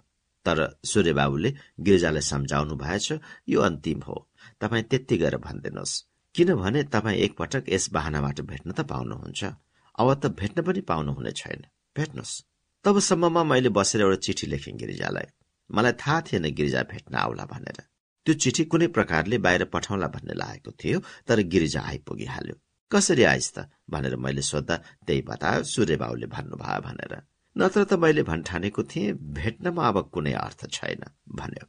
[0.45, 3.11] तर सूर्यबाबुले गिरिजालाई सम्झाउनु भएछ
[3.49, 4.29] यो अन्तिम हो।
[4.61, 6.03] तपाईँ त्यति गरेर भनिदिनुहोस्।
[6.35, 9.43] किनभने तपाईँ एकपटक यस बाहनाबाट भेट्न त पाउनुहुन्छ।
[9.99, 11.61] अब त भेट्न पनि पाउनुहुने छैन।
[11.97, 12.43] भेट्नुहोस्।
[12.83, 15.27] तबसम्ममा मैले बसेर एउटा चिठी लेखेँ गिरिजालाई।
[15.71, 17.83] मलाई थाहा थिएन गिरिजा भेट्न आउला भनेर।
[18.25, 22.55] त्यो चिठी कुनै प्रकारले बाहिर पठाउला भन्ने लागेको थियो तर गिरिजा आइपुगिहाल्यो।
[22.95, 24.75] कसरी आइस त भनेर मैले सोद्धा
[25.07, 27.13] त्यही बतायो सूर्यबाबुले भन्नुभयो भनेर।
[27.55, 31.03] नत्र त मैले भन्ठानेको थिएँ भेट्नमा अब कुनै अर्थ छैन
[31.39, 31.65] भन्यो।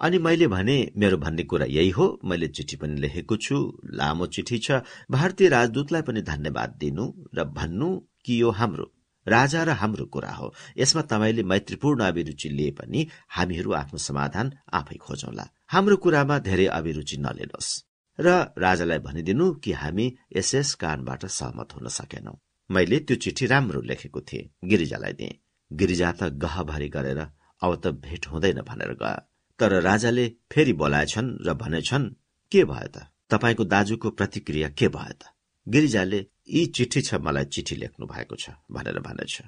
[0.00, 3.56] अनि मैले भने मेरो भन्ने कुरा यही हो मैले चिठी पनि लेखेको छु
[4.00, 4.80] लामो चिठी छ
[5.10, 7.04] भारतीय राजदूतलाई पनि धन्यवाद दिनु
[7.36, 7.90] र भन्नु
[8.24, 8.86] कि यो हाम्रो
[9.26, 14.96] राजा र हाम्रो कुरा हो। यसमा तपाईँले मैत्रीपूर्ण अभिरुचि लिए पनि हामीहरू आफ्नो समाधान आफै
[14.96, 20.06] खोजौला। हाम्रो कुरामा धेरै अभिरुचि नलिनुहोस्। र राजालाई भनिदिनु कि हामी
[20.36, 25.38] यसयस कारणबाट सहमत हुन सकेनौ। मैले त्यो चिठी राम्रो लेखेको थिएँ। गिरिजालाई दिएँ।
[25.72, 27.20] गिरिजा त गहभरि गरेर
[27.62, 29.26] अब त भेट हुँदैन भनेर गयो।
[29.58, 32.06] तर राजाले फेरि बोलाएछन् र भनेछन्
[32.52, 32.96] के भयो त?
[33.30, 35.22] तपाईँको दाजुको प्रतिक्रिया के भयो त?
[35.68, 39.42] गिरिजाले यी चिठी छ मलाई चिठी लेख्नु भएको छ भनेर भनेछ।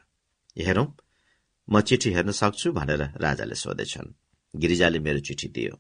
[0.59, 0.87] हेरौं
[1.69, 4.15] म चिठी हेर्न सक्छु भनेर राजाले सोधेछन्।
[4.57, 5.75] गिरिजाले मेरो चिठी दियो।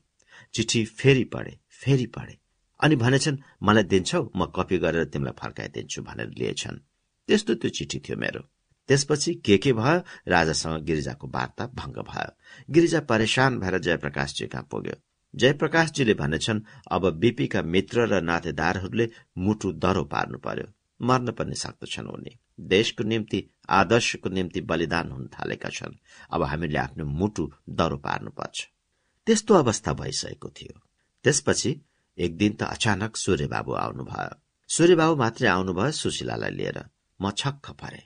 [0.54, 2.41] चिठी फेरि पढे फेरि पढे।
[2.82, 6.78] अनि भनेछन् मलाई दिन्छौ म कपी गरेर तिमीलाई फर्काइदिन्छु भनेर लिएछन्।
[7.28, 8.42] त्यस्तो त्यो चिठी थियो मेरो।
[8.88, 10.02] त्यसपछि के के भयो?
[10.28, 12.30] राजासँग गिरिजाको वार्ता भङ्ग भयो।
[12.70, 14.94] गिरिजा परेशान भएर जयप्रकाशजी कहाँ पुग्यो।
[15.34, 16.60] जयप्रकाशजीले भनेछन्
[16.90, 20.66] अब बिपीका मित्र र नातेदारहरूले मुटु दरो पार्नु पर्यो।
[21.02, 25.94] मर्न पनि सक्दछन् उनी। देशको निम्ति आदर्शको निम्ति बलिदान हुन थालेका छन्।
[26.30, 28.68] अब हामीले आफ्नो मुटु दरो पार्नुपर्छ
[29.26, 30.80] त्यस्तो अवस्था भइसकेको थियो।
[31.24, 31.80] त्यसपछि
[32.18, 34.34] एक दिन त अचानक सूर्यबाबु आउनुभयो।
[34.70, 36.78] सूर्यबाबु मात्रै आउनुभयो सुशीलालाई लिएर।
[37.20, 38.02] म छक्क परे।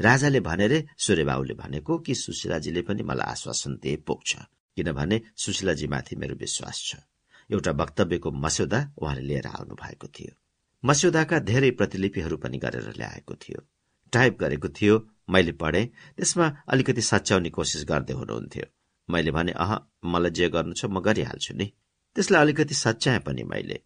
[0.00, 4.30] राजाले भने रे सूर्यबाबुले भनेको कि सुशीलाजीले पनि मलाई आश्वासन दिए पुग्छ
[4.76, 6.96] किनभने सुशीलाजीमाथि मेरो विश्वास छ।
[7.50, 10.32] एउटा वक्तव्यको मस्यौदा उहाँले लिएर आउनु भएको थियो।
[10.84, 13.60] मस्यौदाका धेरै प्रतिलिपिहरू पनि गरेर ल्याएको थियो।
[14.12, 14.94] टाइप गरेको थियो
[15.30, 15.82] मैले पढे।
[16.16, 18.66] त्यसमा अलिकति सच्याउने कोसिस गर्दै हुनुहुन्थ्यो।
[19.08, 19.72] मैले भने अह
[20.04, 21.66] मलाई जे गर्नु छ म गरिहाल्छु नि।
[22.14, 23.80] त्यसलाई अलिकति सच्याएँ पनि मैले।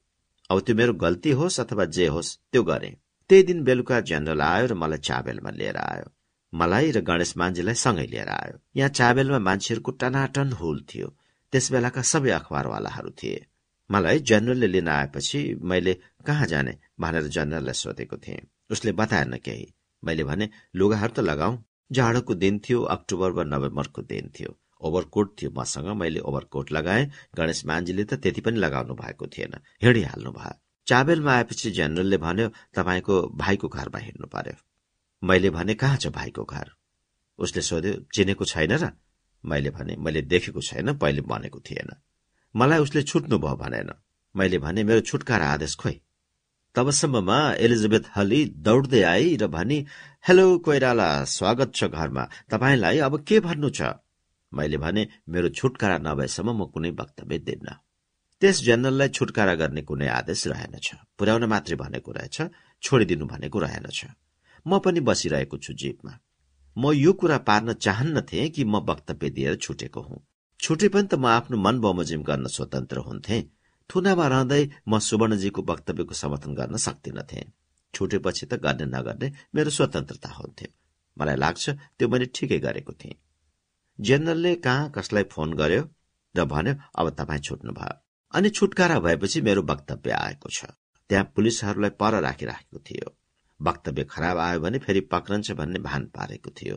[0.51, 2.97] अब त्यो मेरो गल्ती होस् अथवा जे होस् त्यो गरे।
[3.31, 6.07] त्यही दिन बेलुका जेनरल आयो र मलाई चाबेलमा लिएर आयो।
[6.53, 11.09] मलाई र गणेश मान्छेलाई सँगै लिएर आयो। यहाँ चाबेलमा मान्छेहरूको टनाटन हुल थियो।
[11.53, 13.47] त्यस बेलाका सबै अखबारवालाहरू थिए।
[13.91, 15.95] मलाई जनरलले लिन आएपछि मैले
[16.27, 19.73] कहाँ जाने भनेर जनरललाई सोधेको थिएँ। उसले बताएन केही।
[20.05, 21.59] मैले भने लुगाहरू त लगाऊ।
[21.93, 27.65] जाडोको दिन थियो अक्टोबर वा नोभेम्बरको दिन थियो। ओभरकोट थियो। मसँग मैले ओभरकोट लगाएँ। गणेश
[27.67, 33.69] मान्जीले त त्यति पनि लगाउनु भएको थिएन। हिँडिहाल्नु भयो। चाबेलमा आएपछि जेनरलले भन्यो तपाईँको भाइको
[33.69, 34.55] घरमा हिँड्नु पर्यो।
[35.23, 36.71] मैले भने कहाँ छ भाइको घर?
[37.39, 38.93] उसले सोध्यो चिनेको छैन र?
[39.45, 41.91] मैले भने मैले देखेको छैन पहिले भनेको थिएन।
[42.55, 43.91] मलाई उसले छुट्नु भयो भनेन।
[44.35, 46.01] मैले भने मेरो छुटकारा आदेश खोइ।
[46.75, 49.79] तबसम्ममा एलिजाबेथ हली दौड्दै आई र भनी
[50.29, 53.83] हेलो कोइराला स्वागत छ घरमा। तपाईँलाई अब के भन्नु छ?
[54.53, 57.69] मैले भने मेरो छुटकारा नभएसम्म म कुनै वक्तव्य दिन्न।
[58.43, 60.89] त्यस जनरललाई छुटकारा गर्ने कुनै आदेश रहेनछ
[61.19, 62.37] पुर्याउन मात्रै भनेको रहेछ
[62.83, 64.01] छोडिदिनु भनेको रहेनछ
[64.67, 66.13] म पनि बसिरहेको छु जीपमा।
[66.77, 70.21] म यो कुरा पार्न चाहन्नथे कि म वक्तव्य दिएर छुटेको हुँ।
[70.61, 73.39] छुटे पनि त म आफ्नो मन बमोजिम गर्न स्वतन्त्र हुन्थे।
[73.91, 77.41] थुनामा रहँदै म सुवर्णजीको वक्तव्यको समर्थन गर्न सक्दिनथे
[77.95, 80.71] छुटेपछि त गर्ने नगर्ने मेरो स्वतन्त्रता हुन्थ्यो।
[81.17, 81.65] मलाई लाग्छ
[81.99, 83.17] त्यो मैले ठिकै गरेको थिएँ।
[83.99, 85.83] जेनरलले कहाँ कसलाई फोन गर्यो
[86.35, 87.95] र भन्यो अब तपाईँ छुट्नु भयो
[88.35, 90.65] अनि छुटकारा भएपछि मेरो वक्तव्य आएको छ।
[91.11, 93.09] त्यहाँ पुलिसहरूलाई पर राखिराखेको थियो।
[93.61, 96.77] वक्तव्य खराब आयो भने फेरि पक्रन्छ भन्ने भान पारेको थियो।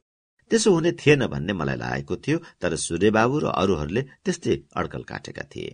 [0.51, 5.71] त्यसो हुने थिएन भन्ने मलाई लागेको थियो तर सूर्यबाबु र अरूहरूले त्यस्तै अड्कल काटेका थिए।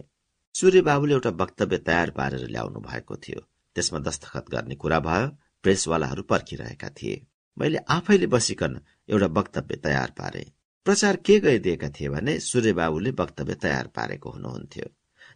[0.56, 3.42] सूर्यबाबुले एउटा वक्तव्य तयार पारेर ल्याउनु भएको थियो।
[3.76, 5.28] त्यसमा दस्तखत गर्ने कुरा भयो
[5.64, 7.26] प्रेसवालाहरू पर्खिरहेका थिए।
[7.58, 10.44] मैले आफैले बसिकन एउटा वक्तव्य तयार पारे।
[10.86, 14.86] प्रचार के गरिदिएका थिए भने सूर्यबाबुले वक्तव्य तयार पारेको हुनुहुन्थ्यो।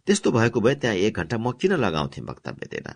[0.08, 2.88] त्यस्तो भएको भए त्यहाँ एक घण्टा म किन लगाउँथे वक्तव्य दिन?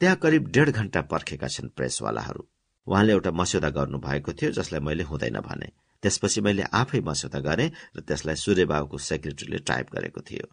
[0.00, 2.48] त्यहाँ करिब डेढ घण्टा पर्खेका छन् प्रेसवालाहरू।
[2.86, 5.68] उहाँले एउटा मस्यौदा गर्नु भएको थियो जसलाई मैले हुँदैन भने।
[6.02, 10.46] त्यसपछि मैले आफै मस्यौदा गरेँ र त्यसलाई सूर्यबाबुको सेक्रेटरीले टाइप गरेको थियो।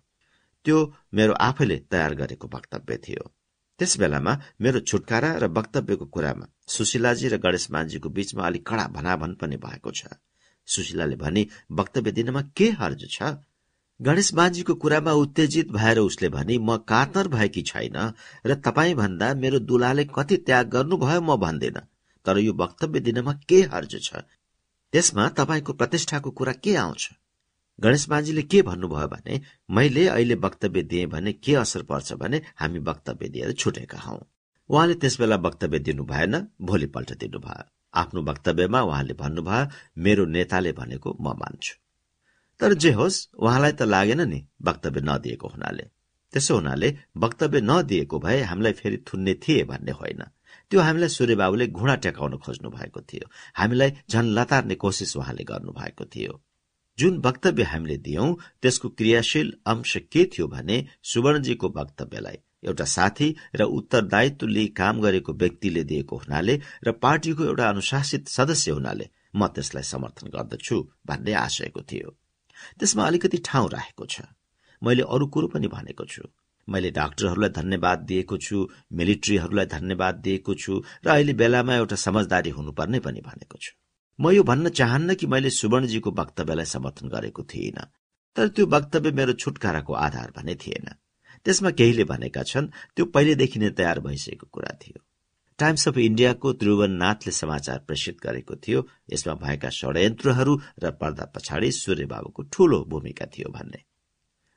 [0.66, 0.78] त्यो
[1.14, 3.24] मेरो आफैले तयार गरेको वक्तव्य थियो।
[3.80, 9.34] त्यस बेलामा मेरो छुटकारा र वक्तव्यको कुरामा सुशीलाजी र गणेश मानजीको बीचमा अलिक कडा भनाभन
[9.40, 10.12] पनि भएको छ।
[10.68, 13.36] सुशीलाले भनी वक्तव्य दिनमा के हर्ज छ?
[14.00, 17.98] गणेश मानजीको कुरामा उत्तेजित भएर उसले भनी म कातर भएकी छैन
[18.46, 21.80] र तपाईँ भन्दा मेरो दुलाले कति त्याग गर्नुभयो म भन्दिन।
[22.26, 24.22] तर यो वक्तव्य दिनमा के हर्ज छ?
[24.94, 27.10] त्यसमा तपाईँको प्रतिष्ठाको कुरा के आउँछ
[27.80, 32.80] गणेश माझीले के भन्नुभयो भने मैले अहिले वक्तव्य दिएँ भने के असर पर्छ भने हामी
[32.80, 34.18] वक्तव्य दिएर छुटेका हौ।
[34.70, 41.28] उहाँले त्यसबेला वक्तव्य दिनु भएन भोलिपल्ट दिनुभयो। आफ्नो वक्तव्यमा उहाँले भन्नुभयो मेरो नेताले भनेको म
[41.42, 41.74] मान्छु।
[42.60, 45.86] तर जे होस् उहाँलाई त लागेन नि वक्तव्य नदिएको हुनाले।
[46.34, 50.22] त्यसो हुनाले वक्तव्य नदिएको भए हामीलाई फेरि थुन्ने थिए भन्ने होइन।
[50.72, 53.26] त्यो हामीलाई सूर्यबाबुले घुँडा टेकाउन खोज्नु भएको थियो।
[53.56, 56.34] हामीलाई झन लतार्ने कोसिस उहाँले गर्नु भएको थियो।
[56.98, 58.30] जुन वक्तव्य हामीले दियौं
[58.62, 65.34] त्यसको क्रियाशील अंश के थियो भने सुवर्णजीको वक्तव्यलाई एउटा साथी र उत्तरदायित्व लिई काम गरेको
[65.34, 70.78] व्यक्तिले दिएको हुनाले र पार्टीको एउटा अनुशासित सदस्य हुनाले म त्यसलाई समर्थन गर्दछु
[71.08, 72.10] भन्ने आशयको थियो।
[72.80, 74.22] त्यसमा अलिकति ठाउँ राखेको छ।
[74.82, 76.24] मैले अरू कुरो पनि भनेको छु।
[76.68, 83.00] मैले डाक्टरहरूलाई धन्यवाद दिएको छु मिलिट्रीहरूलाई धन्यवाद दिएको छु र अहिले बेलामा एउटा समझदारी हुनुपर्ने
[83.00, 83.72] पनि भनेको छु।
[84.20, 87.86] म यो भन्न चाहन्न कि मैले सुवर्णजीको वक्तव्यलाई समर्थन गरेको थिइनँ
[88.36, 90.88] तर त्यो वक्तव्य मेरो छुटकाराको आधार भने थिएन।
[91.48, 95.00] त्यसमा केहीले भनेका छन् त्यो पहिलेदेखि नै तयार भइसकेको कुरा थियो।
[95.60, 102.44] टाइम्स अफ इण्डियाको त्रिभुवननाथले समाचार प्रेषित गरेको थियो। यसमा भएका षड्यन्त्रहरू र पर्दा पछाडि सूर्यबाबुको
[102.44, 103.84] ठूलो भूमिका थियो भन्ने।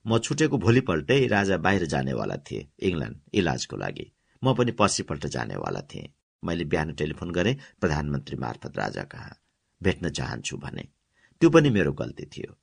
[0.06, 4.12] म छुटेको भोलिपल्टै राजा बाहिर जानेवाला थिए इङ्ल्याण्ड इलाजको लागि।
[4.44, 6.12] म पनि पर्सिपल्ट जानेवाला थिएँ।
[6.44, 9.36] मैले बिहान टेलिफोन गरेँ प्रधानमन्त्री मार्फत राजा कहाँ?
[9.82, 10.88] भेट्न चाहन्छु भने।
[11.40, 12.58] त्यो पनि मेरो गल्ती थियो।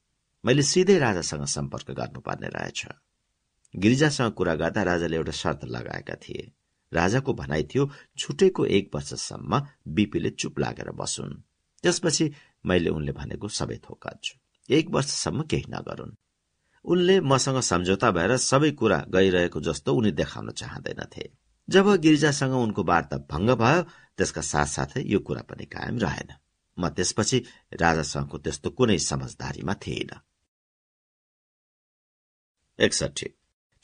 [0.45, 2.85] मैले सिधै राजासँग सम्पर्क गर्नुपर्ने रहेछ।
[3.73, 6.51] गिरिजासँग कुरा गर्दा राजाले एउटा शर्त लगाएका थिए।
[6.91, 11.33] राजाको भनाइ थियो छुटेको एक वर्षसम्म बिपीले चुप लागेर बसुन्।
[11.83, 12.31] त्यसपछि
[12.65, 14.33] मैले उनले भनेको सबै थोकाछु
[14.69, 16.15] एक वर्षसम्म केही नगरून्।
[16.85, 21.29] उनले मसँग सम्झौता भएर सबै कुरा गइरहेको जस्तो उनी देखाउन चाहँदैनथे।
[21.69, 23.81] जब गिरिजासँग उनको वार्ता भङ्ग भयो
[24.17, 26.29] त्यसका साथसाथै यो कुरा पनि कायम रहेन।
[26.77, 27.37] म त्यसपछि
[27.73, 30.11] राजासँगको त्यस्तो कुनै समझदारीमा थिएन
[32.79, 33.36] एकसठी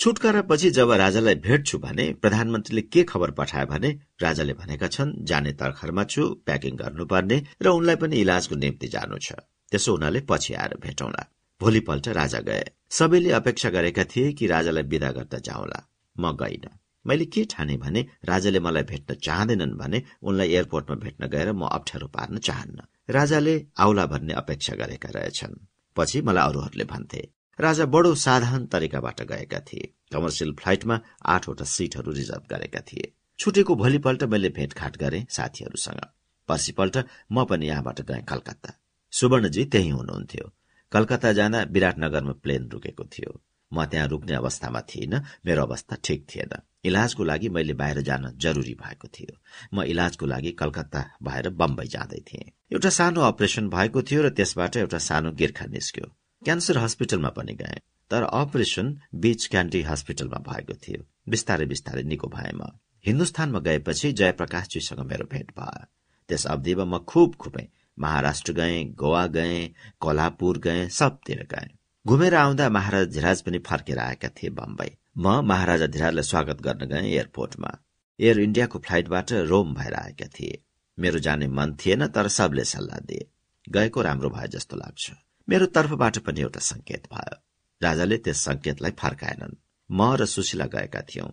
[0.03, 3.89] छुटकारापछि जब राजालाई भेट्छु भने प्रधानमन्त्रीले के खबर पठाए भने
[4.21, 9.39] राजाले भनेका छन् जाने तर्खरमा छु प्याकिङ गर्नुपर्ने र उनलाई पनि इलाजको निम्ति जानु छ।
[9.71, 11.23] त्यसो हुनाले पछि आएर भेटौँला
[11.61, 15.80] भोलिपल्ट राजा गए। सबैले अपेक्षा गरेका थिए कि राजालाई विदा गर्दा जाउँला।
[16.15, 16.65] म गइन।
[17.07, 22.07] मैले के ठाने भने राजाले मलाई भेट्न चाहँदैनन् भने उनलाई एयरपोर्टमा भेट्न गएर म अप्ठ्यारो
[22.07, 25.55] पार्न चाहन्न। राजाले आउला भन्ने अपेक्षा गरेका रहेछन्।
[25.95, 27.21] पछि मलाई अरूहरूले भन्थे
[27.59, 34.23] राजा बडो साधारण तरिकाबाट गएका थिए। कमर्सियल फ्लाइटमा आठवटा सिटहरू रिजर्भ गरेका थिए। छुटेको भोलिपल्ट
[34.23, 36.01] मैले भेटघाट गरे साथीहरूसँग।
[36.47, 36.97] पर्सिपल्ट
[37.31, 38.73] म पनि यहाँबाट गएँ कलकत्ता।
[39.11, 40.51] सुवर्णजी त्यही हुनुहुन्थ्यो।
[40.91, 46.53] कलकत्ता जाँदा विराटनगरमा प्लेन रुकेको थियो। म त्यहाँ रुक्ने अवस्थामा थिइनँ। मेरो अवस्था ठिक थिएन।
[46.85, 49.38] इलाजको लागि मैले बाहिर जान जरुरी भएको थियो।
[49.73, 54.77] म इलाजको लागि कलकत्ता भएर बम्बई जाँदै थिएँ। एउटा सानो अपरेसन भएको थियो र त्यसबाट
[54.77, 56.15] एउटा सानो गिर्खा निस्क्यो।
[56.45, 57.80] क्यान्सर हस्पिटलमा पनि गए।
[58.11, 62.72] तर अपरेसन बीच क्यान्टी हस्पिटलमा भएको थियो। बिस्तारै बिस्तारै निको भए म
[63.06, 65.86] हिन्दुस्तानमा गएपछि जयप्रकाशजीसँग मेरो भेट भयो।
[66.30, 67.68] त्यस अवधिमा म खुब खुबै
[67.99, 69.57] महाराष्ट्र गए गोवा गए
[69.99, 71.70] कोल्हापुर गए सबतिर गए।
[72.06, 77.10] घुमेर आउँदा महाराजा धिराज पनि फर्केर आएका थिए बम्बई। म महाराजा धिराजलाई स्वागत गर्न गए
[77.10, 77.72] एयरपोर्टमा।
[78.20, 80.61] एयर इण्डियाको फ्लाइटबाट रोम भएर आएका थिए।
[80.98, 83.28] मेरो जाने मन थिएन तर सबले सल्लाह दिए।
[83.70, 85.11] गएको राम्रो भयो जस्तो लाग्छ।
[85.49, 87.36] मेरो तर्फबाट पनि एउटा संकेत भयो।
[87.82, 89.56] राजाले त्यस संकेतलाई फर्काएनन्।
[89.91, 91.28] म र सुशीला गएका थियौं।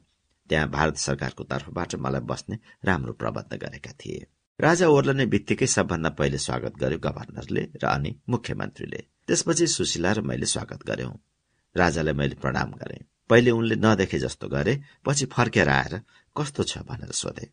[0.49, 4.27] त्यहाँ भारत सरकारको तर्फबाट मलाई बस्ने राम्रो प्रबन्ध गरेका थिए।
[4.61, 10.47] राजा ओर्लने बित्तिकै सबभन्दा पहिले स्वागत गर्यो गभर्नरले र अनि मुख्यमन्त्रीले। त्यसपछि सुशीला र मैले
[10.47, 11.15] स्वागत गर्यौं।
[11.77, 12.99] राजालाई मैले प्रणाम गरे।
[13.31, 14.74] पहिले उनले नदेखे जस्तो गरे
[15.07, 15.95] पछि फर्केर आएर
[16.37, 16.78] कस्तो छ?
[16.78, 17.47] भनेर सोधे।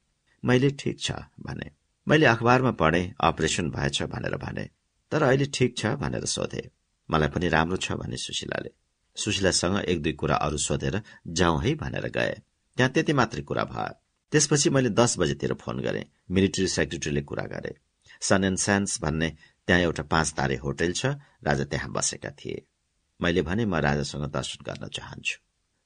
[0.45, 1.71] मैले ठिक छ भने।
[2.07, 4.76] मैले अखबारमा पढे अपरेसन भएछ भनेर भने।
[5.11, 6.69] तर अहिले ठिक छ भनेर सोधे।
[7.09, 8.71] मलाई पनि राम्रो छ भने सुशीलाले।
[9.17, 12.33] सुशीलासँग एक दुई कुरा अरू सोधेर जाउँ है भनेर गए।
[12.77, 13.93] त्यहाँ त्यति मात्रै कुरा भयो।
[14.31, 17.75] त्यसपछि मैले दस बजेतिर फोन गरेँ। मिलिट्री सेक्रेटरीले कुरा गरे।
[18.21, 19.29] सन एन्ड सान्स भन्ने
[19.67, 21.05] त्यहाँ एउटा पाँच तारे होटेल छ।
[21.43, 22.65] राजा त्यहाँ बसेका थिए।
[23.19, 25.37] मैले भने म राजासँग दर्शन गर्न चाहन्छु।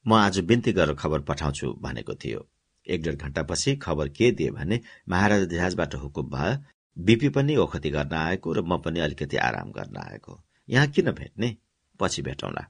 [0.06, 2.48] म आज बिन्ती गरेर खबर पठाउँछु भनेको थियो।
[2.88, 6.58] एक डेढ घण्टापछि खबर के दिए भने महाराजा धिराजबाट हुकुम भयो।
[7.06, 11.56] बिपी पनि ओखती गर्न आएको र म पनि अलिकति आराम गर्न आएको। यहाँ किन भेट्ने?
[12.00, 12.64] पछि भेटौँला।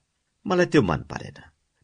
[0.46, 1.40] मलाई त्यो मन परेन।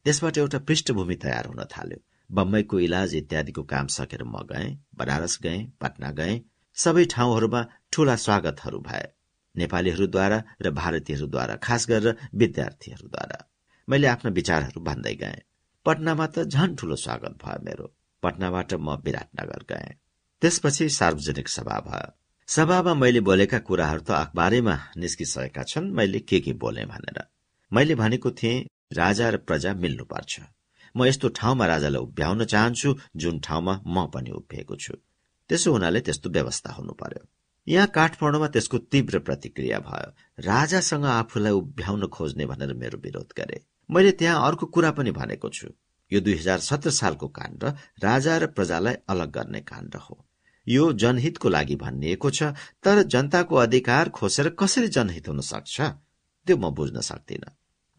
[0.06, 2.00] त्यसबाट एउटा पृष्ठभूमि तयार हुन थाल्यो।
[2.32, 6.40] बम्बईको इलाज इत्यादिको काम सकेर म गएँ बनारस गएँ पटना गएँ।
[6.78, 7.62] सबै ठाउँहरूमा
[7.92, 9.06] ठूला स्वागतहरू भए।
[9.56, 13.40] नेपालीहरूद्वारा र भारतीयहरूद्वारा खास गरेर विद्यार्थीहरूद्वारा।
[13.88, 15.42] मैले आफ्ना विचारहरू भन्दै गएँ।
[15.86, 17.88] पटनामा त झन ठूलो स्वागत भयो मेरो।
[18.24, 19.98] पटनाबाट म विराटनगर गएँ।
[20.42, 26.54] त्यसपछि सार्वजनिक सभा भयो। सभामा मैले बोलेका कुराहरू त अखबारैमा निस्किसकेका छन्। मैले के के
[26.56, 27.18] बोले भनेर।
[27.72, 28.64] मैले भनेको थिएँ
[28.96, 30.40] राजा र प्रजा मिल्नुपर्छ।
[30.96, 34.94] म यस्तो ठाउँमा राजालाई उभ्याउन चाहन्छु जुन ठाउँमा म पनि उभिएको छु।
[35.50, 37.24] त्यसो हुनाले त्यस्तो व्यवस्था हुनु पर्यो
[37.68, 40.10] यहाँ काठमाडौँमा त्यसको तीव्र प्रतिक्रिया भयो।
[40.48, 43.60] राजासँग आफूलाई उभ्याउन खोज्ने भनेर मेरो विरोध गरे।
[43.90, 45.68] मैले त्यहाँ अर्को कुरा पनि भनेको छु।
[46.12, 47.64] यो दुई हजार सत्र सालको काण्ड
[48.08, 50.24] राजा र प्रजालाई अलग गर्ने काण्ड हो।
[50.68, 52.44] यो जनहितको लागि भनिएको छ
[52.84, 55.82] तर जनताको अधिकार खोसेर कसरी जनहित हुन सक्छ?
[56.48, 57.44] त्यो म बुझ्न सक्दिन।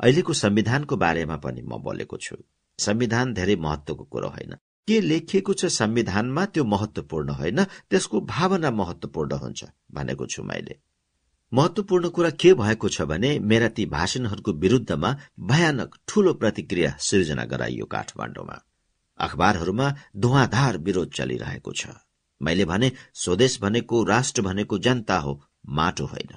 [0.01, 2.37] अहिलेको संविधानको बारेमा पनि म बोलेको छु।
[2.79, 4.55] संविधान धेरै महत्वको कुरो होइन।
[4.89, 7.65] के लेखिएको छ संविधानमा त्यो महत्वपूर्ण होइन?
[7.65, 10.79] त्यसको भावना महत्वपूर्ण हुन्छ भनेको छु मैले।
[11.53, 17.87] महत्वपूर्ण कुरा के भएको छ भने मेरा ती भाषणहरूको विरूद्धमा भयानक ठूलो प्रतिक्रिया सृजना गराइयो
[17.87, 18.59] काठमाडौँमा।
[19.19, 21.87] अखबारहरूमा धुवाधार विरोध चलिरहेको छ।
[22.43, 26.37] मैले भने स्वदेश भनेको राष्ट्र भनेको जनता हो माटो होइन।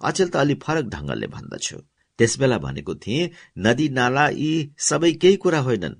[0.00, 1.76] अचेल त अलि फरक ढंगले भन्दछु।
[2.18, 5.94] त्यसबेला भनेको थिएँ नदी नाला यी सबै केही कुरा होइनन्।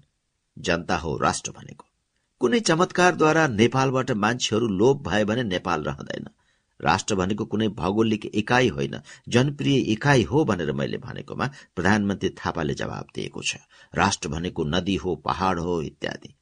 [0.59, 1.87] जनता हो राष्ट्र भनेको।
[2.41, 6.29] कुनै चमत्कारद्वारा नेपालबाट मान्छेहरू लोप भए भने नेपाल रहँदैन।
[6.81, 13.07] राष्ट्र भनेको कुनै भौगोलिक इकाइ होइन जनप्रिय इकाइ हो भनेर मैले भनेकोमा प्रधानमन्त्री थापाले जवाब
[13.15, 13.57] दिएको छ।
[13.95, 16.35] राष्ट्र भनेको नदी हो पहाड़ हो इत्यादि।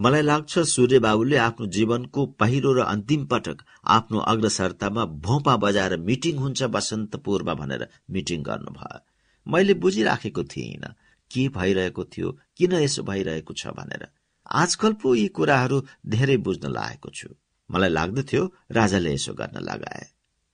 [0.00, 6.36] मलाई लाग्छ सूर्य बाबुले आफ्नो जीवनको पहिलो र अन्तिम पटक आफ्नो अग्रसरतामा भोपा बजाएर मिटिङ
[6.36, 9.00] हुन्छ बसन्तपुरमा भनेर मिटिङ गर्नुभयो।
[9.46, 10.84] मैले बुझिराखेको थिइन
[11.30, 14.06] के भइरहेको थियो किन यसो भइरहेको छ भनेर।
[14.46, 17.28] आजकल पो यी कुराहरू धेरै बुझ्न लागेको छु।
[17.70, 20.06] मलाई लाग्दथ्यो राजाले यसो गर्न लगाए।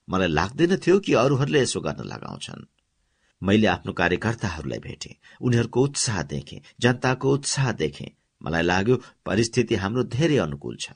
[0.07, 2.67] मलाई लाग्दैन थियो कि अरूहरूले यसो गर्न लगाउँछन्।
[3.41, 8.95] मैले आफ्नो कार्यकर्ताहरूलाई भेटे उनीहरूको उत्साह देखे जनताको उत्साह देखे मलाई लाग्यो
[9.25, 10.91] परिस्थिति हाम्रो धेरै अनुकूल छ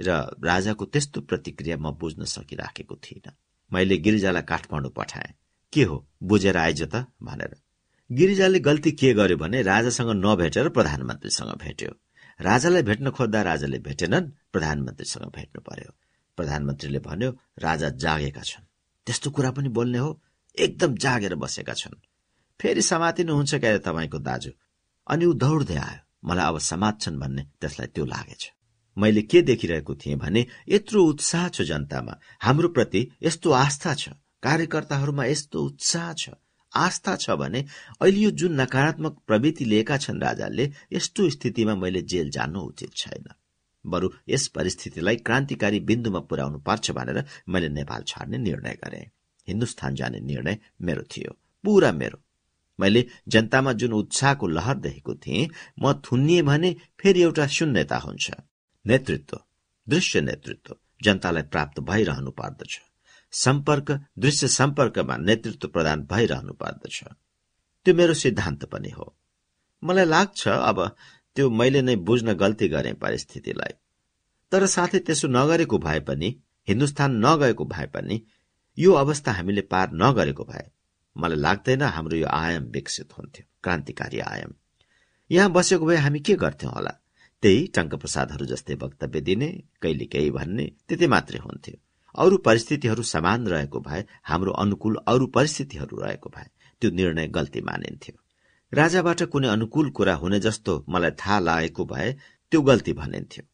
[0.00, 0.10] र
[0.44, 3.36] राजाको त्यस्तो प्रतिक्रिया म बुझ्न सकिराखेको थिइनँ।
[3.72, 5.34] मैले गिरिजालाई काठमाडौँ पठाएँ।
[5.72, 6.06] के हो?
[6.22, 7.56] बुझेर आइज त भनेर।
[8.10, 11.90] गिरिजाले गल्ती के गर्यो भने राजासँग नभेटेर प्रधानमन्त्रीसँग भेट्यो।
[12.40, 15.92] राजालाई भेट्न खोज्दा राजाले भेटेनन् प्रधानमन्त्रीसँग भेट्नु पर्यो।
[16.36, 18.64] प्रधानमन्त्रीले भन्यो राजा जागेका छन्।
[19.06, 20.10] त्यस्तो कुरा पनि बोल्ने हो?
[20.58, 22.00] एकदम जागेर बसेका छन्।
[22.60, 24.50] फेरि समातिनुहुन्छ क्या तपाईँको दाजु?
[25.06, 28.50] अनि ऊ दौड्दै आयो। मलाई अब समात्छन् भन्ने त्यसलाई त्यो लागेछ।
[28.96, 34.08] मैले के देखिरहेको थिएँ भने यत्रो उत्साह छ जनतामा। हाम्रो प्रति यस्तो आस्था छ।
[34.42, 36.30] कार्यकर्ताहरूमा यस्तो उत्साह छ।
[36.72, 37.64] आस्था छ भने
[38.00, 43.28] अहिले यो जुन नकारात्मक प्रवृत्ति लिएका छन् राजाले यस्तो स्थितिमा मैले जेल जानु उचित छैन।
[43.84, 49.10] बरु यस परिस्थितिलाई क्रान्तिकारी बिन्दुमा पुर्याउनु पर्छ भनेर मैले नेपाल छाड्ने निर्णय गरे।
[49.48, 52.18] हिन्दुस्तान जाने निर्णय मेरो थियो। पूरा मेरो।
[52.80, 55.48] मैले जनतामा जुन उत्साहको लहर देखेको थिएँ
[55.82, 56.70] म थुनिए भने
[57.00, 58.30] फेरि एउटा शून्यता हुन्छ।
[58.84, 59.40] नेतृत्व
[59.86, 62.80] दृश्य नेतृत्व जनतालाई प्राप्त भइरहनु पर्दछ।
[63.32, 67.04] सम्पर्क दृश्य सम्पर्कमा नेतृत्व प्रदान भइरहनु पर्दछ।
[67.86, 69.14] त्यो मेरो सिद्धान्त पनि हो।
[69.82, 70.78] मलाई लाग्छ अब
[71.36, 73.72] त्यो मैले नै बुझ्न गल्ती गरेँ परिस्थितिलाई।
[74.52, 76.28] तर साथै त्यसो नगरेको भए पनि
[76.68, 78.22] हिन्दुस्तान नगएको भए पनि
[78.78, 80.66] यो अवस्था हामीले पार नगरेको भए
[81.16, 84.52] मलाई लाग्दैन हाम्रो यो आयाम विकसित हुन्थ्यो क्रान्तिकारी आयाम।
[85.30, 86.90] यहाँ बसेको भए हामी के गर्थ्यौं होला?
[87.42, 89.48] त्यही टङ्कप्रसादहरू जस्तै वक्तव्य दिने
[89.82, 91.76] कहिले केही भन्ने त्यति मात्रै हुन्थ्यो।
[92.14, 96.46] अरू परिस्थितिहरू समान रहेको भए हाम्रो अनुकूल अरू परिस्थितिहरू रहेको भए
[96.82, 98.14] त्यो निर्णय गल्ती मानिन्थ्यो।
[98.72, 102.12] राजाबाट कुनै अनुकूल कुरा हुने जस्तो मलाई थाहा लागेको भए
[102.52, 103.44] त्यो गल्ती भनिन्थ्यो।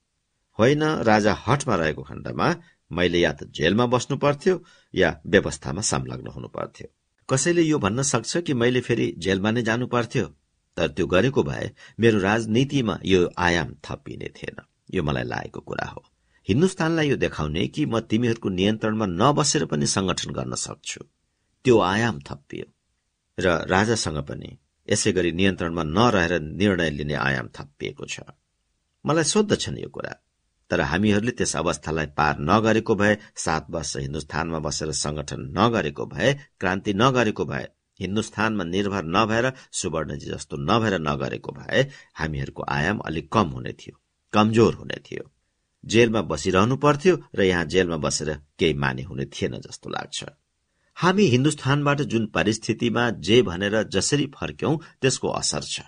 [0.58, 2.48] होइन राजा हटमा रहेको खण्डमा
[2.92, 4.54] मैले या त जेलमा बस्नु पर्थ्यो
[4.94, 6.88] या व्यवस्थामा संलग्न हुनु पर्थ्यो।
[7.30, 10.26] कसैले यो भन्न सक्छ कि मैले फेरि जेलमा नै जानु पर्थ्यो?
[10.76, 11.70] तर त्यो गरेको भए
[12.00, 14.56] मेरो राजनीतिमा यो आयाम थपिने थिएन।
[14.94, 16.04] यो मलाई लागेको कुरा हो।
[16.48, 21.04] हिन्दुस्तानलाई यो देखाउने कि म तिमीहरूको नियन्त्रणमा नबसेर पनि संगठन गर्न सक्छु?
[21.64, 22.64] त्यो आयाम थपियो।
[23.38, 24.58] र राजासँग पनि
[24.90, 28.20] यसै गरी नियन्त्रणमा नरहेर निर्णय लिने आयाम थपिएको छ।
[29.06, 30.25] मलाई सोद्धछन् यो कुरा।
[30.70, 36.94] तर हामीहरूले त्यस अवस्थालाई पार नगरेको भए सात वर्ष हिन्दुस्तानमा बसेर संगठन नगरेको भए क्रान्ति
[36.94, 37.66] नगरेको भए
[38.00, 41.86] हिन्दुस्तानमा निर्भर नभएर सुवर्णजी जस्तो नभएर नगरेको भए
[42.16, 43.96] हामीहरूको आयाम अलिक कम हुने थियो
[44.32, 45.24] कमजोर हुने थियो।
[45.84, 50.24] जेलमा बसिरहनु पर्थ्यो र यहाँ जेलमा बसेर केही माने हुने थिएन जस्तो लाग्छ।
[50.96, 55.80] हामी हिन्दुस्तानबाट जुन परिस्थितिमा जे भनेर जसरी फर्क्यौं त्यसको असर छ।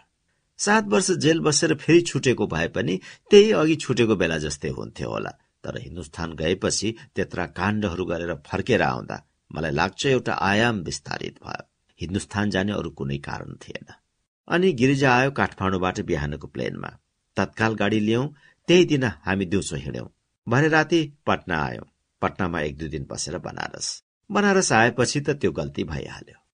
[0.59, 5.31] सात वर्ष जेल बसेर फेरि छुटेको भए पनि त्यही अघि छुटेको बेला जस्तै हुन्थ्यो होला।
[5.65, 11.69] तर हिन्दुस्तान गएपछि त्यत्रा काण्डहरू गरेर फर्केर आउँदा मलाई लाग्छ एउटा आयाम विस्तारित भयो।
[12.01, 13.87] हिन्दुस्तान जाने अरू कुनै कारण थिएन।
[14.49, 16.99] अनि गिरिजा आयो काठमाडौँबाट बिहानको प्लेनमा।
[17.37, 18.29] तत्काल गाडी लियौं
[18.69, 20.07] त्यही दिन हामी दिउँसो हिँड्यौं।
[20.49, 21.85] भरे राति पटना आयौं।
[22.23, 26.47] पटनामा एक दुई दिन बसेर बनारस। बनारस आएपछि त त्यो गल्ती भइहाल्यो।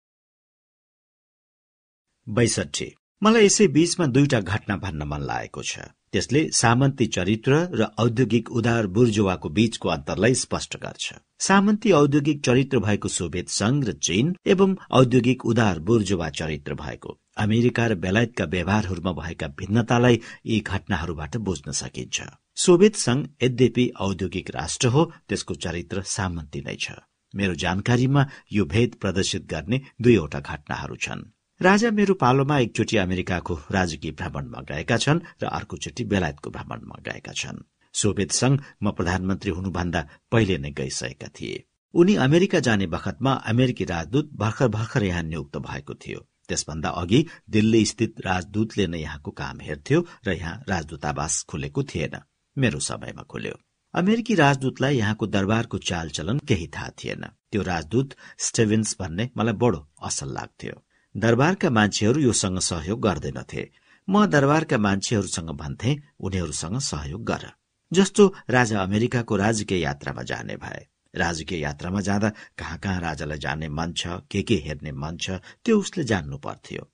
[2.29, 2.95] बैसठी।
[3.25, 5.75] मलाई यसै बीचमा दुईटा घटना भन्न मन लागेको छ।
[6.13, 11.07] त्यसले सामन्ती चरित्र र औद्योगिक उदार बुर्जुवाको बीचको अन्तरलाई स्पष्ट गर्छ।
[11.41, 17.87] सामन्ती औद्योगिक चरित्र भएको सोभियत संघ र चीन एवं औद्योगिक उदार बुर्जुवा चरित्र भएको। अमेरिका
[17.87, 25.05] र बेलायतका व्यवहारहरूमा भएका भिन्नतालाई यी घटनाहरूबाट बुझ्न सकिन्छ। सोभियत संघ यद्यपि औद्योगिक राष्ट्र हो
[25.29, 27.01] त्यसको चरित्र सामन्ती नै छ।
[27.35, 31.25] मेरो जानकारीमा यो भेद प्रदर्शित गर्ने दुईवटा घटनाहरू छन्।
[31.61, 37.63] राजा मेरो पालोमा एकचोटि अमेरिकाको राजकीय भ्रमणमा गएका छन् र अर्कोचोटि बेलायतको भ्रमणमा गएका छन्।
[37.95, 40.01] सोभियत संघ म प्रधानमन्त्री हुनुभन्दा
[40.33, 41.65] पहिले नै गइसकेका थिए।
[41.95, 47.85] उनी अमेरिका जाने बखतमा अमेरिकी राजदूत भर्खर भर्खर यहाँ नियुक्त भएको थियो। त्यसभन्दा अघि दिल्ली
[47.87, 52.19] स्थित राजदूतले नै यहाँको काम हेर्थ्यो र यहाँ राजदूतावास खुलेको थिएन।
[52.57, 53.55] मेरो समयमा खुल्यो।
[53.95, 60.35] अमेरिकी राजदूतलाई यहाँको दरबारको चालचलन केही थाहा थिएन। त्यो राजदूत स्टेभेन्स भन्ने मलाई बडो असल
[60.35, 60.84] लाग्थ्यो।
[61.15, 63.71] दरबारका मान्छेहरू योसँग सहयोग गर्दैनथे।
[64.09, 67.45] म दरबारका मान्छेहरूसँग भन्थे उनीहरूसँग सहयोग गर।
[67.93, 72.29] जस्तो राजा अमेरिकाको राजकीय यात्रामा जाने भए। राजकीय यात्रामा जाँदा
[72.59, 76.91] कहाँ कहाँ राजालाई जाने मन छ के के हेर्ने मन छ त्यो उसले जान्नु पर्थ्यो।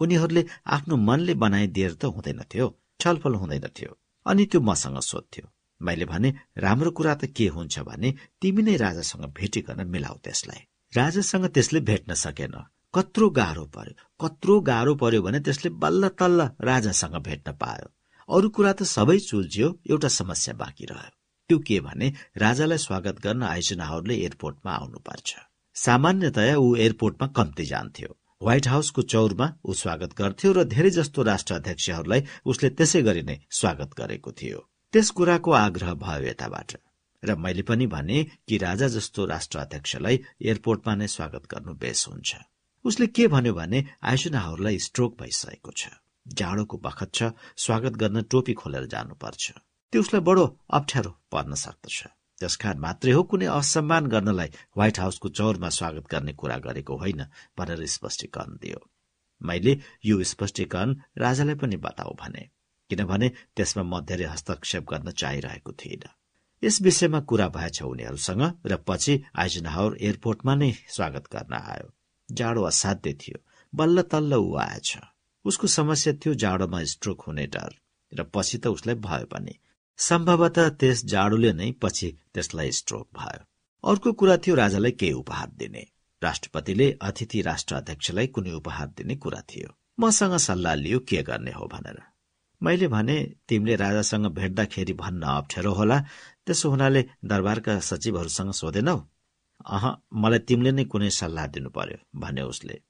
[0.00, 2.66] उनीहरूले आफ्नो मनले बनाइदिएर त हुँदैनथ्यो
[3.00, 8.62] छलफल हुँदैनथ्यो अनि त्यो मसँग सोध्थ्यो। मैले भने राम्रो कुरा त के हुन्छ भने तिमी
[8.62, 12.54] नै राजासँग भेटिकन मिलाऊ त्यसलाई। राजासँग त्यसले भेट्न सकेन।
[12.94, 17.86] कत्रो गाह्रो पर्यो। कत्रो गाह्रो पर्यो भने त्यसले बल्ल तल्ल राजासँग भेट्न पायो।
[18.28, 21.10] अरू कुरा त सबै चुल्झ्यो एउटा समस्या बाँकी रह्यो।
[21.50, 25.30] त्यो के भने राजालाई स्वागत गर्न आयोजनाहरूले एयरपोर्टमा आउनुपर्छ।
[25.76, 28.10] सामान्यतया ऊ एयरपोर्टमा कम्ती जान्थ्यो।
[28.42, 33.36] व्हाइट हाउसको चौरमा ऊ स्वागत गर्थ्यो र धेरै जस्तो राष्ट्र अध्यक्षहरूलाई उसले त्यसै गरी नै
[33.50, 34.58] स्वागत गरेको थियो।
[34.94, 36.70] त्यस कुराको आग्रह भयो यताबाट।
[37.22, 40.16] र मैले पनि भने कि राजा जस्तो राष्ट्र अध्यक्षलाई
[40.46, 42.53] एयरपोर्टमा नै स्वागत गर्नु बेस हुन्छ।
[42.84, 45.88] उसले के भन्यो भने आइसुनाहरूलाई स्ट्रोक भइसकेको छ।
[46.26, 49.52] जाडोको बखत छ स्वागत गर्न टोपी खोलेर जानुपर्छ।
[49.92, 51.96] त्यो उसलाई बडो अप्ठ्यारो पर्न सक्दछ।
[52.40, 57.24] त्यसकारण मात्रै हो कुनै असम्मान गर्नलाई व्हाइट हाउसको चौरमा स्वागत गर्ने कुरा गरेको होइन
[57.56, 58.80] भनेर स्पष्टीकरण दियो।
[59.40, 59.72] मैले
[60.04, 62.44] यो स्पष्टीकरण राजालाई पनि बताऊ भने
[62.90, 66.14] किनभने त्यसमा म धेरै हस्तक्षेप गर्न चाहिरहेको थिइनँ।
[66.62, 71.88] यस विषयमा कुरा भएछ उनीहरूसँग र पछि आइजनहावर एयरपोर्टमा नै स्वागत गर्न आयो।
[72.34, 73.38] जाडो असाध्य थियो।
[73.72, 74.96] बल्ल तल्ल ऊ आएछ
[75.44, 77.74] उसको समस्या थियो जाडोमा स्ट्रोक हुने डर
[78.12, 79.54] र पछि त उसलाई भयो पनि।
[79.98, 83.44] सम्भवतः त्यस जाडोले नै पछि त्यसलाई स्ट्रोक भयो।
[83.84, 85.84] अर्को कुरा थियो राजालाई केही उपहार दिने।
[86.22, 89.68] राष्ट्रपतिले अतिथि राष्ट्र अध्यक्षलाई कुनै उपहार दिने कुरा थियो।
[90.00, 91.98] मसँग सल्लाह लियो के गर्ने हो भनेर।
[92.62, 93.16] मैले भने
[93.48, 95.98] तिमीले राजासँग भेट्दाखेरि भन्न अप्ठ्यारो होला।
[96.46, 98.96] त्यसो हुनाले दरबारका सचिवहरूसँग सोधेनौ?
[99.66, 102.80] अह मलाई तिमीले नै कुनै सल्लाह दिनु पर्यो भने उसले।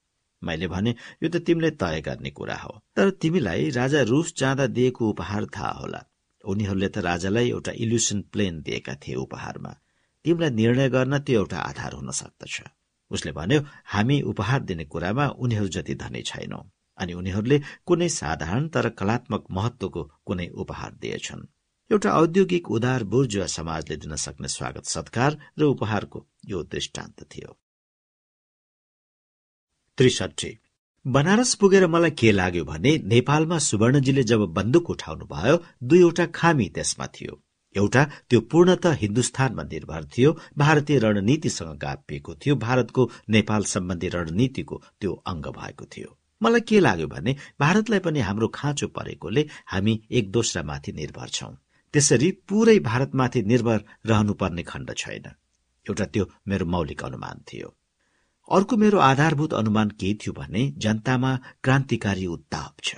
[0.43, 5.09] मैले भने यो त तिमीले तय गर्ने कुरा हो। तर तिमीलाई राजा रुस जाँदा दिएको
[5.09, 6.01] उपहार थाहा होला।
[6.45, 9.71] उनीहरूले त राजालाई एउटा इल्युसन प्लेन दिएका थिए उपहारमा।
[10.25, 12.61] तिमीलाई निर्णय गर्न त्यो एउटा आधार हुन सक्दछ।
[13.11, 16.61] उसले भन्यो हामी उपहार दिने कुरामा उनीहरू जति धनी छैनौ।
[16.97, 21.47] अनि उनीहरूले कुनै साधारण तर कलात्मक महत्वको कुनै उपहार दिएछन्।
[21.91, 27.49] एउटा औद्योगिक उदार बुर्जुवा समाजले दिन सक्ने स्वागत सत्कार र उपहारको यो दृष्टान्त थियो।
[29.97, 30.49] त्रिसठी
[31.05, 37.07] बनारस पुगेर मलाई के लाग्यो भने नेपालमा सुवर्णजीले जब बन्दुक उठाउनु भयो दुईवटा खामी त्यसमा
[37.07, 37.33] थियो।
[37.75, 45.11] एउटा त्यो पूर्णत हिन्दुस्तानमा निर्भर थियो भारतीय रणनीतिसँग गापिएको थियो भारतको नेपाल सम्बन्धी रणनीतिको त्यो
[45.27, 46.09] अङ्ग भएको थियो।
[46.41, 51.53] मलाई के लाग्यो भने भारतलाई पनि हाम्रो खाँचो परेकोले हामी एक दोस्रामाथि निर्भर छौं।
[51.95, 55.25] त्यसरी पूरै भारतमाथि निर्भर रहनुपर्ने खण्ड छैन।
[55.85, 57.67] एउटा त्यो मेरो मौलिक अनुमान थियो।
[58.49, 61.31] अर्को मेरो आधारभूत अनुमान के थियो भने जनतामा
[61.63, 62.95] क्रान्तिकारी उत्ताप छ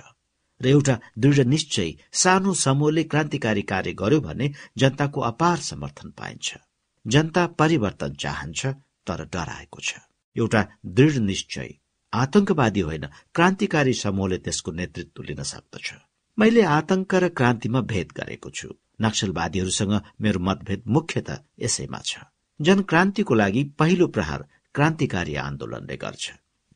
[0.60, 6.56] र एउटा दृढ निश्चय सानो समूहले क्रान्तिकारी कार्य गर्यो भने जनताको अपार समर्थन पाइन्छ।
[7.04, 8.66] जनता परिवर्तन चाहन्छ
[9.06, 9.94] तर डराएको छ।
[10.36, 11.70] एउटा दृढ निश्चय
[12.12, 15.94] आतंकवादी होइन क्रान्तिकारी समूहले त्यसको नेतृत्व लिन सक्दछ।
[16.38, 18.68] मैले आतंक र क्रान्तिमा भेद गरेको छु।
[19.00, 21.30] नक्सलवादीहरूसँग मेरो मतभेद मुख्यत
[21.60, 22.18] यसैमा छ।
[22.60, 26.30] जनक्रान्तिको लागि पहिलो प्रहार क्रान्तिकारी आन्दोलनले गर्छ।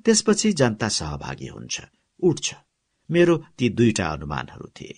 [0.04, 1.80] त्यसपछि जनता सहभागी हुन्छ
[2.22, 2.54] उठ्छ।
[3.10, 4.94] मेरो ती दुईटा अनुमानहरू थिए।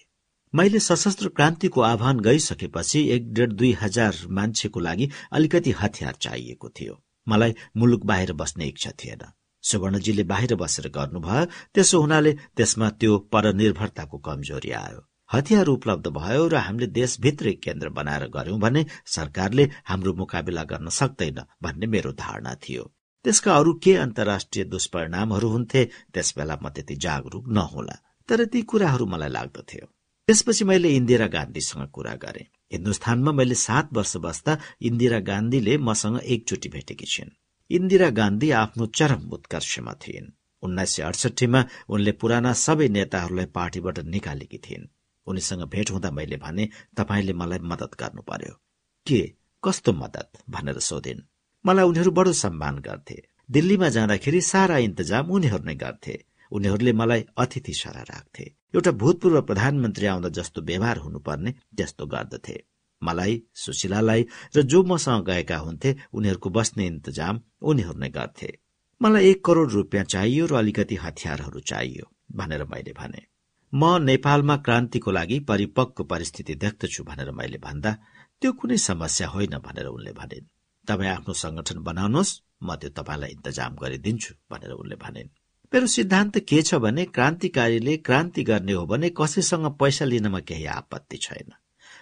[0.54, 7.00] मैले सशस्त्र क्रान्तिको आह्वान गइसकेपछि एक डेढ दुई हजार मान्छेको लागि अलिकति हतियार चाहिएको थियो।
[7.28, 9.22] मलाई मुलुक बाहिर बस्ने इच्छा थिएन।
[9.64, 11.44] सुवर्णजीले बाहिर बसेर गर्नुभयो
[11.74, 15.00] त्यसो हुनाले त्यसमा त्यो परनिर्भरताको कमजोरी आयो।
[15.34, 18.84] हतियार उपलब्ध भयो र हामीले देशभित्रै केन्द्र बनाएर गर्यौं भने
[19.16, 22.84] सरकारले हाम्रो मुकाबिला गर्न सक्दैन भन्ने मेरो धारणा थियो।
[23.24, 25.84] त्यसका अरू के अन्तर्राष्ट्रिय दुष्परिणामहरू हुन्थे
[26.14, 27.96] त्यस बेला म त्यति जागरूक नहोला
[28.28, 29.86] तर ती कुराहरू मलाई लाग्दथ्यो
[30.28, 34.52] त्यसपछि मैले इन्दिरा गान्धीसँग कुरा गरे। हिन्दुस्तानमा मैले सात वर्ष बस्दा
[34.88, 37.36] इन्दिरा गान्धीले मसँग एकचोटि भेटेकी छिन्।
[37.70, 40.32] इन्दिरा गान्धी आफ्नो चरम उत्कर्षमा थिइन्।
[40.62, 44.90] उन्नाइस सय अडसठीमा उनले पुराना सबै नेताहरूलाई पार्टीबाट निकालेकी थिइन्।
[45.26, 48.60] उनीसँग भेट हुँदा मैले भने तपाईँले मलाई मदत गर्नु पर्यो।
[49.06, 49.32] के?
[49.64, 51.20] कस्तो मदत भनेर सोधिन्।
[51.66, 57.72] मलाई उनीहरू बडो सम्मान गर्थे। दिल्लीमा जाँदाखेरि सारा इन्तजाम उनीहरू नै गर्थे। उनीहरूले मलाई अतिथि
[57.72, 58.44] सर राख्थे।
[58.74, 62.64] एउटा भूतपूर्व प्रधानमन्त्री आउँदा जस्तो व्यवहार हुनुपर्ने त्यस्तो गर्दथे।
[63.02, 64.26] मलाई सुशीलालाई
[64.56, 68.58] र जो मसँग गएका हुन्थे उनीहरूको बस्ने इन्तजाम उनीहरू नै गर्थे।
[69.02, 73.33] मलाई एक करोड़ रुपियाँ चाहियो र अलिकति हतियारहरू चाहियो भनेर मैले भने।
[73.74, 77.92] म नेपालमा क्रान्तिको लागि परिपक्व परिस्थिति देख्दछु भनेर मैले भन्दा
[78.40, 80.46] त्यो कुनै समस्या होइन भनेर उनले भनिन्।
[80.88, 82.32] तपाईँ आफ्नो संगठन बनाउनुहोस्
[82.62, 85.28] म त्यो तपाईँलाई इन्तजाम गरिदिन्छु भनेर उनले भनिन्।
[85.72, 91.16] मेरो सिद्धान्त के छ भने क्रान्तिकारीले क्रान्ति गर्ने हो भने कसैसँग पैसा लिनमा केही आपत्ति
[91.16, 91.50] छैन।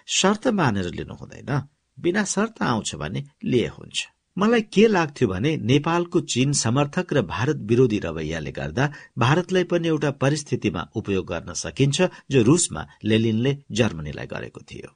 [0.07, 1.51] शर्त मानेर लिनु हुँदैन।
[1.97, 4.07] बिना शर्त आउँछ भने लिए हुन्छ।
[4.37, 8.85] मलाई के लाग्थ्यो भने नेपालको चीन समर्थक र भारत विरोधी रवैयाले गर्दा
[9.17, 14.89] भारतलाई पनि एउटा परिस्थितिमा उपयोग गर्न सकिन्छ जो रूसमा लेलिनले जर्मनीलाई गरेको थियो।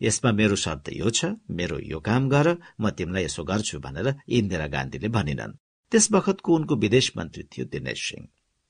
[0.00, 4.66] यसमा मेरो शर्त यो छ मेरो यो काम गर म तिमीलाई यसो गर्छु भनेर इन्दिरा
[4.66, 5.58] गान्धीले भनिनन्।
[5.92, 8.28] त्यस बखतको उनको विदेश मन्त्री थियो दिनेश सिंह।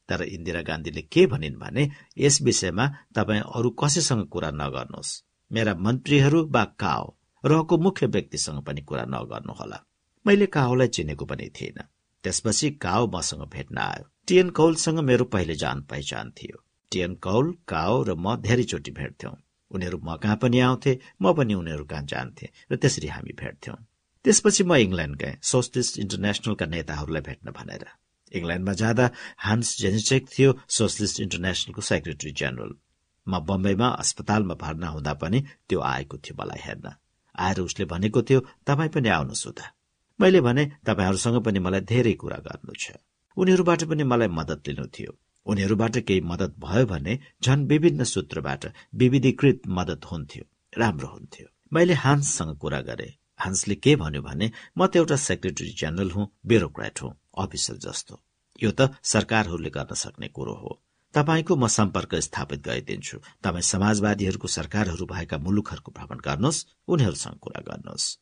[0.08, 2.86] तर इन्दिरा गान्धीले के भनिन् भने यस विषयमा
[3.16, 5.20] तपाईँ अरू कसैसँग कुरा नगर्नुहोस्।
[5.50, 7.14] मेरा मन्त्रीहरू वा काओ
[7.44, 9.86] रहको मुख्य व्यक्तिसँग पनि कुरा नगर्नुहोला।
[10.26, 11.78] मैले काओलाई चिनेको पनि थिएन
[12.24, 16.58] त्यसपछि काओ मसँग भेट्न आयो। टिएन कौलसँग मेरो पहिले जान पहिचान थियो।
[16.92, 19.34] टिएन कौल काओ र म धेरैचोटि भेट्थ्यौं।
[19.70, 23.76] उनीहरू म कहाँ पनि आउँथे म पनि उनीहरू कहाँ जान्थे र त्यसरी हामी भेट्थ्यौं।
[24.24, 27.84] त्यसपछि म इङ्ल्याण्ड गएँ सोसलिस्ट इन्टरनेसनलका नेताहरूलाई भेट्न भनेर।
[28.32, 32.72] इङ्ल्याण्डमा जाँदा हान्स जेनिचेक थियो सोसलिस्ट इन्टरनेसनलको सेक्रेटरी जेनरल।
[33.26, 36.96] म बम्बईमा अस्पतालमा भर्ना हुँदा पनि त्यो आएको थियो मलाई हेर्न।
[37.34, 39.79] आएर उसले भनेको थियो तपाईँ पनि आउनुहोस् उता।
[40.20, 42.92] मैले भने तपाईँहरूसँग पनि मलाई धेरै कुरा गर्नु छ।
[43.36, 45.12] उनीहरूबाट पनि मलाई मदत लिनु थियो।
[45.46, 50.44] उनीहरूबाट केही मदत भयो भने झन विभिन्न सूत्रबाट विविधीकृत मदत हुन्थ्यो
[50.78, 56.10] राम्रो हुन्थ्यो। मैले हान्ससँग कुरा गरे। हान्सले के भन्यो भने म त एउटा सेक्रेटरी जेनरल
[56.10, 58.20] हुँ ब्युरोक्रेट हुँ अफिसर जस्तो।
[58.62, 60.82] यो त सरकारहरूले गर्न सक्ने कुरो हो।
[61.14, 68.19] तपाईँको म सम्पर्क स्थापित गरिदिन्छु। तपाईँ समाजवादीहरूको सरकारहरू भएका मुलुकहरूको भ्रमण गर्नुहोस् उनीहरूसँग कुरा गर्नुहोस्।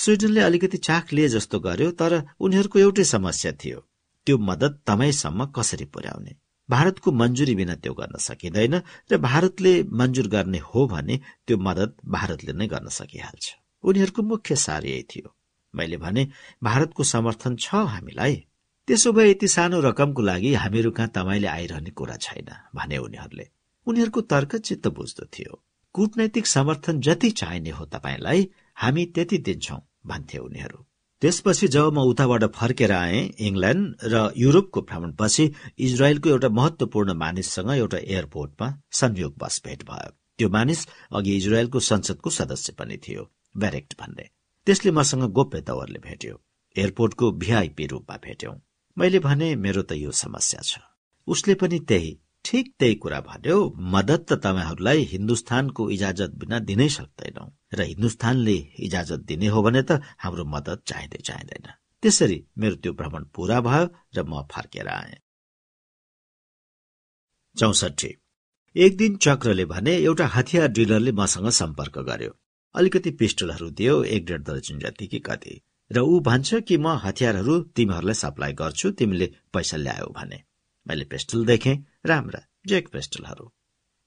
[0.00, 3.80] स्विडनले अलिकति चाख लिए जस्तो गर्यो तर उनीहरूको एउटै समस्या थियो।
[4.26, 6.36] त्यो मदत तपाईँसम्म कसरी पुर्याउने?
[6.70, 8.74] भारतको मन्जुरी बिना त्यो गर्न सकिँदैन
[9.12, 13.46] र भारतले मन्जुर गर्ने हो भने त्यो मदत भारतले नै गर्न सकिहाल्छ।
[13.84, 15.36] उनीहरूको मुख्य सार यही थियो।
[15.74, 16.28] मैले भने
[16.62, 18.34] भारतको समर्थन छ हामीलाई?
[18.86, 23.48] त्यसो भए यति सानो रकमको लागि हामीहरू कहाँ तपाईँले आइरहने कुरा छैन भने उनीहरूले।
[23.86, 30.38] उनीहरूको तर्क चित्त बुझ्दो थियो। कूटनैतिक समर्थन जति चाहिने हो तपाईँलाई हामी त्यति दिन्छौ। भन्थे
[30.38, 30.86] उनीहरू।
[31.22, 37.98] त्यसपछि जब म उताबाट फर्केर आए इङ्ल्याण्ड र युरोपको भ्रमणपछि इजरायलको एउटा महत्वपूर्ण मानिससँग एउटा
[37.98, 44.28] एयरपोर्टमा संयोग बस भेट भयो। त्यो मानिस अघि इजरायलको संसदको सदस्य पनि थियो ब्यारेक्ट भन्ने।
[44.66, 46.40] त्यसले मसँग गोप्य तवरले भेट्यो।
[46.76, 48.54] एयरपोर्टको भिआइपी रूपमा भेट्यौं।
[48.98, 50.78] मैले भने मेरो त यो समस्या छ।
[51.26, 53.56] उसले पनि त्यही ठिक त्यही कुरा भन्यो।
[53.94, 57.44] मदत त तपाईँहरूलाई हिन्दुस्तानको इजाजत बिना दिनै सक्दैनौ।
[57.74, 61.66] र हिन्दुस्तानले इजाजत दिने हो भने त हाम्रो मदत चाहिँदै चाहिँदैन।
[62.02, 63.84] त्यसरी मेरो त्यो भ्रमण पूरा भयो
[64.16, 65.14] र म फर्केर आए।
[67.56, 68.10] चौसठी।
[68.76, 72.32] एक दिन चक्रले भने एउटा हतियार डिलरले मसँग सम्पर्क गर्यो।
[72.74, 75.60] अलिकति पिस्टलहरू दियो एक डेढ दर्जन जति कि कति।
[75.90, 80.49] र ऊ भन्छ कि म हतियारहरू तिमीहरूलाई सप्लाई गर्छु तिमीले पैसा ल्यायो भने।
[80.90, 81.76] मैले पेस्टल देखेँ
[82.06, 83.52] राम्रा जेक पेस्टलहरू।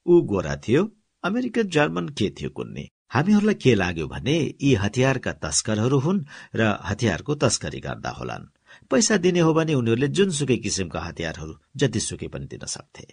[0.06, 0.82] ऊ गोरा थियो
[1.24, 2.90] अमेरिकन जर्मन के थियो कुन्ने?
[3.10, 8.50] हामीहरूलाई के लाग्यो भने यी हतियारका तस्करहरू हुन् र हतियारको तस्करी गर्दा होलान्।
[8.90, 13.06] पैसा दिने हो भने उनीहरूले जुनसुकै किसिमका हतियारहरू जतिसुकै पनि दिन सक्थे।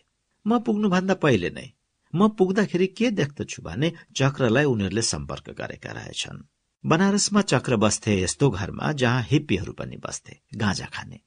[0.47, 1.69] म पुग्नुभन्दा पहिले नै
[2.15, 6.47] म पुग्दाखेरि के देख्दछु भने चक्रलाई उनीहरूले सम्पर्क गरेका रहेछन्।
[6.85, 11.21] बनारसमा चक्र बस्थे यस्तो घरमा जहाँ हिप्पीहरू पनि बस्थे गाँजा खाने।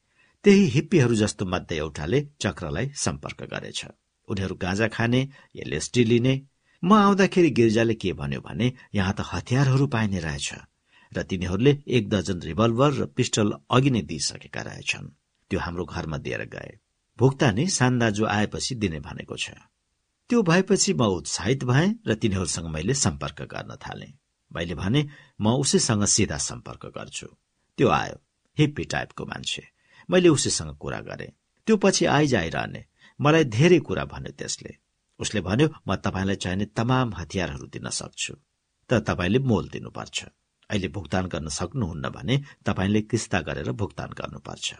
[0.43, 3.85] त्यही हिप्पीहरू जस्तो मध्ये एउटाले चक्रलाई सम्पर्क गरेछ।
[4.27, 5.21] उनीहरू गाँजा खाने
[5.55, 6.33] एलएसडी लिने।
[6.83, 10.49] म आउँदाखेरि गिर्जाले के भन्यो भने यहाँ त हतियारहरू पाइने रहेछ
[11.11, 15.07] र तिनीहरूले एक दर्जन रिभल्भर र पिस्टल अघि नै दिइसकेका रहेछन्।
[15.51, 16.71] त्यो हाम्रो घरमा दिएर गए।
[17.19, 19.55] भुक्तानी सान्दाजु आएपछि दिने भनेको छ।
[20.29, 24.11] त्यो भएपछि म उत्साहित भएँ र तिनीहरूसँग मैले सम्पर्क गर्न थालेँ।
[24.51, 25.07] मैले भने
[25.39, 27.27] म उसैसँग सिधा सम्पर्क गर्छु।
[27.77, 28.17] त्यो आयो
[28.57, 29.72] हिप्पी टाइपको मान्छे।
[30.11, 31.33] मैले उसैसँग कुरा गरे।
[31.67, 32.85] त्यो पछि आइजाइरहने।
[33.21, 34.77] मलाई धेरै कुरा भन्यो त्यसले।
[35.19, 38.33] उसले भन्यो म तपाईँलाई चाहिने तमाम हतियारहरू दिन सक्छु।
[38.89, 40.25] तर तपाईँले मोल दिनुपर्छ।
[40.69, 44.73] अहिले भुक्तान गर्न सक्नुहुन्न भने तपाईँले किस्ता गरेर भुक्तान गर्नुपर्छ।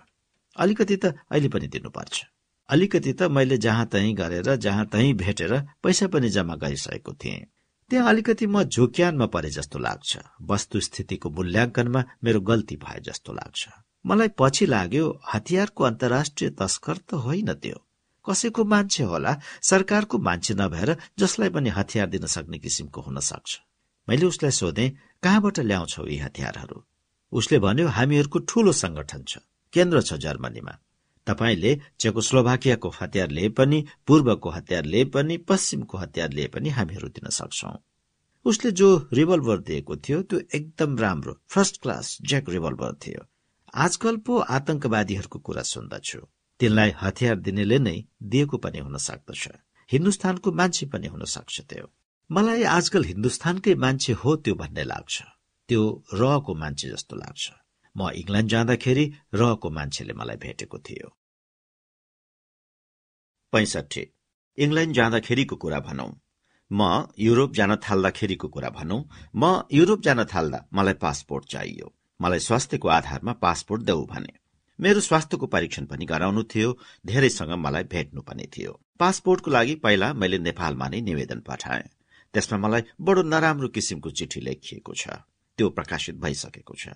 [0.57, 2.25] अलिकति त अहिले पनि दिनुपर्छ।
[2.69, 7.45] अलिकति त मैले जहाँ तहीँ गरेर जहाँ तहीँ भेटेर पैसा पनि जम्मा गरिसकेको थिएँ।
[7.89, 13.69] त्यहाँ अलिकति म झोक्यानमा परे जस्तो लाग्छ। वस्तुस्थितिको मूल्याङ्कनमा मेरो गल्ती भए जस्तो लाग्छ।
[14.05, 17.77] मलाई पछि लाग्यो हतियारको अन्तर्राष्ट्रिय तस्कर त होइन त्यो।
[18.25, 19.31] कसैको मान्छे होला
[19.61, 23.59] सरकारको मान्छे नभएर जसलाई पनि हतियार दिन सक्ने किसिमको हुन सक्छ।
[24.07, 24.89] मैले उसलाई सोधेँ
[25.23, 26.77] कहाँबाट ल्याउँछौ यी हतियारहरू?
[27.33, 29.37] उसले भन्यो हामीहरूको ठूलो संगठन छ
[29.73, 30.73] केन्द्र छ जर्मनीमा।
[31.27, 37.29] तपाईँले चेकोस्लोभाकियाको हतियार लिए पनि पूर्वको हतियार लिए पनि पश्चिमको हतियार लिए पनि हामीहरू दिन
[37.29, 37.73] सक्छौ।
[38.45, 43.21] उसले जो रिभल्भर दिएको थियो त्यो एकदम राम्रो फर्स्ट क्लास ज्याक रिभल्भर थियो।
[43.75, 46.19] आजकल पो आतंकवादीहरूको कुरा सुन्दछु।
[46.59, 49.47] तिनलाई हतियार दिनेले नै दिएको पनि हुन सक्दछ।
[49.91, 51.91] हिन्दुस्तानको मान्छे पनि हुन सक्छ त्यो।
[52.31, 55.21] मलाई आजकल हिन्दुस्तानकै मान्छे हो त्यो भन्ने लाग्छ।
[55.69, 57.51] त्यो रहको मान्छे जस्तो लाग्छ।
[57.97, 61.17] म इङ्ल्याण्ड जाँदाखेरि रहको मान्छेले मलाई भेटेको थियो।
[63.51, 64.03] पैसठी
[64.57, 66.11] इङ्ल्याण्ड जाँदाखेरिको कुरा भनौं।
[66.71, 69.03] म युरोप जान थाल्दाखेरिको कुरा भनौं।
[69.35, 74.33] म युरोप जान थाल्दा मलाई पासपोर्ट चाहियो। मलाई स्वास्थ्यको आधारमा पासपोर्ट देऊ भने।
[74.79, 80.37] मेरो स्वास्थ्यको परीक्षण पनि गराउनु थियो धेरैसँग मलाई भेट्नु पनि थियो। पासपोर्टको लागि पहिला मैले
[80.37, 81.89] नेपालमा नै निवेदन पठाएँ।
[82.33, 85.07] त्यसमा मलाई बडो नराम्रो किसिमको चिठी लेखिएको छ।
[85.57, 86.87] त्यो प्रकाशित भइसकेको छ।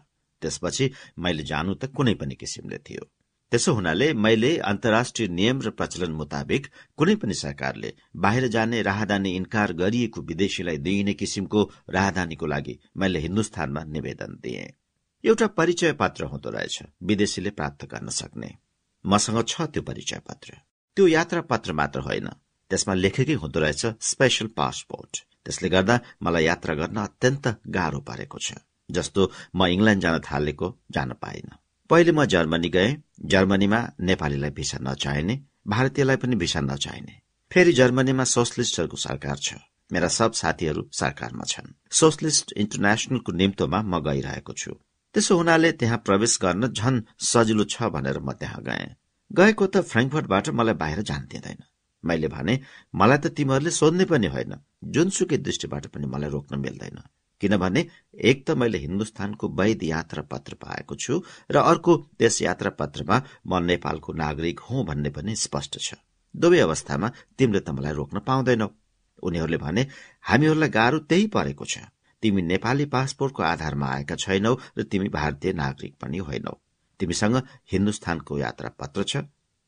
[0.41, 3.03] त्यसपछि मैले जानु त कुनै पनि किसिमले थियो।
[3.51, 6.67] त्यसो हुनाले मैले अन्तर्राष्ट्रिय नियम र प्रचलन मुताबिक
[6.97, 13.83] कुनै पनि सरकारले बाहिर जाने राहदानी इन्कार गरिएको विदेशीलाई दिइने किसिमको राहदानीको लागि मैले हिन्दुस्तानमा
[13.83, 14.65] निवेदन दिए।
[15.27, 18.49] एउटा परिचय पत्र हुँदो रहेछ। विदेशीले प्राप्त गर्न सक्ने।
[19.05, 20.53] मसँग छ त्यो परिचय पत्र
[20.97, 22.27] त्यो यात्रा पत्र मात्र होइन।
[22.71, 25.13] त्यसमा लेखेकै हुँदो रहेछ स्पेशल पासपोर्ट
[25.45, 28.53] त्यसले गर्दा मलाई यात्रा गर्न अत्यन्त गाह्रो परेको छ।
[28.91, 31.47] जस्तो म इङ्ल्याण्ड जान थालेको जान पाइन।
[31.89, 32.89] पहिले म जर्मनी गए।
[33.25, 35.35] जर्मनीमा नेपालीलाई भिसा नचाहिने
[35.67, 37.15] भारतीयलाई पनि भिसा नचाहिने।
[37.51, 39.59] फेरि जर्मनीमा सोसलिस्टहरूको सरकार छ।
[39.91, 44.71] मेरा सब साथीहरू सरकारमा छन्। सोसलिस्ट इन्टरनेसनलको निम्तोमा म गइरहेको छु।
[45.13, 46.95] त्यसो हुनाले त्यहाँ प्रवेश गर्न झन
[47.31, 48.95] सजिलो छ भनेर म त्यहाँ गएँ।
[49.31, 51.59] गएको त फ्रेङ्कफर्टबाट मलाई बाहिर जान दिँदैन
[52.03, 52.59] मैले भने
[52.93, 54.53] मलाई त तिमीहरूले सोध्ने पनि होइन।
[54.93, 56.99] जुनसुकै दृष्टिबाट पनि मलाई रोक्न मिल्दैन।
[57.41, 57.81] किनभने
[58.29, 61.21] एक त मैले हिन्दुस्तानको वैध यात्रा पत्र पाएको छु
[61.51, 65.93] र अर्को त्यस यात्रा पत्रमा म नेपालको नागरिक हुँ भन्ने पनि स्पष्ट छ।
[66.35, 67.07] दुवै अवस्थामा
[67.37, 68.67] तिमीले त मलाई रोक्न पाउँदैनौ।
[69.23, 69.83] उनीहरूले भने
[70.23, 71.77] हामीहरूलाई गाह्रो त्यही परेको छ।
[72.21, 76.59] तिमी नेपाली पासपोर्टको आधारमा आएका छैनौ र तिमी भारतीय नागरिक पनि होइनौ।
[76.99, 77.41] तिमीसँग
[77.71, 79.17] हिन्दुस्तानको यात्रा पत्र छ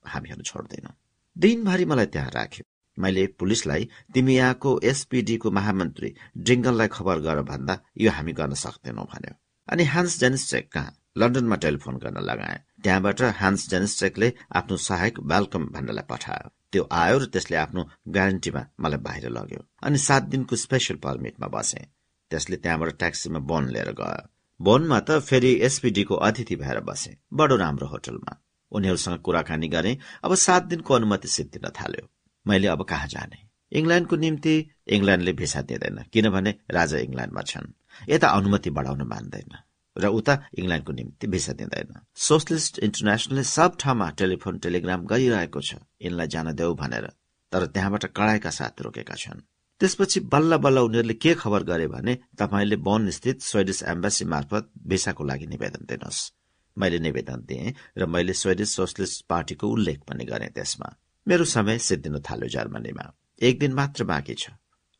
[0.05, 0.91] हामीहरू छोड्दैनौ।
[1.37, 2.63] दिनभरि मलाई त्यहाँ राख्यो।
[2.97, 9.33] मैले पुलिसलाई तिमी यहाँको एसपीडीको महामन्त्री ड्रिङ्गललाई खबर गर भन्दा यो हामी गर्न सक्दैनौ भन्यो।
[9.67, 10.95] अनि हान्स जेनिस्टेक कहाँ?
[11.17, 17.25] लन्डनमा टेलिफोन गर्न लगाए। त्यहाँबाट हान्स जेनिस्टेकले आफ्नो सहायक वेलकम भन्नलाई पठायो। त्यो आयो र
[17.25, 21.98] त्यसले आफ्नो ग्यारेन्टीमा मलाई बाहिर लग्यो। अनि सात दिनको स्पेसल पर्मिटमा बसे।
[22.29, 24.27] त्यसले त्यहाँबाट ट्याक्सीमा बोन लिएर गयो।
[24.59, 28.31] बोनमा त फेरि एसपीडीको अतिथि भएर बसे। बडो राम्रो होटलमा।
[28.71, 32.09] उनीहरूसँग कुराकानी गरे अब सात दिनको अनुमति सिद्धिन थाल्यो।
[32.45, 33.37] मैले अब कहाँ जाने?
[33.71, 34.53] इङ्ल्याण्डको निम्ति
[34.87, 37.73] इङ्ल्याण्डले भिसा दिँदैन किनभने राजा इङ्ल्याण्डमा छन्।
[38.09, 39.51] यता अनुमति बढाउन मान्दैन
[39.95, 46.27] र उता इङ्ल्याण्डको निम्ति भिसा दिँदैन। सोसलिस्ट इन्टरनेसनलले सब ठाउँमा टेलिफोन टेलिग्राम गरिरहेको छ। यिनलाई
[46.27, 47.05] जान देऊ भनेर।
[47.51, 49.41] तर त्यहाँबाट कडाइका साथ रोकेका छन्।
[49.81, 55.23] त्यसपछि बल्ल बल्ल उनीहरूले के खबर गरे भने तपाईँले बन स्थित स्वेडिस एम्बेसी मार्फत भिसाको
[55.23, 56.31] लागि निवेदन दिनुहोस्।
[56.77, 60.89] मैले निवेदन दिएँ र मैले स्वेडिस सोसलिस्ट पार्टीको उल्लेख पनि गरेँ त्यसमा।
[61.27, 63.05] मेरो समय सिद्धिन थाल्यो जर्मनीमा।
[63.41, 64.49] एक दिन मात्र बाँकी छ।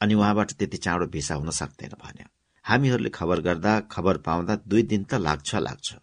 [0.02, 2.28] अनि उहाँबाट त्यति चाँडो भिसा हुन सक्दैन भन्यो।
[2.66, 5.96] हामीहरूले खबर गर्दा खबर पाउँदा दुई दिन त लाग्छ लाग्छ।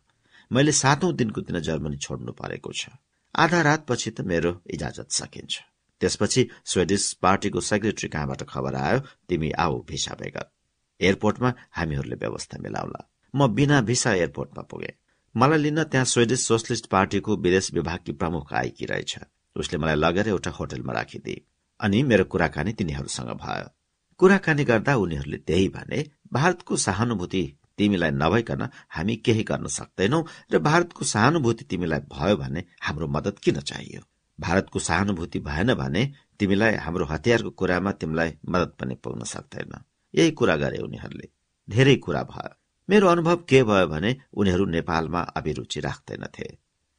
[0.53, 2.89] मैले सातौं दिनको दिन जर्मनी छोड्नु परेको छ।
[3.35, 9.83] आधा रातपछि त मेरो इजाजत सकिन्छ। त्यसपछि स्वेडिस पार्टीको सेक्रेटरी कहाँबाट खबर आयो तिमी आऊ
[9.89, 10.47] भिसा बेगर
[11.01, 13.01] एयरपोर्टमा हामीहरूले व्यवस्था मिलाउला।
[13.35, 14.95] म बिना भिसा एयरपोर्टमा पुगे।
[15.35, 19.19] मलाई लिन त्यहाँ स्वेडिस सोसलिस्ट पार्टीको विदेश विभागकी प्रमुख आएकी रहेछ।
[19.57, 21.45] उसले मलाई लगेर एउटा होटलमा राखिदिए
[21.81, 23.69] अनि मेरो कुराकानी तिनीहरूसँग भयो।
[24.21, 27.43] कुराकानी गर्दा उनीहरूले त्यही भने भारतको सहानुभूति
[27.79, 30.21] तिमीलाई नभइकन हामी केही गर्न सक्दैनौ
[30.53, 34.01] र भारतको सहानुभूति तिमीलाई भयो भने हाम्रो मदत किन चाहियो?
[34.41, 39.81] भारतको सहानुभूति भएन भने तिमीलाई हाम्रो हतियारको कुरामा तिमीलाई मदत पनि पुग्न सक्दैन।
[40.15, 41.29] यही कुरा गरे उनीहरूले।
[41.71, 42.55] धेरै कुरा भयो।
[42.91, 46.59] मेरो अनुभव के भयो भने उनीहरू नेपालमा अभिरुचि राख्दैनथे।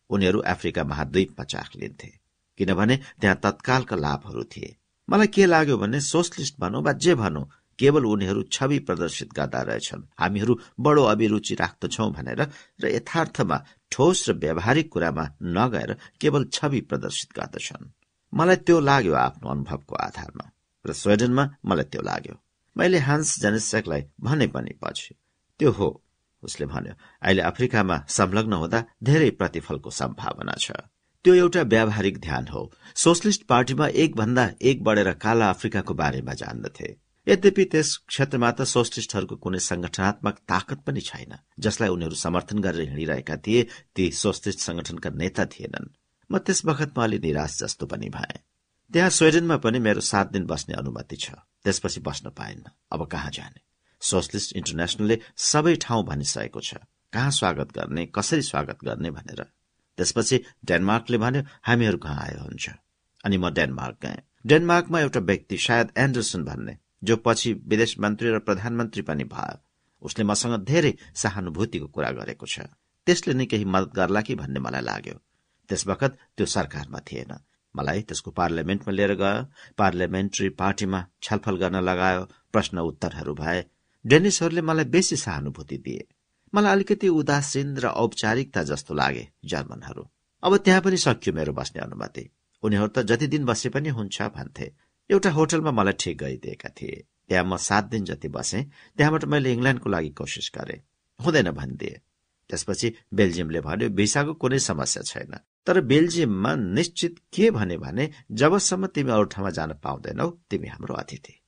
[0.09, 2.11] उनीहरू अफ्रिका महाद्वीपमा चाख लिन्थे
[2.57, 4.75] किनभने त्यहाँ तत्कालका लाभहरू थिए।
[5.09, 7.49] मलाई के लाग्यो भने सोसलिस्ट भनौँ वा जे भनौँ
[7.79, 12.41] केवल उनीहरू छवि प्रदर्शित गर्दा रहेछन्। हामीहरू बडो अभिरुचि राख्दछौ भनेर
[12.81, 13.57] र यथार्थमा
[13.91, 17.91] ठोस र व्यावहारिक कुरामा नगएर केवल छवि प्रदर्शित गर्दछन्।
[18.33, 20.45] मलाई त्यो लाग्यो आफ्नो अनुभवको आधारमा
[20.85, 22.35] र स्वेडनमा मलाई त्यो लाग्यो।
[22.75, 25.15] मैले हान्स जनिसेकलाई भने पनि पछि
[25.59, 25.87] त्यो हो
[26.43, 30.71] उसले भन्यो। अहिले अफ्रिकामा संलग्न हुँदा धेरै प्रतिफलको सम्भावना छ।
[31.25, 32.61] त्यो एउटा व्यावहारिक ध्यान हो।
[32.95, 39.35] सोसलिस्ट पार्टीमा एक भन्दा एक बढेर काला अफ्रिकाको बारेमा जान्दथे। यद्यपि त्यस क्षेत्रमा त सोसलिस्टहरूको
[39.43, 43.61] कुनै संगठनात्मक ताकत पनि छैन जसलाई उनीहरू समर्थन गरेर हिँडिरहेका थिए
[43.95, 45.91] ती सोसलिस्ट संगठनका नेता थिएनन्।
[46.29, 48.39] म त्यस बखतमा अलि निराश जस्तो पनि भए।
[48.91, 52.63] त्यहाँ स्वेडेनमा पनि मेरो सात दिन बस्ने अनुमति छ। त्यसपछि बस्न पाएन
[52.95, 53.59] अब कहाँ जाने?
[54.01, 56.79] सोसलिस्ट इन्टरनेसनलले सबै ठाउँ भनिसकेको छ।
[57.13, 59.41] कहाँ स्वागत गर्ने कसरी स्वागत गर्ने भनेर।
[59.97, 62.65] त्यसपछि डेनमार्कले भन्यो हामीहरू कहाँ आयो हुन्छ
[63.23, 68.39] अनि म डेनमार्क गएँ। डेनमार्कमा एउटा व्यक्ति सायद एन्डरसन भन्ने। जो पछि विदेश मन्त्री र
[68.39, 69.57] प्रधानमन्त्री पनि भयो
[70.01, 72.59] उसले मसँग धेरै सहानुभूतिको कुरा गरेको छ।
[73.07, 75.15] त्यसले नै केही मदत गर्ला कि भन्ने मलाई लाग्यो।
[75.69, 77.31] त्यस बखत त्यो सरकारमा थिएन।
[77.75, 79.45] मलाई त्यसको पार्लियामेन्टमा लिएर गयो।
[79.77, 82.21] पार्लियामेन्ट्री पार्टीमा छलफल गर्न लगायो।
[82.53, 83.65] प्रश्न उत्तरहरू भए।
[84.05, 86.07] डेनिसहरूले मलाई बेसी सहानुभूति दिए।
[86.53, 90.03] मलाई अलिकति उदासीन र औपचारिकता जस्तो लागे जर्मनहरू।
[90.43, 92.29] अब त्यहाँ पनि सकियो मेरो बस्ने अनुमति।
[92.63, 94.73] उनीहरू त जति दिन बसे पनि हुन्छ भन्थे।
[95.09, 98.63] एउटा होटलमा मलाई ठिक गरिदिएका थिए। त्यहाँ म सात दिन जति बसे
[98.97, 100.83] त्यहाँबाट मैले इङ्ल्याण्डको लागि कोसिस गरे।
[101.19, 102.01] हुँदैन भनिदिए।
[102.49, 105.33] त्यसपछि बेल्जियमले भन्यो भिसाको कुनै समस्या छैन।
[105.65, 111.41] तर बेल्जियममा निश्चित के भने भने जबसम्म तिमी अरू ठाउँमा जान पाउँदैनौ तिमी हाम्रो अतिथि।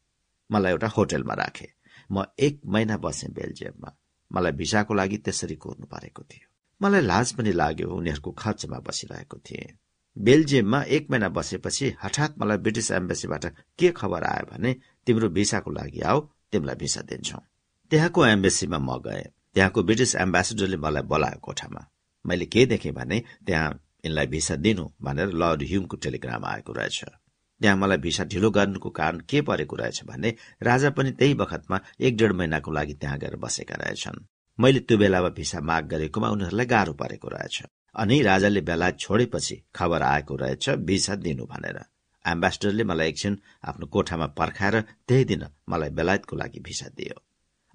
[0.52, 1.74] मलाई एउटा होटेलमा राखे।
[2.12, 3.98] म एक महिना बसेँ बेल्जियममा।
[4.32, 6.48] मलाई भिसाको लागि त्यसरी कुर्नु परेको थियो।
[6.82, 9.78] मलाई लाज पनि लाग्यो उनीहरूको खर्चमा बसिरहेको थिएँ।
[10.18, 13.46] बेल्जियममा एक महिना बसेपछि हठात मलाई ब्रिटिस एम्बेसीबाट
[13.80, 14.76] के खबर आयो भने
[15.08, 16.20] तिम्रो भिसाको लागि आऊ
[16.52, 17.40] तिमीलाई भिसा दिन्छौ।
[17.92, 19.24] त्यहाँको एम्बेसीमा म गएँ।
[19.54, 21.82] त्यहाँको ब्रिटिस एम्बेसेडरले मलाई बोलायो कोठामा।
[22.26, 23.70] मैले के देखेँ भने त्यहाँ
[24.06, 27.04] यिनलाई भिसा दिनु भनेर लर्ड ह्युमको टेलिग्राम आएको रहेछ।
[27.62, 32.18] त्यहाँ मलाई भिसा ढिलो गर्नुको कारण के परेको रहेछ भने राजा पनि त्यही बखतमा एक
[32.18, 34.24] डेढ महिनाको लागि त्यहाँ गएर बसेका रहेछन्।
[34.60, 37.64] मैले त्यो बेलामा भिसा माग गरेकोमा उनीहरूलाई गाह्रो परेको रहेछ।
[37.96, 41.80] अनि राजाले बेलायत छोडेपछि खबर आएको रहेछ भिसा दिनु भनेर।
[42.26, 47.22] एम्बेसडरले मलाई एकछिन आफ्नो कोठामा पर्खाएर त्यही दिन मलाई बेलायतको लागि भिसा दियो।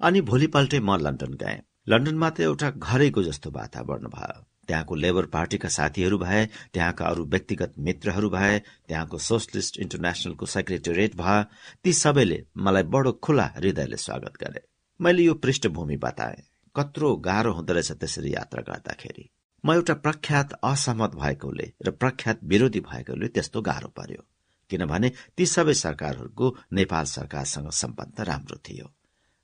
[0.01, 5.69] अनि भोलिपल्टै म लन्डन गएँ। लन्डनमा त एउटा घरैको जस्तो वातावरण भयो। त्यहाँको लेबर पार्टीका
[5.69, 11.45] साथीहरू भए त्यहाँका अरू व्यक्तिगत मित्रहरू भए त्यहाँको सोसलिस्ट इन्टरनेसनलको सेक्रेटेरिएट भए
[11.85, 14.65] ती सबैले मलाई बडो खुला हृदयले स्वागत गरे।
[15.01, 16.43] मैले यो पृष्ठभूमि बताए।
[16.77, 19.31] कत्रो गाह्रो हुँदो रहेछ त्यसरी यात्रा गर्दाखेरि।
[19.65, 24.23] म एउटा प्रख्यात असहमत भएकोले र प्रख्यात विरोधी भएकोले त्यस्तो गाह्रो पर्यो
[24.71, 28.87] किनभने ती सबै सरकारहरूको नेपाल सरकारसँग सम्बन्ध राम्रो थियो।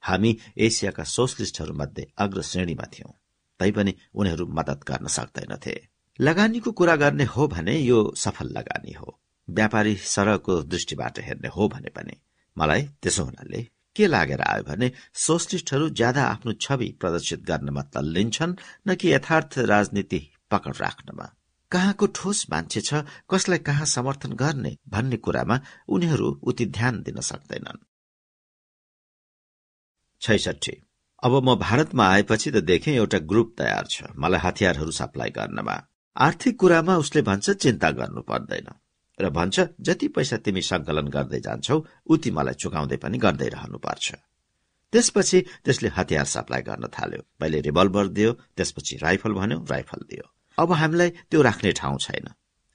[0.02, 3.12] हामी एसियाका सोसलिस्टहरूमध्ये अग्र श्रेणीमा थियौं
[3.60, 5.74] तैपनि उनीहरू मदत गर्न सक्दैनथे।
[6.20, 9.18] लगानीको कुरा गर्ने हो भने यो सफल लगानी हो।
[9.48, 12.20] व्यापारी सरहको दृष्टिबाट हेर्ने हो भने पनि।
[12.56, 13.66] मलाई त्यसो हुनाले
[13.97, 18.55] के लागेर आयो भने सोसलिस्टहरू ज्यादा आफ्नो छवि प्रदर्शित गर्नमा लिन्छन्
[18.89, 21.37] न कि यथार्थ राजनीति पकड राख्नमा।
[21.73, 22.95] कहाँको ठोस मान्छे छ
[23.31, 27.85] कसलाई कहाँ समर्थन गर्ने भन्ने कुरामा उनीहरू उति ध्यान दिन सक्दैनन्।
[31.25, 35.87] अब म भारतमा आएपछि त देखेँ एउटा ग्रुप तयार छ मलाई हतियारहरू सप्लाई गर्नमा।
[36.17, 38.69] आर्थिक कुरामा उसले भन्छ चिन्ता गर्नु पर्दैन।
[39.20, 41.76] र भन्छ जति पैसा तिमी संकलन गर्दै जान्छौ
[42.06, 44.06] उति मलाई चुकाउँदै पनि गर्दै रहनुपर्छ।
[44.92, 50.26] त्यसपछि त्यसले हतियार सप्लाई गर्न थाल्यो। पहिले रिभल्भर दियो त्यसपछि राइफल भन्यो राइफल दियो।
[50.59, 52.26] अब हामीलाई त्यो राख्ने ठाउँ छैन।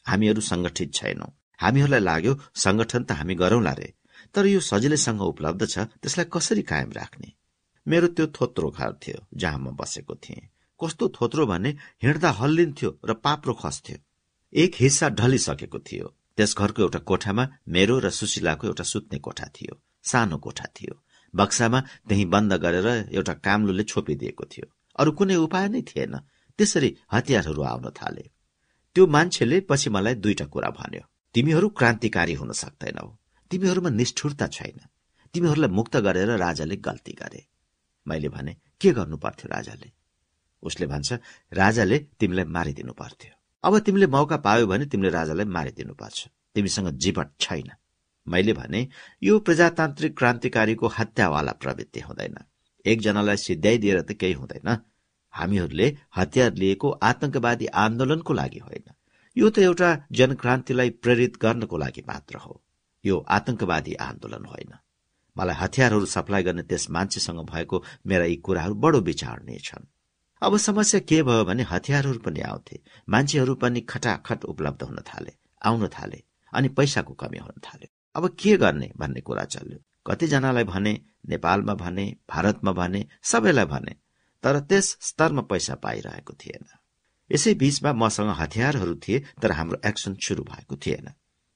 [0.06, 1.28] हामीहरू संगठित छैनौ।
[1.60, 3.94] हामीहरूलाई लाग्यो संगठन त हामी गरौंला रे।
[4.36, 7.30] तर यो सजिलैसँग उपलब्ध छ त्यसलाई कसरी कायम राख्ने?
[7.88, 10.50] मेरो त्यो थोत्रो घर थियो जहाँ म बसेको थिएँ।
[10.80, 11.70] कस्तो थोत्रो भने
[12.04, 13.98] हिँड्दा हल्लिन्थ्यो र पाप्रो खस्थ्यो।
[14.54, 16.08] एक हिस्सा ढलिसकेको थियो।
[16.38, 20.96] त्यस घरको एउटा कोठामा मेरो र सुशीलाको एउटा सुत्ने कोठा थियो सानो कोठा थियो।
[21.34, 24.66] बक्सामा त्यही बन्द गरेर एउटा काम्लोले छोपिदिएको थियो।
[25.00, 26.16] अरू कुनै उपाय नै थिएन।
[26.60, 28.26] त्यसरी हतियारहरू आउन थाले।
[28.96, 31.04] त्यो मान्छेले पछि मलाई दुईटा कुरा भन्यो।
[31.36, 33.08] तिमीहरू क्रान्तिकारी हुन सक्दैनौ।
[33.52, 34.80] तिमीहरूमा निष्ठुरता छैन।
[35.34, 37.42] तिमीहरूलाई मुक्त गरेर राजाले गल्ती गरे।
[38.08, 39.92] मैले भने के गर्नु पर्थ्यो राजाले?
[40.64, 41.14] उसले भन्छ
[41.54, 43.34] राजाले तिमीलाई मारिदिनु पर्थ्यो।
[43.66, 47.72] अब तिमीले मौका पायो भने तिमीले राजालाई मारिदिनु पर्छ। तिमीसँग जीवन छैन।
[48.28, 48.88] मैले भने
[49.24, 52.38] यो प्रजातान्त्रिक क्रान्तिकारीको हत्यावाला प्रवृत्ति हुँदैन।
[52.86, 54.78] एकजनालाई सिद्ध्याइदिएर त केही हुँदैन।
[55.34, 58.84] हामीहरूले हतियार लिएको आतंकवादी आन्दोलनको लागि होइन।
[59.38, 62.64] यो त एउटा जनक्रान्तिलाई प्रेरित गर्नको लागि मात्र हो।
[63.06, 64.74] यो आतंकवादी आन्दोलन होइन।
[65.38, 69.88] मलाई हतियारहरू सप्लाई गर्ने त्यस मान्छेसँग भएको मेरा यी कुराहरू बडो विचारणीय छन्।
[70.46, 75.32] अब समस्या के भयो भने हतियारहरू पनि आउँथे। मान्छेहरू पनि खटाखट उपलब्ध हुन थाले
[75.66, 76.24] आउन थाले
[76.54, 82.06] अनि पैसाको कमी हुन थाल्यो। अब के गर्ने भन्ने कुरा चल्यो। कतिजनालाई भने नेपालमा भने
[82.30, 83.96] भारतमा भने सबैलाई भने
[84.44, 86.66] तर त्यस स्तरमा पैसा पाइरहेको थिएन।
[87.32, 91.10] यसै बीचमा मसँग हतियारहरू थिए तर हाम्रो एक्सन शुरू भएको थिएन।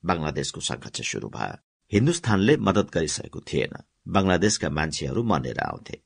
[0.06, 1.62] बंगलादेशको संघर्ष शुरू भयो।
[1.92, 6.02] हिन्दुस्तानले मदत गरिसकेको थिएन। बंगलादेशका मान्छेहरू मनेर आउँथे।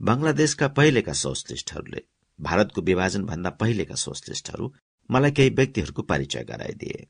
[0.00, 2.02] बंगलादेशका पहिलेका सोसलिस्टहरूले
[2.42, 4.74] भारतको विभाजन भन्दा पहिलेका सोसलिस्टहरू
[5.10, 7.06] मलाई केही व्यक्तिहरूको परिचय गराइदिए।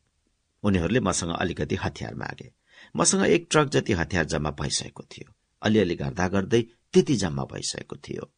[0.63, 2.53] उनीहरूले मसँग अलिकति हतियार मागे।
[2.97, 8.31] मसँग एक ट्रक जति हतियार जम्मा भइसकेको थियो। अलिअलि गर्दा गर्दै त्यति जम्मा भइसकेको थियो।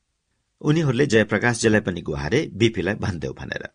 [0.60, 3.68] उनीहरूले जयप्रकाशजीलाई पनि गुहारे बीपीलाई भनिदेऊ भनेर।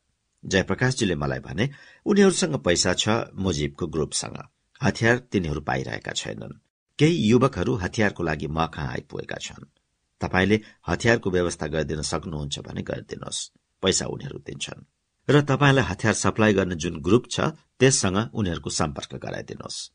[0.45, 1.69] जयप्रकाशजीले मलाई भने
[2.05, 4.37] उनीहरूसँग पैसा छ मुजिबको ग्रुपसँग।
[4.83, 6.59] हतियार तिनीहरू पाइरहेका छैनन्।
[6.99, 9.78] केही युवकहरू हतियारको लागि म कहाँ आइपुगेका छन्।
[10.21, 13.51] तपाईँले हतियारको व्यवस्था गरिदिन सक्नुहुन्छ भने गरिदिनुहोस्।
[13.81, 14.85] पैसा उनीहरू दिन्छन्।
[15.29, 17.39] र तपाईँलाई हतियार सप्लाई गर्ने जुन ग्रुप छ
[17.79, 19.91] त्यससँग उनीहरूको सम्पर्क गराइदिनुहोस्।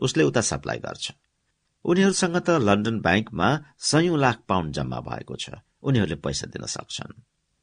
[0.00, 1.12] उसले उता सप्लाई गर्छ।
[1.84, 5.50] उनीहरूसँग त लन्डन ब्याङ्कमा सयौं लाख पाउन्ड जम्मा भएको छ।
[5.82, 7.22] उनीहरूले पैसा दिन सक्छन्।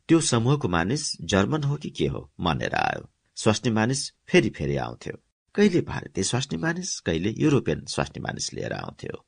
[0.09, 5.17] त्यो समूहको मानिस जर्मन हो कि के हो मनेर आयो। स्वास्नी मानिस फेरि फेरि आउँथ्यो।
[5.55, 9.25] कहिले भारतीय स्वास्नी मानिस कहिले युरोपियन स्वास्नी मानिस लिएर आउँथ्यो।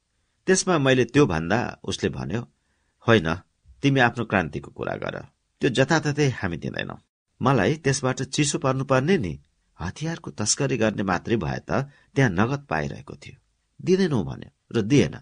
[0.48, 2.42] त्यसमा मैले त्यो भन्दा उसले भन्यो
[3.08, 3.36] होइन
[3.82, 5.16] तिमी आफ्नो क्रान्तिको कुरा गर।
[5.62, 6.98] त्यो जताततै हामी दिँदैनौ।
[7.42, 9.34] मलाई त्यसबाट चिसो पर्नुपर्ने नि।
[9.80, 11.72] हतियारको तस्करी गर्ने मात्रै भए त
[12.16, 13.38] त्यहाँ नगद पाइरहेको थियो।
[13.82, 15.16] दिँदैनौ भन्यो र दिएन।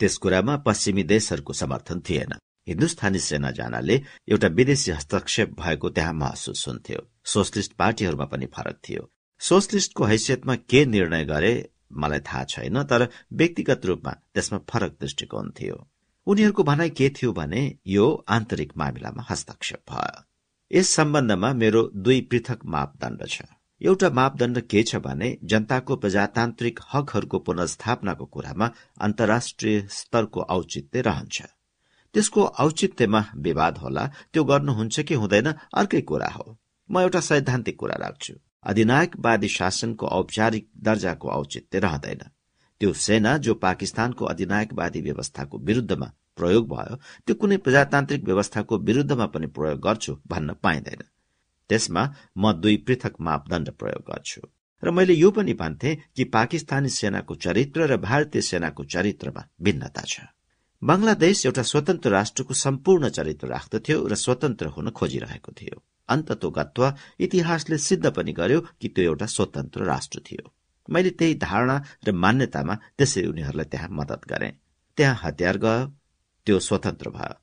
[0.00, 2.32] त्यस कुरामा पश्चिमी देशहरूको समर्थन थिएन।
[2.68, 3.96] हिन्दुस्तानी सेना जानले
[4.28, 9.10] एउटा विदेशी हस्तक्षेप भएको त्यहाँ महसुस हुन्थ्यो। सोसलिस्ट पार्टीहरूमा पनि फरक थियो।
[9.40, 11.52] सोसलिस्टको हैसियतमा के निर्णय गरे
[11.92, 15.76] मलाई थाहा छैन तर व्यक्तिगत रूपमा त्यसमा फरक दृष्टिकोण थियो।
[16.28, 20.24] उनीहरूको भनाइ के थियो भने यो आन्तरिक मामिलामा हस्तक्षेप भयो।
[20.70, 23.42] यस सम्बन्धमा मेरो दुई पृथक मापदण्ड छ।
[23.80, 31.42] एउटा मापदण्ड के छ भने जनताको प्रजातान्त्रिक हकहरूको पुनस्थापनाको कुरामा अन्तर्राष्ट्रिय स्तरको औचित्य रहन्छ।
[32.14, 36.58] त्यसको औचित्यमा विवाद होला त्यो गर्नुहुन्छ कि हुँदैन अर्कै कुरा हो।
[36.90, 42.22] म एउटा सैद्धान्तिक कुरा राख्छु। अधिनायकवादी शासनको औपचारिक दर्जाको औचित्य रहँदैन।
[42.80, 46.96] त्यो सेना जो पाकिस्तानको अधिनायकवादी व्यवस्थाको विरूद्धमा प्रयोग भयो
[47.26, 51.02] त्यो कुनै प्रजातान्त्रिक व्यवस्थाको विरूद्धमा पनि प्रयोग गर्छु भन्न पाइँदैन।
[51.70, 52.02] त्यसमा
[52.38, 54.40] म दुई पृथक मापदण्ड प्रयोग गर्छु।
[54.82, 60.20] र मैले यो पनि भन्थे कि पाकिस्तानी सेनाको चरित्र र भारतीय सेनाको चरित्रमा भिन्नता छ।
[60.82, 66.82] बंगलादेश एउटा स्वतन्त्र राष्ट्रको सम्पूर्ण चरित्र राख्दथ्यो र स्वतन्त्र हुन खोजिरहेको थियो। अन्ततोगत्व
[67.20, 70.44] इतिहासले सिद्ध पनि गर्यो कि त्यो एउटा स्वतन्त्र राष्ट्र थियो।
[70.88, 74.50] मैले त्यही धारणा र मान्यतामा त्यसै उनीहरूलाई त्यहाँ मदत गरे।
[74.98, 75.86] त्यहाँ हतियार गयो
[76.48, 77.34] त्यो स्वतन्त्र भयो।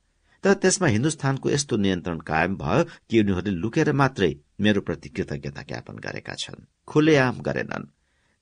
[0.44, 5.96] तर त्यसमा हिन्दुस्तानको यस्तो नियन्त्रण कायम भयो कि उनीहरूले लुकेर मात्रै मेरो प्रति कृतज्ञता ज्ञापन
[5.96, 7.86] गरेका छन्। खुलेआम गरेनन्।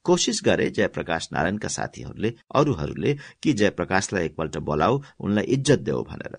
[0.04, 6.38] कोसिस गरे जयप्रकाश नारायणका साथीहरूले अरूहरूले कि जयप्रकाशलाई एकपल्ट बोलाऊ उनलाई इज्जत देऊ भनेर।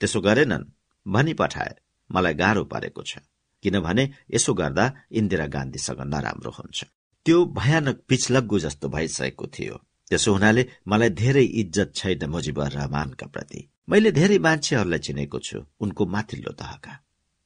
[0.00, 0.70] त्यसो गरेनन्।
[1.08, 1.74] भनी पठाए
[2.10, 3.18] मलाई गाह्रो परेको छ।
[3.62, 6.84] किनभने यसो गर्दा इन्दिरा गान्धीसँग नराम्रो हुन्छ।
[7.26, 9.76] त्यो भयानक पिछलग्गु जस्तो भइसकेको थियो।
[10.10, 16.06] त्यसो हुनाले मलाई धेरै इज्जत छैन मुजिबर रहमानका प्रति। मैले धेरै मान्छेहरूलाई चिनेको छु उनको
[16.06, 16.92] माथिल्लो तहका।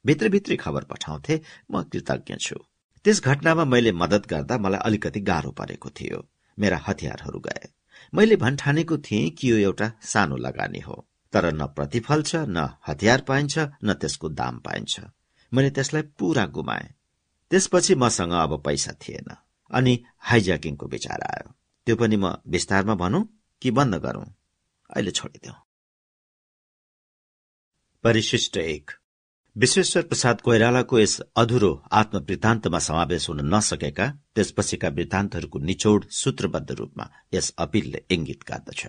[0.07, 2.57] भित्रभित्री खबर पठाउँथे म कृतज्ञ छु।
[3.05, 6.29] त्यस घटनामा मैले मदत गर्दा मलाई अलिकति गाह्रो परेको थियो।
[6.59, 7.69] मेरा हतियारहरू गए।
[8.15, 13.21] मैले भन्ठानेको थिएँ कि यो एउटा सानो लगानी हो। तर न प्रतिफल छ न हतियार
[13.21, 15.01] पाइन्छ न त्यसको दाम पाइन्छ।
[15.55, 16.95] मैले त्यसलाई पूरा गुमाए।
[17.51, 19.35] त्यसपछि मसँग अब पैसा थिएन।
[19.71, 21.55] अनि हाइज्याकिङको विचार आयो।
[21.87, 24.25] त्यो पनि म विस्तारमा भनौँ कि बन्द गरौं।
[24.97, 25.53] अहिले छोडिदेऊ।
[28.05, 28.91] परिशिष्ट एक।
[29.57, 37.55] विश्वेश्वर प्रसाद कोइरालाको यस अधुरो आत्मवृत्तान्तमा समावेश हुन नसकेका त्यसपछिका वृत्तान्तहरूको निचोड सूत्रबद्ध रूपमा यस
[37.59, 38.87] अपिलले इंगित गर्दछ।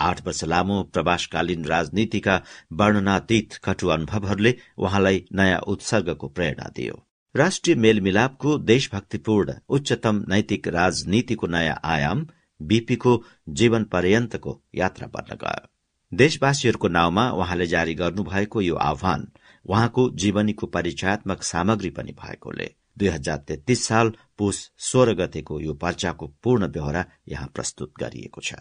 [0.00, 2.42] आठ वर्ष लामो प्रवासकालीन राजनीतिका
[2.72, 11.80] वर्णनातीत कटु अनुभवहरूले उहाँलाई नयाँ उत्सर्गको प्रेरणा दियो। राष्ट्रिय मेलमिलापको देशभक्तिपूर्ण उच्चतम नैतिक राजनीतिको नयाँ
[11.84, 12.26] आयाम
[12.62, 15.68] बीपीको जीवन पर्यन्तको यात्रा बन्न गयो।
[16.12, 19.28] देशवासीहरूको नाउँमा उहाँले जारी गर्नुभएको यो आह्वान
[19.66, 26.26] उहाँको जीवनीको परिचयात्मक सामग्री पनि भएकोले दुई हजार तेत्तीस साल पुष सोह्र गतेको यो पर्चाको
[26.42, 28.54] पूर्ण व्यवहार यहाँ प्रस्तुत गरिएको छ।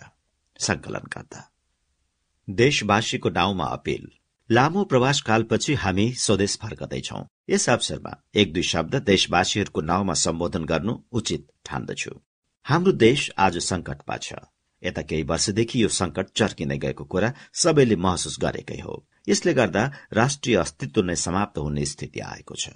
[2.49, 4.07] देशवासीको नाउँमा अपील
[4.49, 7.17] लामो प्रवास कालपछि हामी स्वदेश फर्कदैछौ।
[7.49, 12.11] यस अवसरमा एक दुई शब्द देशवासीहरूको नाउँमा सम्बोधन गर्नु उचित ठान्दछु।
[12.65, 14.33] हाम्रो देश आज संकटमा छ।
[14.83, 18.95] यता केही वर्षदेखि यो संकट चर्किँदै गएको कुरा सबैले महसुस गरेकै हो।
[19.27, 19.83] यसले गर्दा
[20.13, 22.69] राष्ट्रिय अस्तित्व नै समाप्त हुने स्थिति आएको छ।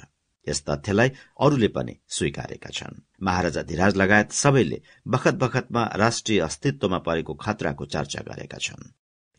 [0.48, 7.34] यस तथ्यलाई अरूले पनि स्वीकारेका छन्। महाराजा धिराज लगायत सबैले बखत बखतमा राष्ट्रिय अस्तित्वमा परेको
[7.34, 8.91] खतराको चर्चा गरेका छन्।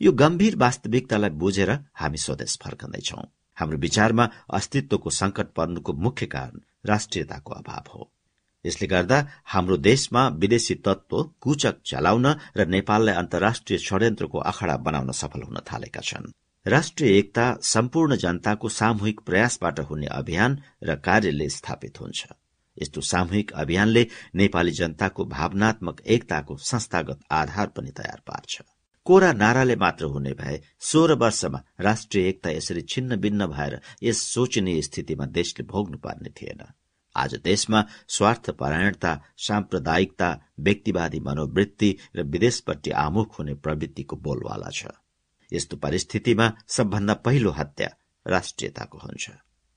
[0.02, 3.20] यो गम्भीर वास्तविकतालाई बुझेर हामी स्वदेश फर्कँदैछौ।
[3.56, 8.10] हाम्रो विचारमा अस्तित्वको संकट पर्नुको मुख्य कारण राष्ट्रियताको अभाव हो।
[8.64, 12.26] यसले गर्दा हाम्रो देशमा विदेशी तत्व कुचक चलाउन
[12.56, 16.32] र नेपाललाई अन्तर्राष्ट्रिय षड्यन्त्रको अखडा बनाउन सफल हुन थालेका छन्।
[16.66, 22.26] राष्ट्रिय एकता सम्पूर्ण जनताको सामूहिक प्रयासबाट हुने अभियान र कार्यले स्थापित हुन्छ।
[22.76, 28.62] यस्तो सामूहिक अभियानले नेपाली जनताको भावनात्मक एकताको संस्थागत आधार पनि तयार पार्छ।
[29.06, 34.82] कोरा नाराले मात्र हुने भए सोह्र वर्षमा राष्ट्रिय एकता यसरी छिन्न भिन्न भएर यस सोचनीय
[34.82, 36.62] स्थितिमा देशले भोग्नु पर्ने थिएन।
[37.16, 40.28] आज देशमा स्वार्थपरायणता साम्प्रदायिकता
[40.60, 44.94] व्यक्तिवादी मनोवृत्ति र विदेशपट्टि आमुख हुने प्रवृत्तिको बोलवाला छ।
[45.52, 47.90] यस्तो परिस्थितिमा सबभन्दा पहिलो हत्या
[48.26, 49.30] राष्ट्रियताको हुन्छ।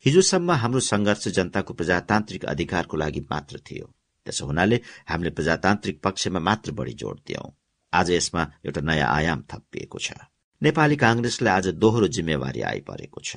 [0.06, 3.94] हिजोसम्म हाम्रो संघर्ष जनताको प्रजातान्त्रिक अधिकारको लागि मात्र थियो।
[4.26, 7.52] त्यसो हुनाले हामीले प्रजातान्त्रिक पक्षमा मात्र बढ़ी जोड़ दियौं।
[7.96, 10.14] आज यसमा एउटा नयाँ आयाम थपिएको छ।
[10.62, 13.36] नेपाली कांग्रेसलाई आज दोहोरो जिम्मेवारी आइपरेको छ।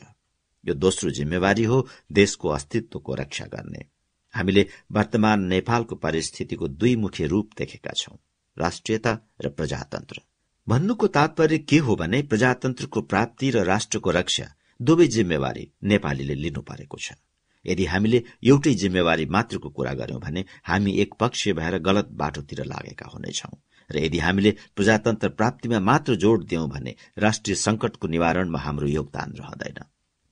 [0.65, 3.85] यो दोस्रो जिम्मेवारी हो देशको अस्तित्वको रक्षा गर्ने।
[4.35, 8.17] हामीले वर्तमान नेपालको परिस्थितिको दुई मुख्य रूप देखेका छौं
[8.57, 9.13] राष्ट्रियता
[9.45, 10.21] र प्रजातन्त्र।
[10.67, 14.47] भन्नुको तात्पर्य के हो भने प्रजातन्त्रको प्राप्ति र राष्ट्रको रक्षा
[14.81, 17.13] दुवै जिम्मेवारी नेपालीले लिनु परेको छ।
[17.65, 23.57] यदि हामीले एउटै जिम्मेवारी मात्रको कुरा गर्यौं भने हामी एकपक्षीय भएर गलत बाटोतिर लागेका हुनेछौं।
[23.91, 29.79] र यदि हामीले प्रजातन्त्र प्राप्तिमा मात्र जोड़ दियौं भने राष्ट्रिय संकटको निवारणमा हाम्रो योगदान रहँदैन।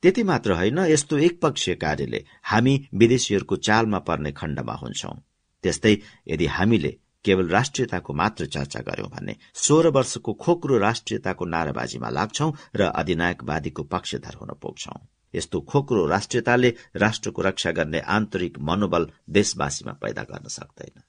[0.02, 5.16] त्यति मात्र होइन यस्तो एकपक्षीय कार्यले हामी विदेशीहरूको चालमा पर्ने खण्डमा हुन्छौं।
[5.62, 5.96] त्यस्तै
[6.28, 12.82] यदि हामीले केवल राष्ट्रियताको मात्र चर्चा गर्यौं भने सोह्र वर्षको खोक्रो राष्ट्रियताको नाराबाजीमा लाग्छौं र
[12.82, 14.98] अधिनायकवादीको पक्षधर हुन पुग्छौं।
[15.34, 21.02] यस्तो खोक्रो राष्ट्रियताले राष्ट्रको रक्षा गर्ने आन्तरिक मनोबल देशवासीमा पैदा गर्न सक्दैन।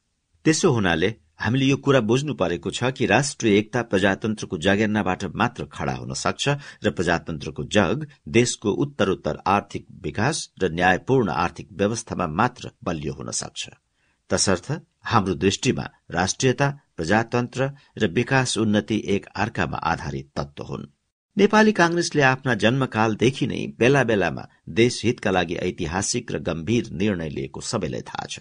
[0.45, 5.94] त्यसो हुनाले हामीले यो कुरा बुझ्नु परेको छ कि राष्ट्रिय एकता प्रजातन्त्रको जगेर्नाबाट मात्र खड़ा
[5.94, 8.06] हुन सक्छ र प्रजातन्त्रको जग
[8.38, 13.70] देशको उत्तरोत्तर आर्थिक विकास र न्यायपूर्ण आर्थिक व्यवस्थामा मात्र बलियो हुन सक्छ।
[14.30, 14.72] तसर्थ
[15.06, 20.86] हाम्रो दृष्टिमा राष्ट्रियता प्रजातन्त्र र विकास उन्नति एक अर्कामा आधारित तत्व हुन्।
[21.38, 24.48] नेपाली कांग्रेसले आफ्ना जन्मकालदेखि नै बेला बेलामा
[24.80, 28.40] देशहितका लागि ऐतिहासिक र गम्भीर निर्णय लिएको सबैलाई थाहा छ।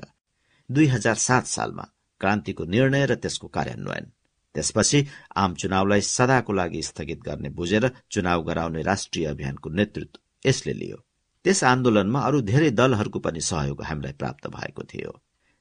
[0.71, 1.87] दुई हजार सात सालमा
[2.21, 4.07] क्रान्तिको निर्णय र त्यसको कार्यान्वयन।
[4.55, 5.07] त्यसपछि
[5.37, 10.97] आम चुनावलाई सदाको लागि स्थगित गर्ने बुझेर चुनाव गराउने राष्ट्रिय अभियानको नेतृत्व यसले लियो।
[11.45, 15.13] त्यस आन्दोलनमा अरू धेरै दलहरूको पनि सहयोग हामीलाई प्राप्त भएको थियो।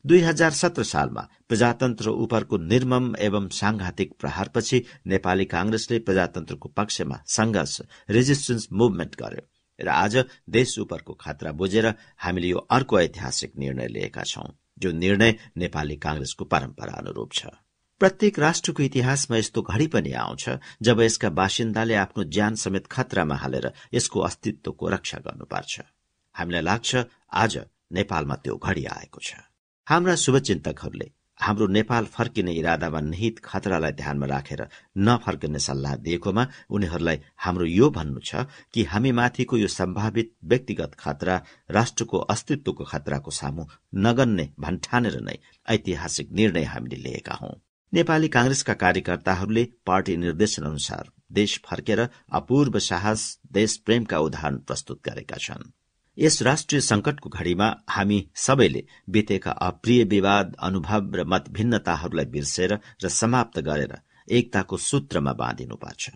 [0.06, 7.82] दुई हजार सत्र सालमा प्रजातन्त्र उपरको निर्मम एवं सांघातिक प्रहारपछि नेपाली कांग्रेसले प्रजातन्त्रको पक्षमा संघर्ष
[8.10, 9.48] रेजिस्टेन्स मुभमेन्ट गर्यो
[9.80, 10.18] र आज
[10.50, 16.46] देश उपरको खतरा बुझेर हामीले यो अर्को ऐतिहासिक निर्णय लिएका छौं। जो निर्णय नेपाली कांग्रेसको
[16.46, 17.46] परम्परा अनुरूप छ।
[18.02, 20.50] प्रत्येक राष्ट्रको इतिहासमा यस्तो घड़ी पनि आउँछ
[20.82, 25.82] जब यसका बासिन्दाले आफ्नो ज्यान समेत खतरामा हालेर यसको अस्तित्वको रक्षा गर्नुपर्छ।
[26.36, 26.96] हामीलाई लाग्छ
[27.34, 27.58] आज
[27.92, 29.34] नेपालमा त्यो घड़ी आएको छ।
[29.88, 34.62] हाम्रा शुभचिन्तकहरूले हाम्रो नेपाल फर्किने इरादामा निहित खतरालाई ध्यानमा राखेर
[34.98, 41.36] नफर्किने सल्लाह दिएकोमा उनीहरूलाई हाम्रो यो भन्नु छ कि हामी माथिको यो सम्भावित व्यक्तिगत खतरा
[41.72, 43.66] राष्ट्रको अस्तित्वको खतराको सामु
[44.08, 45.38] नगन्ने भन्ठानेर नै
[45.68, 47.54] ऐतिहासिक निर्णय हामीले लिएका हौं।
[47.94, 52.08] नेपाली कांग्रेसका कार्यकर्ताहरूले पार्टी निर्देशन अनुसार देश फर्केर
[52.40, 53.22] अपूर्व साहस
[53.52, 55.72] देश प्रेमका उदाहरण प्रस्तुत गरेका छन्।
[56.20, 63.10] यस राष्ट्रिय संकटको घड़ीमा हामी सबैले बितेका अप्रिय विवाद अनुभव र मत भिन्नताहरूलाई बिर्सेर र
[63.10, 63.98] समाप्त गरेर
[64.30, 66.10] एकताको सूत्रमा बाँधिनुपर्छ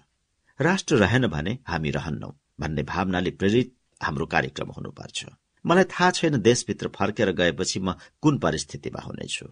[0.61, 5.25] राष्ट्र रहेन भने हामी रहन्नौ भन्ने भावनाले प्रेरित हाम्रो कार्यक्रम हुनुपर्छ
[5.65, 9.47] मलाई थाहा छैन देशभित्र फर्केर गएपछि म कुन परिस्थितिमा हुनेछु।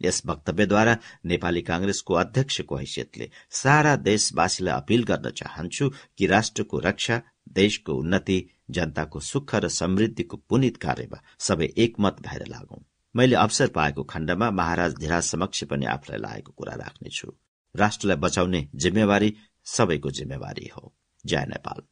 [0.00, 0.96] यस वक्तव्यद्वारा
[1.26, 5.88] नेपाली कांग्रेसको अध्यक्षको हैसियतले सारा देशवासीलाई अपील गर्न चाहन्छु
[6.18, 12.82] कि राष्ट्रको रक्षा देशको उन्नति जनताको सुख र समृद्धिको पुनित कार्यमा सबै एकमत भएर लागौं।
[13.16, 17.32] मैले अवसर पाएको खण्डमा महाराज धिराज समक्ष पनि आफूलाई लागेको कुरा राख्नेछु।
[17.76, 20.94] राष्ट्रलाई बचाउने जिम्मेवारी सबैको जिम्मेवारी हो।
[21.26, 21.82] जय नेपाल।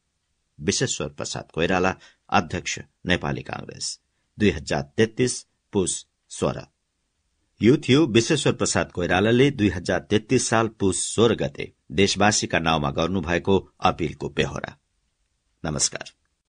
[0.59, 1.95] विश्वेश्वर प्रसाद कोइराला
[2.29, 3.99] अध्यक्ष नेपाली कांग्रेस
[4.39, 6.61] दुई हजार तेत्तीस पुस सोह्र
[7.61, 13.57] यो थियो विश्वेश्वर प्रसाद कोइरालाले दुई हजार तेत्तीस साल पुस सोह्र गते देशवासीका नाउँमा गर्नुभएको
[13.79, 14.77] अपीलको बेहोरा
[15.63, 16.20] नमस्कार।